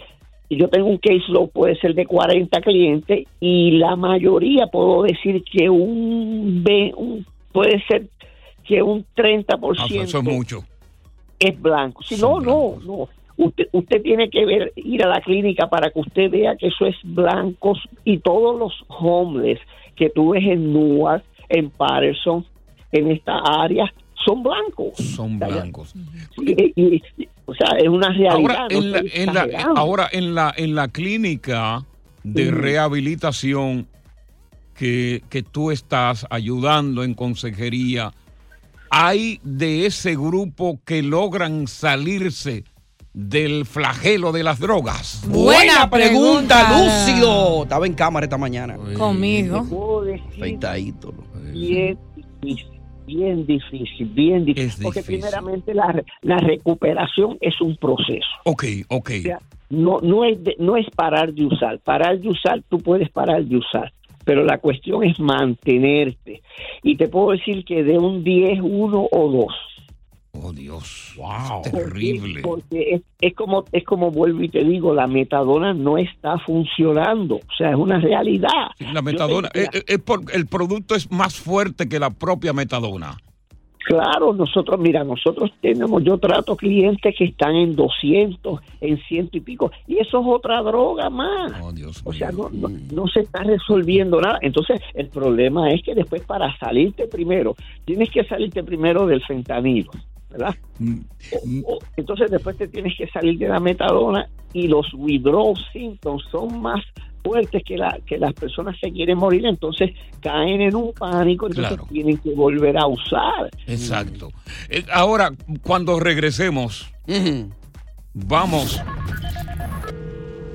yo 0.49 0.69
tengo 0.69 0.87
un 0.87 0.97
case 0.97 1.19
puede 1.53 1.75
ser 1.79 1.93
de 1.93 2.05
40 2.05 2.61
clientes 2.61 3.27
y 3.39 3.71
la 3.71 3.95
mayoría 3.95 4.67
puedo 4.67 5.03
decir 5.03 5.43
que 5.43 5.69
un, 5.69 6.63
un- 6.95 7.25
puede 7.51 7.83
ser 7.87 8.07
que 8.65 8.81
un 8.81 9.05
30% 9.15 9.75
Ah, 9.77 9.85
eso 9.89 10.17
es 10.19 10.23
mucho. 10.23 10.63
es 11.39 11.61
blanco. 11.61 12.01
Si 12.03 12.15
no, 12.17 12.39
no, 12.39 12.75
no. 12.85 13.09
Usted, 13.39 13.67
usted 13.71 14.01
tiene 14.01 14.29
que 14.31 14.45
ver, 14.45 14.73
ir 14.77 15.03
a 15.03 15.09
la 15.09 15.21
clínica 15.21 15.69
para 15.69 15.91
que 15.91 15.99
usted 15.99 16.31
vea 16.31 16.55
que 16.55 16.67
eso 16.67 16.85
es 16.87 16.95
blancos 17.03 17.77
y 18.03 18.17
todos 18.17 18.57
los 18.57 18.73
homeless 18.87 19.59
que 19.97 20.09
tú 20.09 20.29
ves 20.31 20.43
en 20.45 20.71
Newark, 20.73 21.23
en 21.49 21.69
Patterson, 21.71 22.45
en 22.91 23.11
esta 23.11 23.37
área, 23.39 23.91
son 24.25 24.43
blancos. 24.43 24.95
Son 24.97 25.39
blancos. 25.39 25.93
Y- 26.37 26.51
y- 26.75 26.95
y- 27.17 27.27
o 27.45 27.53
sea, 27.53 27.77
es 27.77 27.87
una 27.87 28.09
realidad. 28.09 28.33
Ahora, 28.35 28.67
no 28.69 28.77
en 28.77 28.91
la, 28.91 28.99
en 28.99 29.33
la- 29.33 29.71
ahora 29.75 30.09
en 30.11 30.35
la, 30.35 30.53
en 30.55 30.75
la 30.75 30.87
clínica 30.89 31.85
de 32.23 32.51
rehabilitación 32.51 33.87
que, 34.75 35.23
que 35.29 35.43
tú 35.43 35.71
estás 35.71 36.27
ayudando 36.29 37.03
en 37.03 37.13
consejería, 37.13 38.13
¿hay 38.89 39.39
de 39.43 39.85
ese 39.85 40.15
grupo 40.15 40.79
que 40.85 41.01
logran 41.01 41.67
salirse 41.67 42.63
del 43.17 43.65
flagelo 43.65 44.31
de 44.31 44.43
las 44.43 44.59
drogas? 44.59 45.25
Buena, 45.27 45.89
pregunta, 45.89 46.69
Lúcido. 46.69 47.63
Estaba 47.63 47.87
en 47.87 47.95
cámara 47.95 48.25
esta 48.25 48.37
mañana. 48.37 48.77
Conmigo. 48.95 49.65
Afeitadito. 50.29 51.13
Bien 51.51 51.97
difícil, 52.15 52.79
bien 53.07 53.45
difícil, 53.47 54.07
bien 54.09 54.45
difícil. 54.45 54.83
Porque 54.83 55.01
primeramente 55.01 55.73
la, 55.73 56.03
la, 56.21 56.37
recuperación 56.37 57.39
es 57.41 57.59
un 57.59 57.75
proceso. 57.77 58.27
Ok, 58.45 58.65
ok. 58.89 59.11
No, 59.71 59.99
no, 60.01 60.23
es 60.23 60.43
de, 60.43 60.55
no 60.59 60.77
es 60.77 60.85
parar 60.95 61.33
de 61.33 61.45
usar. 61.45 61.79
Parar 61.79 62.19
de 62.19 62.29
usar, 62.29 62.61
tú 62.69 62.77
puedes 62.77 63.09
parar 63.09 63.43
de 63.43 63.57
usar 63.57 63.91
pero 64.23 64.43
la 64.43 64.57
cuestión 64.57 65.05
es 65.05 65.17
mantenerte. 65.21 66.41
Y 66.83 66.97
te 66.97 67.07
puedo 67.07 67.31
decir 67.31 67.63
que 67.63 67.81
de 67.85 67.97
un 67.97 68.25
10, 68.25 68.59
1 68.61 69.07
o 69.09 69.31
2 69.31 69.66
Dios. 70.79 71.13
Wow. 71.17 71.61
Terrible. 71.63 72.41
Porque 72.41 72.95
es, 72.95 73.01
es 73.19 73.33
como 73.35 73.65
es 73.71 73.83
como 73.83 74.11
vuelvo 74.11 74.43
y 74.43 74.49
te 74.49 74.63
digo, 74.63 74.93
la 74.93 75.07
metadona 75.07 75.73
no 75.73 75.97
está 75.97 76.37
funcionando. 76.39 77.35
O 77.35 77.55
sea, 77.57 77.71
es 77.71 77.75
una 77.75 77.99
realidad. 77.99 78.69
La 78.93 79.01
metadona, 79.01 79.49
es, 79.53 79.69
es- 79.73 79.83
es 79.87 79.99
por- 79.99 80.23
el 80.33 80.45
producto 80.47 80.95
es 80.95 81.11
más 81.11 81.35
fuerte 81.35 81.87
que 81.89 81.99
la 81.99 82.09
propia 82.11 82.53
metadona. 82.53 83.17
Claro, 83.85 84.33
nosotros, 84.33 84.77
mira, 84.81 85.05
nosotros 85.05 85.49
tenemos, 85.61 86.03
yo 86.03 86.17
trato 86.17 86.57
clientes 86.57 87.15
que 87.17 87.23
están 87.23 87.55
en 87.55 87.73
200, 87.73 88.59
en 88.81 88.97
ciento 89.07 89.37
y 89.37 89.39
pico, 89.39 89.71
y 89.87 89.97
eso 89.99 90.19
es 90.19 90.25
otra 90.27 90.61
droga 90.61 91.09
más. 91.09 91.53
o 92.03 92.11
sea, 92.11 92.31
no, 92.33 92.49
no, 92.51 92.67
no 92.93 93.07
se 93.07 93.21
está 93.21 93.43
resolviendo 93.43 94.19
nada. 94.19 94.39
Entonces, 94.41 94.81
el 94.93 95.07
problema 95.07 95.71
es 95.71 95.81
que 95.83 95.95
después 95.95 96.21
para 96.23 96.53
salirte 96.57 97.07
primero, 97.07 97.55
tienes 97.85 98.09
que 98.11 98.25
salirte 98.25 98.61
primero 98.61 99.07
del 99.07 99.23
fentanilo, 99.23 99.91
¿verdad? 100.29 100.55
O- 101.31 101.73
o- 101.73 101.79
entonces 101.95 102.29
después 102.31 102.57
te 102.57 102.67
tienes 102.67 102.93
que 102.97 103.07
salir 103.07 103.37
de 103.39 103.47
la 103.47 103.59
metadona 103.59 104.27
y 104.53 104.67
los 104.67 104.85
withdrawal 104.93 105.55
symptoms 105.73 106.23
son 106.31 106.61
más 106.61 106.83
fuertes 107.23 107.61
que, 107.65 107.77
la, 107.77 107.99
que 108.05 108.17
las 108.17 108.33
personas 108.33 108.75
se 108.79 108.91
quieren 108.91 109.17
morir, 109.17 109.45
entonces 109.45 109.91
caen 110.21 110.61
en 110.61 110.75
un 110.75 110.93
pánico, 110.93 111.47
entonces 111.47 111.77
tienen 111.89 112.17
que 112.17 112.33
volver 112.33 112.77
a 112.77 112.87
usar. 112.87 113.49
Exacto. 113.65 114.29
Eh, 114.69 114.85
Ahora, 114.93 115.31
cuando 115.61 115.99
regresemos, 115.99 116.87
vamos 118.13 118.81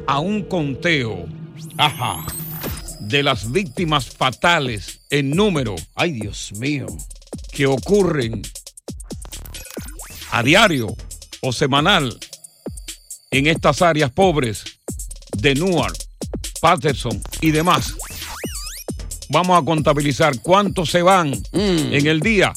a 0.06 0.18
un 0.20 0.42
conteo 0.44 1.26
de 3.00 3.22
las 3.22 3.50
víctimas 3.52 4.08
fatales 4.08 5.04
en 5.10 5.30
número. 5.30 5.74
Ay, 5.94 6.12
Dios 6.12 6.52
mío. 6.58 6.86
Que 7.52 7.66
ocurren 7.66 8.42
a 10.32 10.42
diario 10.42 10.96
o 11.42 11.52
semanal 11.52 12.18
en 13.30 13.46
estas 13.46 13.82
áreas 13.82 14.10
pobres 14.10 14.64
de 15.36 15.54
Newark, 15.54 15.96
Patterson 16.60 17.22
y 17.40 17.50
demás. 17.50 17.94
Vamos 19.28 19.60
a 19.60 19.64
contabilizar 19.64 20.40
cuántos 20.40 20.90
se 20.90 21.02
van 21.02 21.32
en 21.52 22.06
el 22.06 22.20
día 22.20 22.52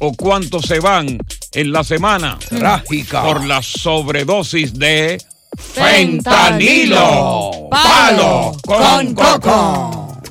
o 0.00 0.12
cuántos 0.14 0.66
se 0.66 0.80
van 0.80 1.18
en 1.52 1.72
la 1.72 1.84
semana. 1.84 2.38
Trágica. 2.48 3.22
Por 3.22 3.44
la 3.44 3.62
sobredosis 3.62 4.74
de 4.74 5.22
fentanilo. 5.56 7.68
Palo 7.70 8.56
con 8.64 9.14
coco. 9.14 10.22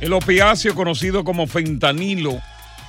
El 0.00 0.12
opiáceo 0.12 0.74
conocido 0.74 1.24
como 1.24 1.46
fentanilo, 1.46 2.38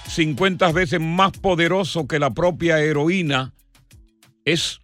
50 0.08 0.72
veces 0.72 1.00
más 1.00 1.32
poderoso 1.34 2.08
que 2.08 2.20
la 2.20 2.32
propia 2.32 2.80
heroína, 2.80 3.54
es 4.46 4.80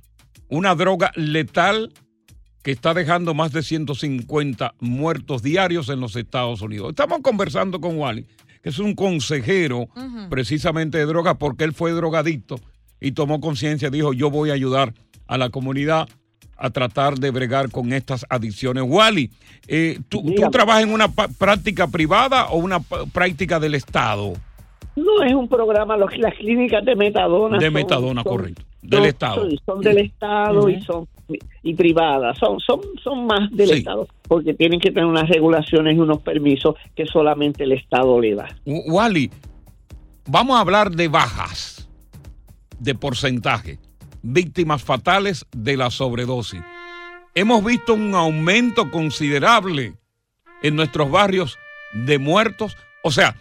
una 0.49 0.75
droga 0.75 1.11
letal 1.15 1.93
que 2.63 2.71
está 2.71 2.93
dejando 2.93 3.33
más 3.33 3.51
de 3.51 3.63
150 3.63 4.75
muertos 4.79 5.41
diarios 5.41 5.89
en 5.89 5.99
los 5.99 6.15
Estados 6.15 6.61
Unidos. 6.61 6.89
Estamos 6.89 7.19
conversando 7.21 7.81
con 7.81 7.97
Wally, 7.97 8.25
que 8.61 8.69
es 8.69 8.79
un 8.79 8.95
consejero 8.95 9.87
precisamente 10.29 10.97
de 10.97 11.05
drogas, 11.05 11.37
porque 11.37 11.63
él 11.63 11.73
fue 11.73 11.91
drogadicto 11.91 12.59
y 13.01 13.11
tomó 13.11 13.41
conciencia, 13.41 13.89
dijo, 13.89 14.13
yo 14.13 14.29
voy 14.29 14.49
a 14.49 14.53
ayudar 14.53 14.93
a 15.27 15.37
la 15.37 15.49
comunidad 15.49 16.07
a 16.55 16.69
tratar 16.69 17.19
de 17.19 17.31
bregar 17.31 17.69
con 17.69 17.91
estas 17.91 18.25
adicciones. 18.29 18.83
Wally, 18.87 19.31
eh, 19.67 19.99
¿tú, 20.07 20.23
tú 20.35 20.49
trabajas 20.51 20.83
en 20.83 20.93
una 20.93 21.11
práctica 21.11 21.87
privada 21.87 22.47
o 22.47 22.57
una 22.57 22.79
práctica 22.79 23.59
del 23.59 23.75
Estado? 23.75 24.33
No 24.95 25.23
es 25.23 25.33
un 25.33 25.47
programa, 25.47 25.97
los- 25.97 26.15
las 26.17 26.33
clínicas 26.35 26.83
de 26.85 26.95
metadona. 26.95 27.57
De 27.57 27.65
son- 27.65 27.73
metadona, 27.73 28.23
son- 28.23 28.31
correcto. 28.31 28.61
Del 28.81 28.99
son- 28.99 29.07
Estado. 29.07 29.47
Son 29.65 29.81
del 29.81 29.97
Estado 29.99 30.69
y 30.69 30.81
son 30.81 31.07
y 31.63 31.73
privadas, 31.73 32.37
son, 32.37 32.59
son, 32.59 32.81
son 33.01 33.25
más 33.25 33.49
del 33.51 33.69
Sí. 33.69 33.73
Estado, 33.75 34.07
porque 34.27 34.53
tienen 34.53 34.79
que 34.79 34.89
tener 34.91 35.05
unas 35.05 35.27
regulaciones 35.29 35.95
y 35.95 35.99
unos 35.99 36.21
permisos 36.21 36.75
que 36.95 37.05
solamente 37.05 37.63
el 37.63 37.71
Estado 37.71 38.19
le 38.19 38.35
da. 38.35 38.49
Wally, 38.65 39.31
vamos 40.27 40.57
a 40.57 40.59
hablar 40.59 40.91
de 40.91 41.07
bajas, 41.07 41.89
de 42.77 42.93
porcentaje, 42.93 43.79
víctimas 44.21 44.83
fatales 44.83 45.45
de 45.55 45.77
la 45.77 45.89
sobredosis. 45.89 46.61
Hemos 47.35 47.63
visto 47.63 47.93
un 47.93 48.13
aumento 48.13 48.91
considerable 48.91 49.93
en 50.61 50.75
nuestros 50.75 51.09
barrios 51.09 51.57
de 51.93 52.19
muertos, 52.19 52.75
o 53.03 53.11
sea, 53.11 53.35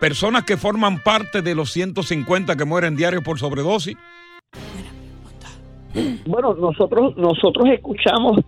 personas 0.00 0.44
que 0.44 0.56
forman 0.56 1.02
parte 1.02 1.42
de 1.42 1.54
los 1.54 1.70
150 1.70 2.56
que 2.56 2.64
mueren 2.64 2.96
diarios 2.96 3.22
por 3.22 3.38
sobredosis. 3.38 3.96
Bueno, 6.26 6.54
nosotros 6.54 7.16
nosotros 7.16 7.66
escuchamos 7.72 8.40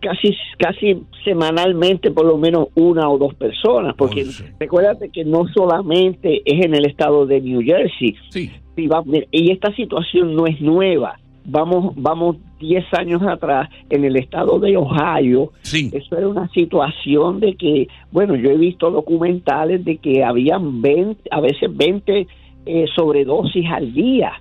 casi 0.00 0.34
casi 0.58 1.02
semanalmente 1.24 2.10
por 2.10 2.24
lo 2.26 2.38
menos 2.38 2.68
una 2.74 3.08
o 3.08 3.18
dos 3.18 3.34
personas, 3.34 3.94
porque 3.96 4.24
recuérdate 4.60 5.10
que 5.10 5.24
no 5.24 5.46
solamente 5.54 6.42
es 6.44 6.64
en 6.64 6.74
el 6.74 6.86
estado 6.86 7.26
de 7.26 7.40
New 7.40 7.60
Jersey. 7.62 8.14
Sí. 8.30 8.50
Sí, 8.76 8.86
va- 8.86 9.02
mira, 9.04 9.26
y 9.30 9.50
esta 9.52 9.74
situación 9.74 10.34
no 10.36 10.46
es 10.46 10.60
nueva. 10.60 11.18
Vamos 11.48 11.94
vamos 11.96 12.36
10 12.60 12.84
años 12.98 13.22
atrás 13.22 13.68
en 13.90 14.04
el 14.04 14.16
estado 14.16 14.58
de 14.58 14.76
Ohio. 14.76 15.52
Eso 15.92 16.16
era 16.16 16.28
una 16.28 16.48
situación 16.50 17.40
de 17.40 17.54
que, 17.54 17.88
bueno, 18.10 18.34
yo 18.36 18.50
he 18.50 18.56
visto 18.56 18.90
documentales 18.90 19.84
de 19.84 19.98
que 19.98 20.24
habían 20.24 20.82
20, 20.82 21.28
a 21.30 21.40
veces 21.40 21.74
20 21.74 22.26
eh, 22.66 22.84
sobredosis 22.96 23.64
al 23.70 23.92
día. 23.92 24.32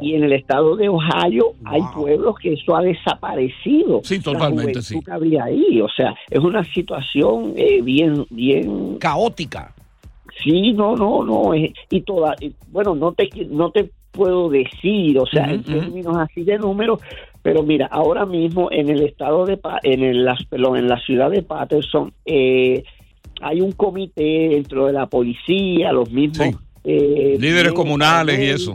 Y 0.00 0.14
en 0.14 0.24
el 0.24 0.32
estado 0.32 0.76
de 0.76 0.88
Ohio 0.88 1.52
hay 1.64 1.82
pueblos 1.94 2.36
que 2.38 2.52
eso 2.54 2.74
ha 2.76 2.82
desaparecido. 2.82 4.00
Sí, 4.04 4.20
totalmente, 4.20 4.80
sí. 4.80 4.98
que 5.04 5.10
había 5.12 5.44
ahí, 5.44 5.80
o 5.80 5.88
sea, 5.88 6.14
es 6.30 6.38
una 6.38 6.64
situación 6.72 7.52
eh, 7.56 7.82
bien, 7.82 8.24
bien 8.30 8.96
caótica. 8.98 9.74
Sí, 10.42 10.72
no, 10.72 10.94
no, 10.96 11.24
no, 11.24 11.52
es- 11.54 11.72
y 11.90 12.02
toda, 12.02 12.36
bueno, 12.70 12.94
no 12.94 13.12
te, 13.12 13.28
no 13.48 13.70
te 13.70 13.90
puedo 14.16 14.48
decir, 14.48 15.18
o 15.18 15.26
sea, 15.26 15.52
en 15.52 15.62
términos 15.62 16.16
así 16.16 16.42
de 16.42 16.58
números, 16.58 17.00
pero 17.42 17.62
mira, 17.62 17.86
ahora 17.86 18.26
mismo 18.26 18.68
en 18.72 18.88
el 18.88 19.02
estado 19.02 19.46
de, 19.46 19.58
en 19.82 20.02
el, 20.02 20.28
perdón, 20.48 20.78
en 20.78 20.88
la 20.88 20.98
ciudad 21.00 21.30
de 21.30 21.42
Patterson, 21.42 22.12
eh, 22.24 22.82
hay 23.40 23.60
un 23.60 23.72
comité 23.72 24.48
dentro 24.50 24.86
de 24.86 24.92
la 24.94 25.06
policía, 25.06 25.92
los 25.92 26.10
mismos 26.10 26.56
eh, 26.82 27.36
Líderes 27.38 27.72
comunales 27.72 28.38
y 28.38 28.44
eso. 28.44 28.74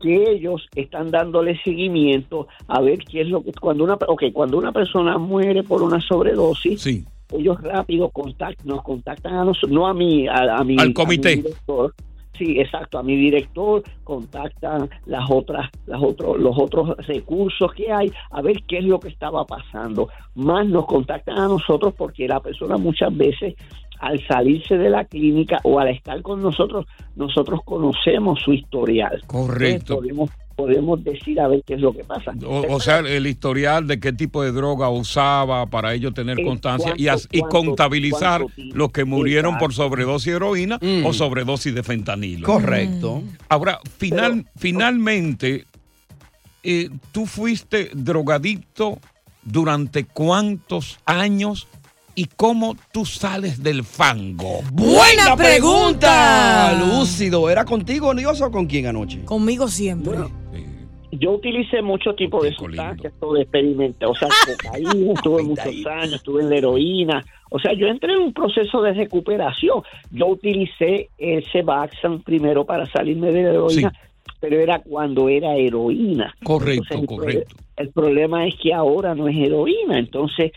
que 0.00 0.30
ellos 0.30 0.68
están 0.74 1.10
dándole 1.10 1.58
seguimiento 1.62 2.46
a 2.68 2.80
ver 2.80 2.98
qué 2.98 3.22
es 3.22 3.28
lo 3.28 3.42
que 3.42 3.52
cuando 3.52 3.84
una 3.84 3.94
okay, 4.06 4.32
cuando 4.32 4.58
una 4.58 4.70
persona 4.70 5.16
muere 5.16 5.62
por 5.62 5.82
una 5.82 6.00
sobredosis 6.00 6.86
ellos 7.32 7.60
rápido 7.62 8.10
contact, 8.10 8.64
nos 8.64 8.82
contactan 8.82 9.34
a 9.34 9.44
nosotros 9.44 9.72
no 9.72 9.86
a 9.86 9.94
mí 9.94 10.28
a, 10.28 10.58
a 10.58 10.64
mi 10.64 10.74
Al 10.74 10.80
a 10.80 10.86
mi 10.88 10.92
comité. 10.92 11.36
director. 11.36 11.94
Sí 12.36 12.58
exacto 12.60 12.98
a 12.98 13.02
mi 13.02 13.16
director 13.16 13.82
contactan 14.02 14.88
las 15.06 15.30
otras 15.30 15.70
las 15.86 16.00
los 16.00 16.58
otros 16.58 16.96
recursos 17.06 17.72
que 17.74 17.92
hay 17.92 18.12
a 18.30 18.42
ver 18.42 18.62
qué 18.66 18.78
es 18.78 18.84
lo 18.84 19.00
que 19.00 19.08
estaba 19.08 19.44
pasando. 19.44 20.08
Más 20.34 20.66
nos 20.66 20.86
contactan 20.86 21.38
a 21.38 21.48
nosotros 21.48 21.94
porque 21.96 22.28
la 22.28 22.40
persona 22.40 22.76
muchas 22.76 23.16
veces 23.16 23.54
al 24.06 24.24
salirse 24.26 24.76
de 24.76 24.90
la 24.90 25.04
clínica 25.04 25.58
o 25.64 25.78
al 25.80 25.88
estar 25.88 26.20
con 26.22 26.42
nosotros, 26.42 26.86
nosotros 27.16 27.60
conocemos 27.64 28.40
su 28.42 28.52
historial. 28.52 29.22
Correcto. 29.26 29.96
Podemos, 29.96 30.30
podemos 30.56 31.02
decir 31.02 31.40
a 31.40 31.48
ver 31.48 31.62
qué 31.66 31.74
es 31.74 31.80
lo 31.80 31.92
que 31.92 32.04
pasa. 32.04 32.32
O, 32.46 32.64
o 32.74 32.80
sea, 32.80 32.98
el 33.00 33.26
historial 33.26 33.86
de 33.86 33.98
qué 33.98 34.12
tipo 34.12 34.42
de 34.42 34.52
droga 34.52 34.88
usaba 34.88 35.66
para 35.66 35.94
ello 35.94 36.12
tener 36.12 36.42
constancia 36.44 36.92
y, 36.96 37.04
cuánto- 37.06 37.12
as- 37.14 37.28
y 37.32 37.40
cuánto- 37.40 37.56
contabilizar 37.58 38.42
cuánto 38.42 38.62
los 38.76 38.90
que 38.92 39.04
murieron 39.04 39.58
por 39.58 39.72
sobredosis 39.72 40.26
de 40.32 40.36
heroína 40.36 40.78
Mm. 40.80 41.06
o 41.06 41.12
sobredosis 41.12 41.74
de 41.74 41.82
fentanilo. 41.82 42.46
Correcto. 42.46 43.22
Ahora, 43.48 43.80
final, 43.98 44.46
finalmente, 44.56 45.64
eh, 46.62 46.88
tú 47.12 47.26
fuiste 47.26 47.90
drogadicto 47.94 48.98
durante 49.42 50.04
cuántos 50.04 50.98
años 51.04 51.66
y 52.14 52.26
cómo 52.36 52.76
tú 52.92 53.04
sales 53.04 53.62
del 53.62 53.84
fango. 53.84 54.60
Buena 54.72 55.36
pregunta, 55.36 56.72
Lúcido. 56.78 57.50
¿Era 57.50 57.64
contigo, 57.64 58.14
Dios, 58.14 58.40
o 58.40 58.50
con 58.50 58.66
quién 58.66 58.86
anoche? 58.86 59.24
Conmigo 59.24 59.68
siempre. 59.68 60.18
Yo 61.12 61.32
utilicé 61.32 61.80
muchos 61.80 62.16
tipos 62.16 62.42
de 62.42 62.52
sustancias, 62.52 63.12
todo 63.20 63.36
experimenté, 63.36 64.04
o 64.04 64.14
sea, 64.14 64.28
cocaína, 64.46 65.12
estuve 65.14 65.42
muchos 65.44 65.86
años, 65.86 66.14
estuve 66.14 66.42
en 66.42 66.50
la 66.50 66.56
heroína, 66.56 67.24
o 67.50 67.58
sea, 67.60 67.72
yo 67.72 67.86
entré 67.86 68.12
en 68.12 68.20
un 68.20 68.32
proceso 68.32 68.82
de 68.82 68.94
recuperación. 68.94 69.82
Yo 70.10 70.26
utilicé 70.26 71.10
el 71.18 71.44
Sebaxan 71.52 72.20
primero 72.22 72.64
para 72.64 72.84
salirme 72.86 73.30
de 73.30 73.44
la 73.44 73.50
heroína, 73.50 73.92
pero 74.44 74.60
era 74.60 74.80
cuando 74.80 75.30
era 75.30 75.56
heroína. 75.56 76.34
Correcto, 76.44 76.82
Entonces, 76.90 77.16
correcto. 77.16 77.56
El 77.76 77.88
problema 77.92 78.46
es 78.46 78.54
que 78.62 78.74
ahora 78.74 79.14
no 79.14 79.26
es 79.26 79.34
heroína, 79.36 79.98
entonces, 79.98 80.52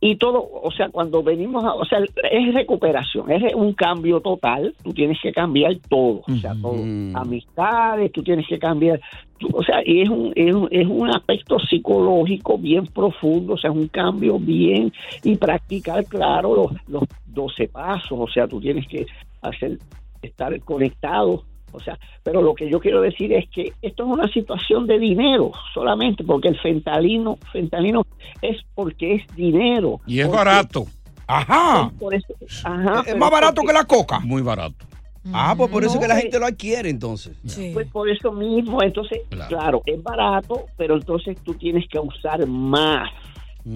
y 0.00 0.16
todo, 0.16 0.48
o 0.50 0.70
sea, 0.72 0.88
cuando 0.88 1.22
venimos 1.22 1.62
a, 1.64 1.74
o 1.74 1.84
sea, 1.84 1.98
es 2.30 2.54
recuperación, 2.54 3.30
es 3.30 3.54
un 3.54 3.74
cambio 3.74 4.20
total, 4.20 4.74
tú 4.82 4.94
tienes 4.94 5.18
que 5.22 5.30
cambiar 5.30 5.76
todo, 5.88 6.22
o 6.26 6.36
sea, 6.40 6.54
todo, 6.60 6.72
amistades, 7.14 8.10
tú 8.12 8.22
tienes 8.22 8.46
que 8.48 8.58
cambiar, 8.58 8.98
tú- 9.38 9.50
o 9.52 9.62
sea, 9.62 9.82
y 9.84 10.00
es 10.00 10.08
un, 10.08 10.32
es 10.34 10.52
un, 10.54 10.68
es 10.72 10.86
un 10.88 11.10
aspecto 11.10 11.58
psicológico 11.60 12.56
bien 12.58 12.86
profundo, 12.86 13.52
o 13.52 13.58
sea, 13.58 13.70
es 13.70 13.76
un 13.76 13.88
cambio 13.88 14.38
bien, 14.38 14.90
y 15.22 15.36
practicar, 15.36 16.06
claro, 16.06 16.56
los, 16.56 16.72
los 16.88 17.02
12 17.26 17.68
pasos, 17.68 18.18
o 18.18 18.26
sea, 18.26 18.48
tú 18.48 18.58
tienes 18.58 18.88
que 18.88 19.06
hacer, 19.42 19.78
estar 20.22 20.58
conectado 20.62 21.44
o 21.72 21.80
sea, 21.80 21.98
pero 22.22 22.42
lo 22.42 22.54
que 22.54 22.70
yo 22.70 22.80
quiero 22.80 23.00
decir 23.00 23.32
es 23.32 23.48
que 23.50 23.72
esto 23.82 24.04
es 24.04 24.08
una 24.10 24.28
situación 24.32 24.86
de 24.86 24.98
dinero 24.98 25.52
solamente, 25.74 26.24
porque 26.24 26.48
el 26.48 26.58
fentalino, 26.58 27.38
fentalino 27.52 28.06
es 28.42 28.56
porque 28.74 29.14
es 29.16 29.36
dinero. 29.36 30.00
Y 30.06 30.20
es 30.20 30.30
barato. 30.30 30.86
Ajá. 31.26 31.90
por 31.98 32.14
eso- 32.14 32.34
ajá, 32.64 33.00
Es 33.00 33.04
pero 33.06 33.18
más 33.18 33.30
barato 33.30 33.56
porque- 33.56 33.66
que 33.68 33.72
la 33.78 33.84
coca. 33.84 34.20
Muy 34.20 34.40
barato. 34.42 34.86
Ah, 35.30 35.54
pues 35.58 35.70
por 35.70 35.84
eso 35.84 35.96
No, 35.96 36.00
que 36.00 36.08
la 36.08 36.16
gente 36.16 36.38
lo 36.38 36.46
adquiere 36.46 36.88
entonces. 36.88 37.36
Pues 37.74 37.86
por 37.88 38.08
eso 38.08 38.32
mismo, 38.32 38.82
entonces, 38.82 39.20
claro. 39.46 39.82
es 39.84 40.02
barato, 40.02 40.64
pero 40.78 40.94
entonces 40.94 41.36
tú 41.44 41.52
tienes 41.54 41.86
que 41.88 41.98
usar 41.98 42.46
más. 42.46 43.10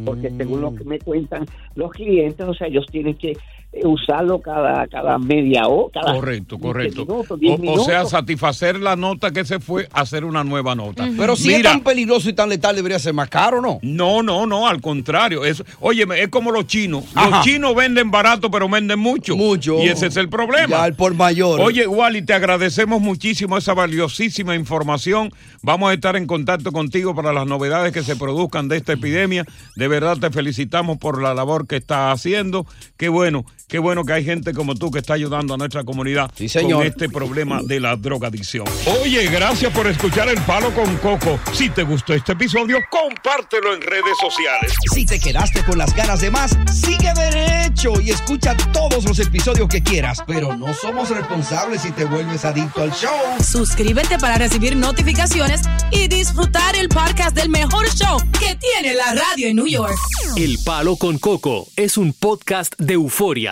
porque 0.07 0.30
según 0.30 0.62
lo 0.62 0.74
que 0.74 0.84
me 0.84 0.99
cuentan 1.01 1.45
los 1.74 1.90
clientes, 1.90 2.47
o 2.49 2.55
sea, 2.55 2.68
ellos 2.68 2.86
tienen 2.90 3.14
que 3.14 3.36
usarlo 3.84 4.40
cada, 4.40 4.86
cada 4.88 5.18
media 5.18 5.66
hora. 5.66 5.90
Cada 5.92 6.14
Correcto, 6.14 6.58
correcto. 6.58 7.06
minutos, 7.38 7.78
o, 7.78 7.82
o 7.82 7.84
sea, 7.84 8.04
satisfacer 8.04 8.78
la 8.78 8.96
nota 8.96 9.30
que 9.30 9.44
se 9.44 9.60
fue, 9.60 9.88
hacer 9.92 10.24
una 10.24 10.44
nueva 10.44 10.74
nota. 10.74 11.08
Pero 11.16 11.36
si 11.36 11.54
es 11.54 11.62
tan 11.62 11.80
peligroso 11.80 12.28
y 12.28 12.32
tan 12.34 12.48
letal, 12.48 12.76
debería 12.76 12.98
ser 12.98 13.14
más 13.14 13.28
caro, 13.28 13.60
¿no? 13.60 13.78
No, 13.82 14.22
no, 14.22 14.46
no, 14.46 14.66
al 14.68 14.80
contrario. 14.80 15.44
Es, 15.44 15.62
oye, 15.80 16.06
es 16.16 16.28
como 16.28 16.50
los 16.50 16.66
chinos. 16.66 17.04
Ajá. 17.14 17.30
Los 17.30 17.44
chinos 17.44 17.74
venden 17.74 18.10
barato, 18.10 18.50
pero 18.50 18.68
venden 18.68 18.98
mucho. 18.98 19.36
Mucho. 19.36 19.78
Y 19.82 19.88
ese 19.88 20.06
es 20.06 20.16
el 20.16 20.28
problema. 20.28 20.68
Ya, 20.68 20.86
el 20.86 20.94
por 20.94 21.14
mayor. 21.14 21.60
Oye, 21.60 21.86
Wally, 21.86 22.22
te 22.22 22.34
agradecemos 22.34 23.00
muchísimo 23.00 23.56
esa 23.56 23.74
valiosísima 23.74 24.54
información. 24.54 25.30
Vamos 25.62 25.90
a 25.90 25.94
estar 25.94 26.16
en 26.16 26.26
contacto 26.26 26.72
contigo 26.72 27.14
para 27.14 27.32
las 27.32 27.46
novedades 27.46 27.92
que 27.92 28.02
se 28.02 28.16
produzcan 28.16 28.68
de 28.68 28.76
esta 28.76 28.92
epidemia. 28.92 29.44
De 29.76 29.88
verdad 29.88 30.18
te 30.18 30.30
felicitamos 30.30 30.98
por 30.98 31.22
la 31.22 31.34
labor 31.34 31.66
que 31.66 31.76
estás 31.76 32.12
haciendo. 32.12 32.66
Qué 32.96 33.08
bueno, 33.08 33.44
qué 33.68 33.78
bueno 33.78 34.04
que 34.04 34.12
hay 34.12 34.24
gente 34.24 34.52
como 34.52 34.74
tú 34.74 34.90
que 34.90 34.98
está 34.98 35.14
ayudando 35.14 35.54
a 35.54 35.56
nuestra 35.56 35.84
comunidad 35.84 36.30
señor. 36.34 36.78
con 36.78 36.86
este 36.86 37.08
problema 37.08 37.60
de 37.62 37.80
la 37.80 37.96
drogadicción. 37.96 38.66
Oye, 39.02 39.26
gracias 39.28 39.72
por 39.72 39.86
escuchar 39.86 40.28
El 40.28 40.40
Palo 40.42 40.72
con 40.74 40.96
Coco. 40.98 41.38
Si 41.52 41.70
te 41.70 41.82
gustó 41.82 42.14
este 42.14 42.32
episodio, 42.32 42.78
compártelo 42.90 43.74
en 43.74 43.80
redes 43.80 44.16
sociales. 44.20 44.72
Si 44.92 45.06
te 45.06 45.18
quedaste 45.18 45.64
con 45.64 45.78
las 45.78 45.94
ganas 45.94 46.20
de 46.20 46.30
más, 46.30 46.56
sigue 46.72 47.12
derecho 47.14 48.00
y 48.00 48.10
escucha 48.10 48.56
todos 48.72 49.04
los 49.04 49.18
episodios 49.18 49.68
que 49.68 49.82
quieras. 49.82 50.18
Pero 50.26 50.56
no 50.56 50.74
somos 50.74 51.10
responsables 51.10 51.82
si 51.82 51.90
te 51.92 52.04
vuelves 52.04 52.44
adicto 52.44 52.82
al 52.82 52.92
show. 52.92 53.10
Suscríbete 53.42 54.18
para 54.18 54.36
recibir 54.38 54.76
notificaciones 54.76 55.62
y 55.90 56.08
disfrutar 56.08 56.76
el 56.76 56.88
podcast 56.88 57.36
del 57.36 57.48
mejor 57.48 57.88
show 57.94 58.18
que 58.38 58.56
tiene 58.56 58.94
la 58.94 59.14
radio 59.14 59.48
en 59.48 59.56
New 59.56 59.66
York. 59.66 59.96
El 60.36 60.58
Palo 60.64 60.96
con 60.96 61.18
Coco 61.18 61.68
es 61.76 61.96
un 61.96 62.12
podcast 62.12 62.74
de 62.78 62.94
euforia. 62.94 63.51